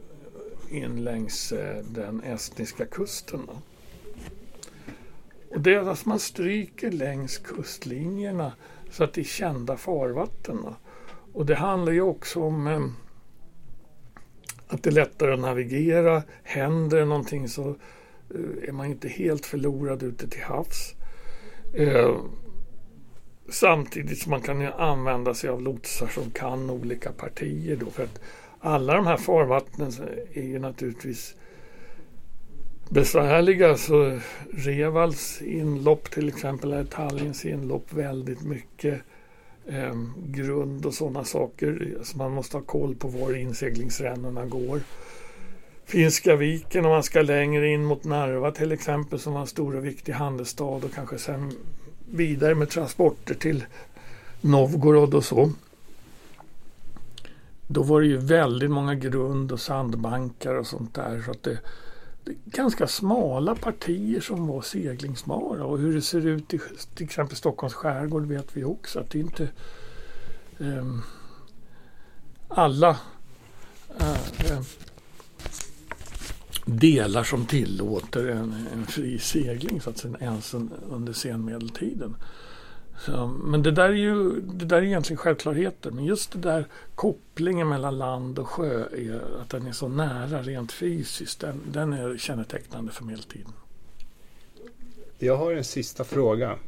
in 0.71 1.05
längs 1.05 1.53
eh, 1.53 1.85
den 1.85 2.23
estniska 2.23 2.87
kusten. 2.87 3.41
Och 5.51 5.61
det 5.61 5.75
är 5.75 5.91
att 5.91 6.07
man 6.07 6.19
stryker 6.19 6.91
längs 6.91 7.39
kustlinjerna 7.39 8.53
så 8.91 9.05
att 9.05 9.13
det 9.13 9.21
är 9.21 9.25
kända 9.25 9.77
farvatten. 9.77 10.59
Och 11.33 11.47
det 11.47 11.55
handlar 11.55 11.93
ju 11.93 12.01
också 12.01 12.43
om 12.43 12.67
eh, 12.67 12.87
att 14.69 14.83
det 14.83 14.91
är 14.91 14.95
lättare 14.95 15.33
att 15.33 15.41
navigera. 15.41 16.23
Händer 16.43 17.05
någonting 17.05 17.49
så 17.49 17.69
eh, 17.69 18.69
är 18.69 18.73
man 18.73 18.87
inte 18.87 19.09
helt 19.09 19.47
förlorad 19.47 20.03
ute 20.03 20.29
till 20.29 20.43
havs. 20.43 20.95
Samtidigt 23.49 24.19
som 24.19 24.31
man 24.31 24.41
kan 24.41 24.63
använda 24.63 25.35
sig 25.35 25.51
av 25.51 25.63
lotsar 25.63 26.07
som 26.07 26.31
kan 26.31 26.71
olika 26.71 27.13
partier. 27.13 27.77
Då, 27.77 27.91
för 27.91 28.03
att 28.03 28.21
alla 28.61 28.95
de 28.95 29.07
här 29.07 29.17
farvattnen 29.17 29.93
är 30.33 30.43
ju 30.43 30.59
naturligtvis 30.59 31.35
besvärliga. 32.89 33.77
Så 33.77 34.19
Revals 34.53 35.43
inlopp 35.43 36.11
till 36.11 36.29
exempel, 36.29 36.73
eller 36.73 36.85
Tallinns 36.85 37.45
inlopp 37.45 37.93
väldigt 37.93 38.43
mycket 38.43 39.01
eh, 39.67 39.95
grund 40.27 40.87
och 40.87 40.95
sådana 40.95 41.25
saker. 41.25 41.99
Så 42.03 42.19
man 42.19 42.33
måste 42.33 42.57
ha 42.57 42.65
koll 42.65 42.95
på 42.95 43.09
var 43.09 43.37
inseglingsrännorna 43.37 44.47
går. 44.47 44.81
Finska 45.85 46.37
viken 46.37 46.85
om 46.85 46.91
man 46.91 47.03
ska 47.03 47.23
längre 47.23 47.69
in 47.69 47.85
mot 47.85 48.05
Narva 48.05 48.51
till 48.51 48.73
exempel 48.73 49.19
som 49.19 49.33
var 49.33 49.41
en 49.41 49.47
stor 49.47 49.77
och 49.77 49.85
viktig 49.85 50.13
handelsstad 50.13 50.65
och 50.65 50.93
kanske 50.95 51.19
sen 51.19 51.53
vidare 52.11 52.55
med 52.55 52.71
transporter 52.71 53.35
till 53.35 53.65
Novgorod 54.41 55.15
och 55.15 55.25
så. 55.25 55.53
Då 57.67 57.83
var 57.83 58.01
det 58.01 58.07
ju 58.07 58.17
väldigt 58.17 58.71
många 58.71 58.95
grund 58.95 59.53
och 59.53 59.61
sandbankar 59.61 60.55
och 60.55 60.67
sånt 60.67 60.95
där. 60.95 61.23
Så 61.25 61.31
att 61.31 61.43
det, 61.43 61.59
det 62.25 62.31
är 62.31 62.37
ganska 62.45 62.87
smala 62.87 63.55
partier 63.55 64.21
som 64.21 64.47
var 64.47 64.63
seglingsbara. 64.63 65.65
Och 65.65 65.79
hur 65.79 65.95
det 65.95 66.03
ser 66.03 66.27
ut 66.27 66.55
i 66.55 66.61
till 66.95 67.05
exempel 67.05 67.37
Stockholms 67.37 67.75
skärgård 67.75 68.27
vet 68.27 68.57
vi 68.57 68.65
också. 68.65 69.01
Att 69.01 69.11
det 69.11 69.19
inte 69.19 69.49
um, 70.59 71.03
alla 72.49 72.91
uh, 74.01 74.63
delar 76.69 77.25
som 77.25 77.47
tillåter 77.47 78.29
en, 78.29 78.55
en 78.73 78.87
fri 78.87 79.19
segling 79.19 79.81
så 79.81 79.91
att 79.91 79.99
säga, 79.99 80.17
ens 80.21 80.55
under 80.91 81.13
senmedeltiden. 81.13 82.17
Så, 82.99 83.27
men 83.27 83.63
det 83.63 83.71
där 83.71 83.89
är 83.89 83.93
ju 83.93 84.41
det 84.41 84.65
där 84.65 84.77
är 84.77 84.83
egentligen 84.83 85.19
självklarheter. 85.19 85.91
Men 85.91 86.05
just 86.05 86.33
det 86.33 86.39
där 86.39 86.67
kopplingen 86.95 87.69
mellan 87.69 87.99
land 87.99 88.39
och 88.39 88.49
sjö, 88.49 88.85
är, 88.85 89.41
att 89.41 89.51
den 89.51 89.67
är 89.67 89.73
så 89.73 89.89
nära 89.89 90.43
rent 90.43 90.73
fysiskt, 90.73 91.41
den, 91.41 91.61
den 91.73 91.93
är 91.93 92.17
kännetecknande 92.17 92.93
för 92.93 93.05
medeltiden. 93.05 93.53
Jag 95.19 95.37
har 95.37 95.53
en 95.53 95.65
sista 95.65 96.05
fråga. 96.05 96.59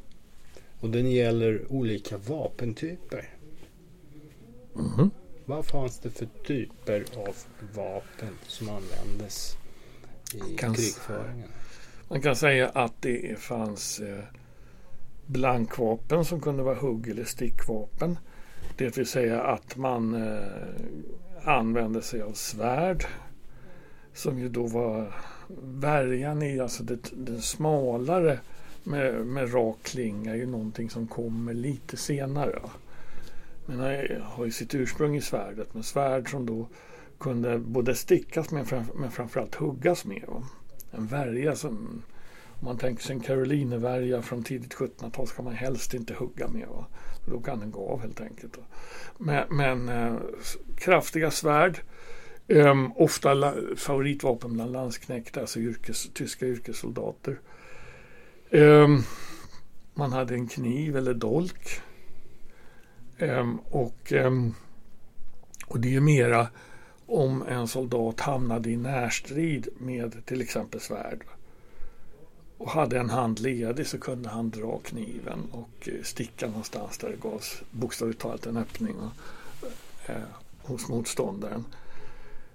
Och 0.80 0.90
den 0.90 1.10
gäller 1.10 1.72
olika 1.72 2.18
vapentyper. 2.18 3.28
Mm. 4.74 5.10
Vad 5.44 5.66
fanns 5.66 5.98
det 5.98 6.10
för 6.10 6.28
typer 6.46 7.04
av 7.16 7.36
vapen 7.74 8.34
som 8.46 8.68
användes 8.68 9.56
i 10.34 10.56
kan, 10.56 10.74
krigföringen? 10.74 11.48
Man 12.08 12.22
kan 12.22 12.36
säga 12.36 12.68
att 12.68 12.94
det 13.00 13.38
fanns 13.38 14.00
eh, 14.00 14.24
blankvapen 15.26 16.24
som 16.24 16.40
kunde 16.40 16.62
vara 16.62 16.74
hugg 16.74 17.08
eller 17.08 17.24
stickvapen. 17.24 18.18
Det 18.76 18.98
vill 18.98 19.06
säga 19.06 19.42
att 19.42 19.76
man 19.76 20.14
eh, 20.14 20.38
använde 21.44 22.02
sig 22.02 22.22
av 22.22 22.32
svärd 22.32 23.04
som 24.12 24.38
ju 24.38 24.48
då 24.48 24.66
var 24.66 25.14
värjan 25.62 26.42
i, 26.42 26.60
alltså 26.60 26.82
det, 26.82 26.98
det 27.12 27.40
smalare 27.40 28.38
med, 28.84 29.26
med 29.26 29.54
rak 29.54 29.76
klinga 29.82 30.32
är 30.32 30.36
ju 30.36 30.46
någonting 30.46 30.90
som 30.90 31.06
kommer 31.06 31.54
lite 31.54 31.96
senare. 31.96 32.60
Men 33.66 33.78
det 33.78 34.22
har 34.22 34.44
ju 34.44 34.50
sitt 34.50 34.74
ursprung 34.74 35.16
i 35.16 35.20
svärdet, 35.20 35.74
men 35.74 35.82
svärd 35.82 36.30
som 36.30 36.46
då 36.46 36.68
kunde 37.20 37.58
både 37.58 37.94
stickas 37.94 38.50
med 38.50 38.86
men 38.94 39.10
framförallt 39.10 39.54
huggas 39.54 40.04
med. 40.04 40.24
En 40.90 41.06
värja 41.06 41.56
som 41.56 42.02
om 42.60 42.66
man 42.66 42.78
tänker 42.78 43.02
sig 43.02 43.14
en 43.16 43.20
karolinervärja 43.20 44.22
från 44.22 44.42
tidigt 44.42 44.74
1700-tal 44.74 45.26
ska 45.26 45.42
man 45.42 45.54
helst 45.54 45.94
inte 45.94 46.14
hugga 46.14 46.48
med. 46.48 46.68
Va? 46.68 46.86
Då 47.26 47.40
kan 47.40 47.60
den 47.60 47.70
gå 47.70 47.88
av 47.88 48.00
helt 48.00 48.20
enkelt. 48.20 48.58
Men, 49.18 49.56
men 49.56 49.88
eh, 49.88 50.16
kraftiga 50.76 51.30
svärd. 51.30 51.80
Ehm, 52.48 52.92
ofta 52.92 53.34
la, 53.34 53.54
favoritvapen 53.76 54.52
bland 54.52 54.72
landsknektar, 54.72 55.40
alltså 55.40 55.60
yrkes, 55.60 56.10
tyska 56.14 56.46
yrkessoldater. 56.46 57.40
Ehm, 58.50 59.02
man 59.94 60.12
hade 60.12 60.34
en 60.34 60.48
kniv 60.48 60.96
eller 60.96 61.14
dolk. 61.14 61.80
Ehm, 63.18 63.58
och, 63.58 64.12
och 65.66 65.80
det 65.80 65.96
är 65.96 66.00
mera 66.00 66.48
om 67.10 67.42
en 67.42 67.68
soldat 67.68 68.20
hamnade 68.20 68.70
i 68.70 68.76
närstrid 68.76 69.68
med 69.78 70.26
till 70.26 70.40
exempel 70.40 70.80
svärd 70.80 71.24
och 72.58 72.70
hade 72.70 72.98
en 72.98 73.10
hand 73.10 73.38
ledig 73.38 73.86
så 73.86 73.98
kunde 73.98 74.28
han 74.28 74.50
dra 74.50 74.78
kniven 74.78 75.46
och 75.52 75.88
eh, 75.88 76.02
sticka 76.02 76.46
någonstans 76.46 76.98
där 76.98 77.08
det 77.08 77.20
gavs 77.20 77.62
bokstavligt 77.70 78.20
talat 78.20 78.46
en 78.46 78.56
öppning 78.56 78.96
och, 78.96 79.70
eh, 80.06 80.16
hos 80.62 80.88
motståndaren. 80.88 81.64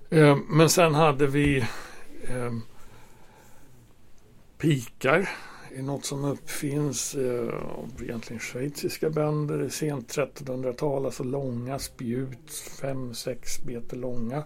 Eh, 0.10 0.38
men 0.50 0.70
sen 0.70 0.96
hade 0.96 1.28
vi 1.28 1.58
eh, 2.28 2.54
pikar 4.58 5.30
det 5.76 5.82
är 5.82 5.84
något 5.84 6.06
som 6.06 6.26
uppfinns 6.26 7.16
eh, 7.16 7.54
av 7.54 7.90
egentligen 8.04 8.40
schweiziska 8.40 9.10
bönder 9.10 9.64
i 9.64 9.70
sent 9.70 10.18
1300-tal. 10.18 11.06
Alltså 11.06 11.24
långa 11.24 11.80
spjut, 11.80 12.50
5-6 12.82 13.66
meter 13.66 13.98
långa. 13.98 14.44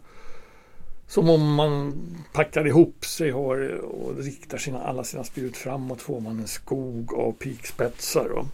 Som 1.07 1.29
om 1.29 1.53
man 1.53 1.93
packar 2.33 2.67
ihop 2.67 3.05
sig 3.05 3.31
har, 3.31 3.71
och 3.77 4.17
riktar 4.17 4.57
sina, 4.57 4.83
alla 4.83 5.03
sina 5.03 5.23
spjut 5.23 5.57
framåt 5.57 6.01
får 6.01 6.19
man 6.19 6.39
en 6.39 6.47
skog 6.47 7.13
av 7.13 7.31
pikspetsar. 7.31 8.29
Då. 8.29 8.45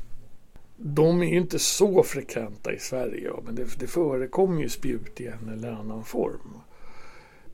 De 0.78 1.22
är 1.22 1.28
ju 1.28 1.38
inte 1.38 1.60
så 1.60 2.04
frekventa 2.04 2.74
i 2.74 2.80
Sverige 2.80 3.32
men 3.46 3.56
det, 3.56 3.80
det 3.80 3.88
förekommer 3.88 4.62
ju 4.62 4.70
spjut 4.70 5.22
i 5.22 5.28
en 5.28 5.50
eller 5.50 5.72
annan 5.72 6.04
form. 6.04 6.60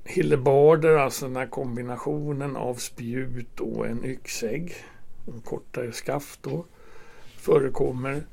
Hillebarder, 0.03 0.95
alltså 0.95 1.25
den 1.27 1.35
här 1.35 1.47
kombinationen 1.47 2.55
av 2.55 2.75
spjut 2.75 3.59
och 3.59 3.87
en 3.87 4.05
yxägg, 4.05 4.75
kortare 5.45 5.91
skaft 5.91 6.43
då, 6.43 6.65
förekommer. 7.37 8.23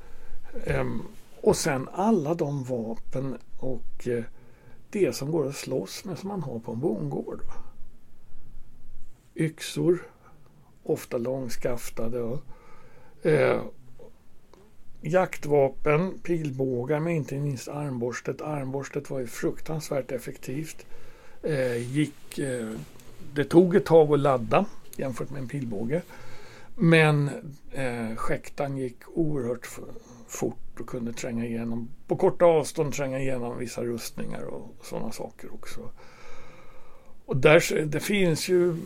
Ehm, 0.67 1.03
och 1.41 1.57
sen 1.57 1.89
alla 1.93 2.35
de 2.35 2.65
vapen 2.65 3.39
och 3.59 4.09
eh, 4.09 4.25
det 4.91 5.17
som 5.17 5.31
går 5.31 5.47
att 5.47 5.57
slåss 5.57 6.05
med 6.05 6.19
som 6.19 6.29
man 6.29 6.43
har 6.43 6.59
på 6.59 6.73
en 6.73 6.81
bondgård. 6.81 7.41
Yxor, 9.35 10.11
ofta 10.83 11.19
långskaftade. 11.19 12.21
Och, 12.21 12.43
eh, 13.27 13.63
jaktvapen, 15.01 16.19
pilbågar 16.19 17.01
men 17.01 17.13
inte 17.13 17.35
minst 17.35 17.69
armborstet. 17.69 18.43
Armborstet 18.43 19.11
var 19.11 19.21
ju 19.21 19.27
fruktansvärt 19.27 20.13
effektivt. 20.13 20.87
Eh, 21.43 21.93
gick, 21.93 22.39
eh, 22.39 22.71
det 23.35 23.45
tog 23.45 23.77
ett 23.77 23.87
tag 23.87 24.13
att 24.13 24.21
ladda 24.21 24.65
jämfört 24.97 25.31
med 25.31 25.43
en 25.43 25.49
pilbåge. 25.49 26.03
Men 26.81 27.31
eh, 27.73 28.17
skäktan 28.17 28.77
gick 28.77 28.97
oerhört 29.09 29.69
fort 30.29 30.81
och 30.81 30.87
kunde 30.87 31.13
tränga 31.13 31.47
igenom 31.47 31.89
på 32.07 32.17
korta 32.17 32.45
avstånd 32.45 32.95
tränga 32.95 33.19
igenom 33.19 33.59
vissa 33.59 33.85
rustningar 33.85 34.43
och 34.43 34.77
sådana 34.83 35.13
saker 35.13 35.55
också. 35.55 35.91
Och 37.27 37.37
där, 37.37 37.87
det 37.87 38.01
finns 38.01 38.49
ju, 38.49 38.77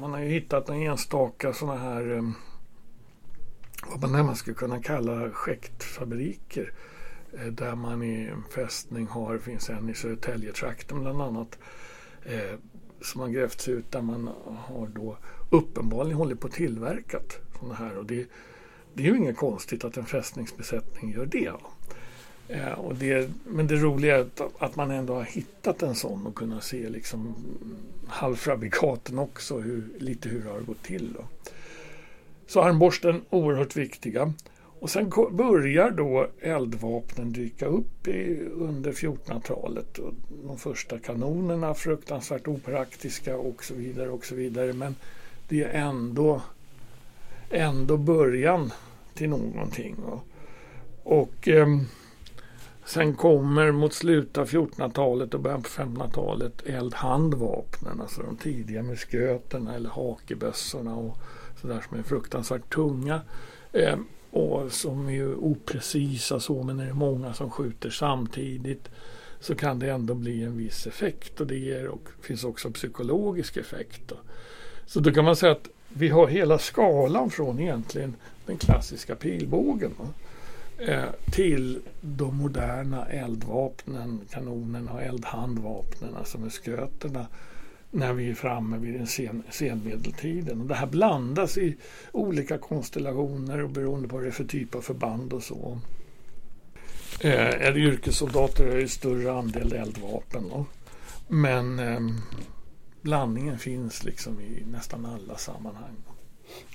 man 0.00 0.12
har 0.12 0.20
ju 0.20 0.28
hittat 0.28 0.68
en 0.68 0.82
enstaka 0.82 1.52
sådana 1.52 1.78
här 1.78 2.16
eh, 2.16 2.22
vad 3.90 4.00
man 4.00 4.12
närmast 4.12 4.40
skulle 4.40 4.56
kunna 4.56 4.82
kalla 4.82 5.30
skäktfabriker. 5.30 6.72
Eh, 7.32 7.46
där 7.46 7.74
man 7.74 8.02
i 8.02 8.24
en 8.24 8.42
fästning 8.54 9.06
har, 9.06 9.38
finns 9.38 9.70
en 9.70 9.88
i 9.88 9.94
Södertäljetrakten 9.94 11.00
bland 11.00 11.22
annat, 11.22 11.58
eh, 12.24 12.58
som 13.00 13.20
har 13.20 13.28
grävts 13.28 13.68
ut 13.68 13.92
där 13.92 14.02
man 14.02 14.30
har 14.56 14.86
då 14.86 15.16
uppenbarligen 15.50 16.18
håller 16.18 16.34
på 16.34 16.46
att 16.46 16.52
tillverkat 16.52 17.38
sådana 17.58 17.74
här. 17.74 17.98
Och 17.98 18.06
det, 18.06 18.26
det 18.94 19.02
är 19.02 19.06
ju 19.06 19.16
inget 19.16 19.36
konstigt 19.36 19.84
att 19.84 19.96
en 19.96 20.06
fästningsbesättning 20.06 21.12
gör 21.12 21.26
det. 21.26 21.52
Eh, 22.48 22.72
och 22.72 22.94
det 22.94 23.30
men 23.44 23.66
det 23.66 23.76
roliga 23.76 24.16
är 24.16 24.20
att, 24.20 24.40
att, 24.58 24.76
man 24.76 24.90
ändå 24.90 25.14
har 25.14 25.22
hittat 25.22 25.82
en 25.82 25.94
sån 25.94 26.26
och 26.26 26.34
kunnat 26.34 26.64
se 26.64 26.88
liksom 26.88 27.34
halvfabrikaten 28.06 29.18
också, 29.18 29.58
hur, 29.58 29.88
lite 29.98 30.28
hur 30.28 30.42
det 30.44 30.50
har 30.50 30.60
gått 30.60 30.82
till. 30.82 31.12
Då. 31.12 31.24
Så 32.46 32.62
armborsten 32.62 33.22
oerhört 33.30 33.76
viktiga. 33.76 34.32
Och 34.80 34.90
sen 34.90 35.12
börjar 35.30 35.90
då 35.90 36.28
eldvapnen 36.40 37.32
dyka 37.32 37.66
upp 37.66 38.08
i, 38.08 38.40
under 38.54 38.92
1400-talet. 38.92 39.98
De 40.46 40.58
första 40.58 40.98
kanonerna 40.98 41.74
fruktansvärt 41.74 42.48
opraktiska 42.48 43.36
och 43.36 43.64
så 43.64 43.74
vidare 43.74 44.10
och 44.10 44.24
så 44.24 44.34
vidare. 44.34 44.72
Men 44.72 44.94
det 45.48 45.64
är 45.64 45.88
ändå, 45.88 46.42
ändå 47.50 47.96
början 47.96 48.72
till 49.14 49.28
någonting. 49.28 49.96
Och, 49.96 50.24
och 51.02 51.48
eh, 51.48 51.66
sen 52.84 53.14
kommer 53.14 53.72
mot 53.72 53.92
slutet 53.92 54.38
av 54.38 54.48
1400-talet 54.48 55.34
och 55.34 55.40
början 55.40 55.62
på 55.62 55.68
1500-talet 55.68 56.62
eldhandvapnen. 56.66 58.00
Alltså 58.00 58.22
de 58.22 58.36
tidiga 58.36 58.82
musköterna 58.82 59.74
eller 59.74 59.90
hakebössorna 59.90 60.96
och 60.96 61.18
sådär 61.60 61.84
som 61.88 61.98
är 61.98 62.02
fruktansvärt 62.02 62.74
tunga. 62.74 63.20
Eh, 63.72 63.98
och 64.30 64.72
som 64.72 65.08
är 65.08 65.34
oprecisa 65.34 66.40
så 66.40 66.62
men 66.62 66.80
är 66.80 66.86
det 66.86 66.94
många 66.94 67.34
som 67.34 67.50
skjuter 67.50 67.90
samtidigt 67.90 68.88
så 69.40 69.54
kan 69.54 69.78
det 69.78 69.90
ändå 69.90 70.14
bli 70.14 70.42
en 70.42 70.56
viss 70.56 70.86
effekt 70.86 71.40
och 71.40 71.46
det 71.46 71.58
ger 71.58 71.86
och 71.86 72.08
finns 72.20 72.44
också 72.44 72.70
psykologisk 72.70 73.56
effekt. 73.56 74.00
Då. 74.06 74.16
Så 74.86 75.00
då 75.00 75.12
kan 75.12 75.24
man 75.24 75.36
säga 75.36 75.52
att 75.52 75.68
vi 75.88 76.08
har 76.08 76.26
hela 76.26 76.58
skalan 76.58 77.30
från 77.30 77.60
egentligen 77.60 78.14
den 78.46 78.56
klassiska 78.56 79.14
pilbågen 79.14 79.92
eh, 80.78 81.04
till 81.32 81.80
de 82.00 82.36
moderna 82.36 83.06
eldvapnen, 83.06 84.20
kanonerna 84.30 84.92
och 84.92 85.02
eldhandvapnen, 85.02 86.16
alltså 86.16 86.38
musköterna 86.38 87.26
när 87.90 88.12
vi 88.12 88.30
är 88.30 88.34
framme 88.34 88.78
vid 88.78 88.94
den 88.94 89.06
sen, 89.06 89.42
senmedeltiden. 89.50 90.60
Och 90.60 90.66
det 90.66 90.74
här 90.74 90.86
blandas 90.86 91.58
i 91.58 91.76
olika 92.12 92.58
konstellationer 92.58 93.62
och 93.62 93.70
beroende 93.70 94.08
på 94.08 94.16
vad 94.16 94.24
det 94.24 94.28
är 94.28 94.32
för 94.32 94.44
typ 94.44 94.74
av 94.74 94.80
förband 94.80 95.32
och 95.32 95.42
så. 95.42 95.78
Eh, 97.20 97.66
är 97.66 97.72
det 97.72 97.80
yrkessoldater 97.80 98.66
är 98.66 98.76
det 98.76 98.88
större 98.88 99.32
andel 99.32 99.72
eldvapen. 99.72 100.48
Då. 100.48 100.66
Men 101.28 101.78
eh, 101.78 102.00
blandningen 103.06 103.58
finns 103.58 104.04
liksom 104.04 104.40
i 104.40 104.62
nästan 104.72 105.06
alla 105.06 105.36
sammanhang. 105.36 105.96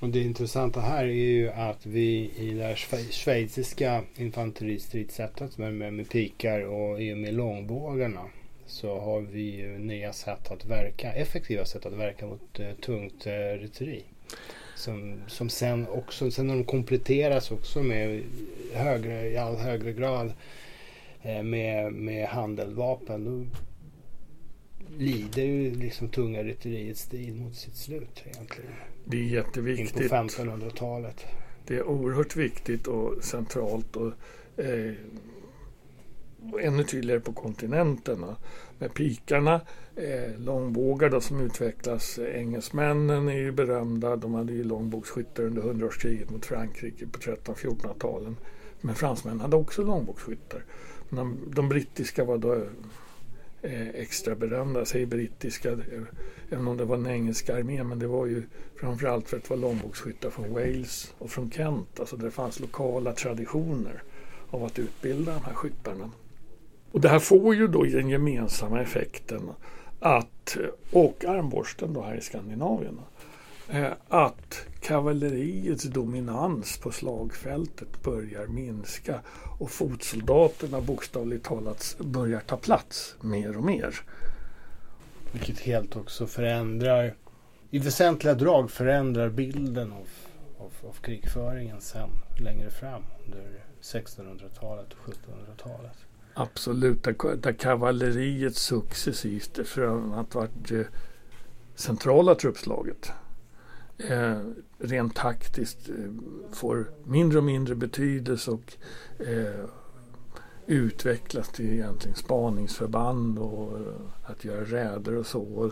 Och 0.01 0.09
det 0.09 0.19
intressanta 0.19 0.82
här 0.82 1.03
är 1.03 1.07
ju 1.07 1.49
att 1.49 1.86
vi 1.86 2.32
i 2.38 2.53
det 2.53 2.63
här 2.63 2.75
schweiziska 3.11 4.03
infanteristridssättet 4.15 5.57
med, 5.57 5.73
med, 5.73 5.93
med 5.93 6.09
pikar 6.09 6.61
och 6.61 7.01
i 7.01 7.13
och 7.13 7.17
med 7.17 7.34
långbågarna 7.34 8.21
så 8.65 8.99
har 8.99 9.21
vi 9.21 9.41
ju 9.41 9.77
nya 9.79 10.13
sätt 10.13 10.51
att 10.51 10.65
verka, 10.65 11.13
effektiva 11.13 11.65
sätt 11.65 11.86
att 11.86 11.93
verka 11.93 12.25
mot 12.25 12.59
eh, 12.59 12.71
tungt 12.71 13.27
eh, 13.27 13.59
rytteri. 13.59 14.03
Som, 14.75 15.21
som 15.27 15.49
sen 15.49 15.88
också, 15.88 16.32
sen 16.32 16.47
när 16.47 16.55
de 16.55 16.63
kompletteras 16.63 17.51
också 17.51 17.84
med 17.84 18.23
högre, 18.73 19.29
i 19.29 19.38
all 19.38 19.55
högre 19.55 19.93
grad 19.93 20.34
eh, 21.21 21.43
med, 21.43 21.93
med 21.93 22.27
handeldvapen. 22.27 23.25
Då 23.25 23.57
lider 24.97 25.41
ju 25.41 25.75
liksom 25.75 26.09
tunga 26.09 26.43
rytteriets 26.43 27.01
stil 27.01 27.35
mot 27.35 27.55
sitt 27.55 27.75
slut 27.75 28.23
egentligen. 28.25 28.71
Det 29.05 29.17
är 29.17 29.23
jätteviktigt. 29.23 30.01
In 30.01 30.09
på 30.09 30.15
1500-talet. 30.15 31.25
Det 31.67 31.77
är 31.77 31.83
oerhört 31.83 32.35
viktigt 32.35 32.87
och 32.87 33.23
centralt. 33.23 33.95
Och, 33.95 34.13
eh, 34.63 34.93
och 36.51 36.61
ännu 36.61 36.83
tydligare 36.83 37.19
på 37.19 37.33
kontinenten. 37.33 38.25
Med 38.79 38.93
pikarna, 38.93 39.61
eh, 39.95 40.39
långbågar 40.39 41.09
då, 41.09 41.21
som 41.21 41.41
utvecklas. 41.41 42.19
Engelsmännen 42.19 43.27
är 43.29 43.37
ju 43.37 43.51
berömda. 43.51 44.15
De 44.15 44.33
hade 44.33 44.53
ju 44.53 44.63
långbågsskyttar 44.63 45.43
under 45.43 45.61
hundraårskriget 45.61 46.29
mot 46.29 46.45
Frankrike 46.45 47.07
på 47.07 47.19
1300-1400-talen. 47.19 48.37
Men 48.81 48.95
fransmännen 48.95 49.39
hade 49.39 49.55
också 49.55 49.83
långbågsskyttar. 49.83 50.65
De, 51.09 51.37
de 51.55 51.69
brittiska 51.69 52.23
var 52.23 52.37
då 52.37 52.63
Eh, 53.64 53.88
extra 53.88 54.36
berömda. 54.36 54.80
Jag 54.80 54.88
säger 54.88 55.05
brittiska, 55.05 55.72
eh, 55.72 55.78
även 56.49 56.68
om 56.68 56.78
det 56.78 56.86
var 56.86 56.95
en 56.95 57.07
engelsk 57.07 57.49
armé. 57.49 57.84
Men 57.84 57.99
det 57.99 58.07
var 58.07 58.26
ju 58.26 58.43
framförallt 58.76 59.30
för 59.30 59.38
att 59.38 59.43
det 59.43 59.49
var 59.49 59.57
långbågsskyttar 59.57 60.30
från 60.30 60.53
Wales 60.53 61.14
och 61.18 61.30
från 61.30 61.51
Kent. 61.51 61.99
Alltså 61.99 62.18
där 62.18 62.26
det 62.26 62.32
fanns 62.32 62.59
lokala 62.59 63.14
traditioner 63.14 64.03
av 64.49 64.64
att 64.64 64.80
utbilda 64.80 65.34
de 65.34 65.43
här 65.43 65.53
skyttarna. 65.53 66.12
Och 66.91 67.01
det 67.01 67.09
här 67.09 67.20
får 67.20 67.55
ju 67.55 67.68
då 67.68 67.84
den 67.84 68.09
gemensamma 68.09 68.82
effekten 68.82 69.49
att, 69.99 70.57
och 70.91 71.26
armborsten 71.26 71.93
då 71.93 72.01
här 72.01 72.16
i 72.16 72.22
Skandinavien, 72.22 72.99
att 74.07 74.65
kavalleriets 74.80 75.84
dominans 75.84 76.78
på 76.78 76.91
slagfältet 76.91 78.03
börjar 78.03 78.47
minska 78.47 79.19
och 79.59 79.72
fotsoldaterna 79.72 80.82
bokstavligt 80.82 81.45
talat 81.45 81.95
börjar 81.99 82.39
ta 82.39 82.57
plats 82.57 83.15
mer 83.22 83.57
och 83.57 83.63
mer. 83.63 84.01
Vilket 85.32 85.59
helt 85.59 85.95
också 85.95 86.28
förändrar, 86.28 87.15
i 87.69 87.80
väsentliga 87.80 88.34
drag 88.34 88.72
förändrar 88.72 89.30
bilden 89.30 89.91
av, 89.91 90.07
av, 90.57 90.72
av 90.89 90.93
krigföringen 90.93 91.82
sen 91.82 92.09
längre 92.39 92.69
fram 92.69 93.03
under 93.26 93.63
1600-talet 93.82 94.88
och 94.93 95.13
1700-talet. 95.13 95.97
Absolut, 96.34 97.03
där, 97.03 97.36
där 97.36 97.53
kavalleriet 97.53 98.55
successivt 98.55 99.67
från 99.67 100.13
att 100.13 100.36
varit 100.36 100.72
eh, 100.72 100.82
centrala 101.76 102.36
truppslaget 102.36 103.11
eh, 104.09 104.39
rent 104.77 105.15
taktiskt 105.15 105.89
eh, 105.89 105.95
får 106.51 106.91
mindre 107.03 107.37
och 107.37 107.43
mindre 107.43 107.75
betydelse 107.75 108.51
och 108.51 108.73
eh, 109.19 109.65
utvecklas 110.67 111.49
till 111.49 111.73
egentligen 111.73 112.15
spaningsförband 112.15 113.39
och 113.39 113.79
eh, 113.79 113.85
att 114.23 114.45
göra 114.45 114.63
räder 114.63 115.15
och 115.15 115.25
så. 115.25 115.41
Och 115.41 115.71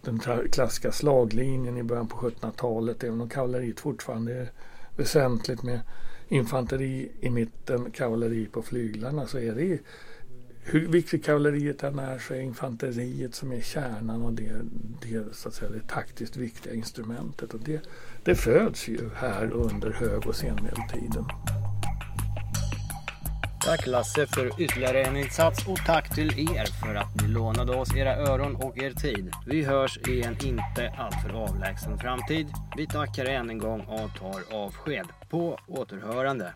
den 0.00 0.18
klassiska 0.50 0.92
slaglinjen 0.92 1.76
i 1.76 1.82
början 1.82 2.08
på 2.08 2.16
1700-talet, 2.16 3.04
även 3.04 3.20
om 3.20 3.28
kavalleriet 3.28 3.80
fortfarande 3.80 4.34
är 4.34 4.50
väsentligt 4.96 5.62
med 5.62 5.80
infanteri 6.28 7.12
i 7.20 7.30
mitten, 7.30 7.90
kavalleri 7.90 8.46
på 8.46 8.62
flyglarna 8.62 9.26
så 9.26 9.38
är 9.38 9.54
det 9.54 9.78
hur 10.68 10.88
viktigt 10.88 11.24
kavalleriet 11.24 11.82
än 11.82 11.98
är 11.98 12.18
så 12.18 12.34
är 12.34 12.40
infanteriet 12.40 13.34
som 13.34 13.52
är 13.52 13.60
kärnan 13.60 14.22
och 14.22 14.32
det, 14.32 14.52
det, 15.02 15.36
så 15.36 15.48
att 15.48 15.54
säga, 15.54 15.70
det 15.70 15.88
taktiskt 15.88 16.36
viktiga 16.36 16.74
instrumentet. 16.74 17.54
Och 17.54 17.60
det, 17.60 17.80
det 18.24 18.34
föds 18.34 18.88
ju 18.88 19.10
här 19.16 19.50
under 19.50 19.90
hög 19.90 20.26
och 20.26 20.36
senmedeltiden. 20.36 21.24
Tack 23.64 23.86
Lasse 23.86 24.26
för 24.26 24.62
ytterligare 24.62 25.02
en 25.02 25.16
insats 25.16 25.66
och 25.68 25.78
tack 25.86 26.14
till 26.14 26.28
er 26.28 26.84
för 26.84 26.94
att 26.94 27.22
ni 27.22 27.28
lånade 27.28 27.76
oss 27.76 27.96
era 27.96 28.16
öron 28.16 28.56
och 28.56 28.78
er 28.78 28.90
tid. 28.90 29.30
Vi 29.46 29.64
hörs 29.64 29.98
i 30.08 30.22
en 30.22 30.46
inte 30.46 30.94
alltför 30.98 31.30
avlägsen 31.30 31.98
framtid. 31.98 32.46
Vi 32.76 32.86
tackar 32.86 33.24
än 33.24 33.50
en 33.50 33.58
gång 33.58 33.80
och 33.80 34.10
tar 34.18 34.56
avsked. 34.56 35.06
På 35.30 35.58
återhörande. 35.66 36.52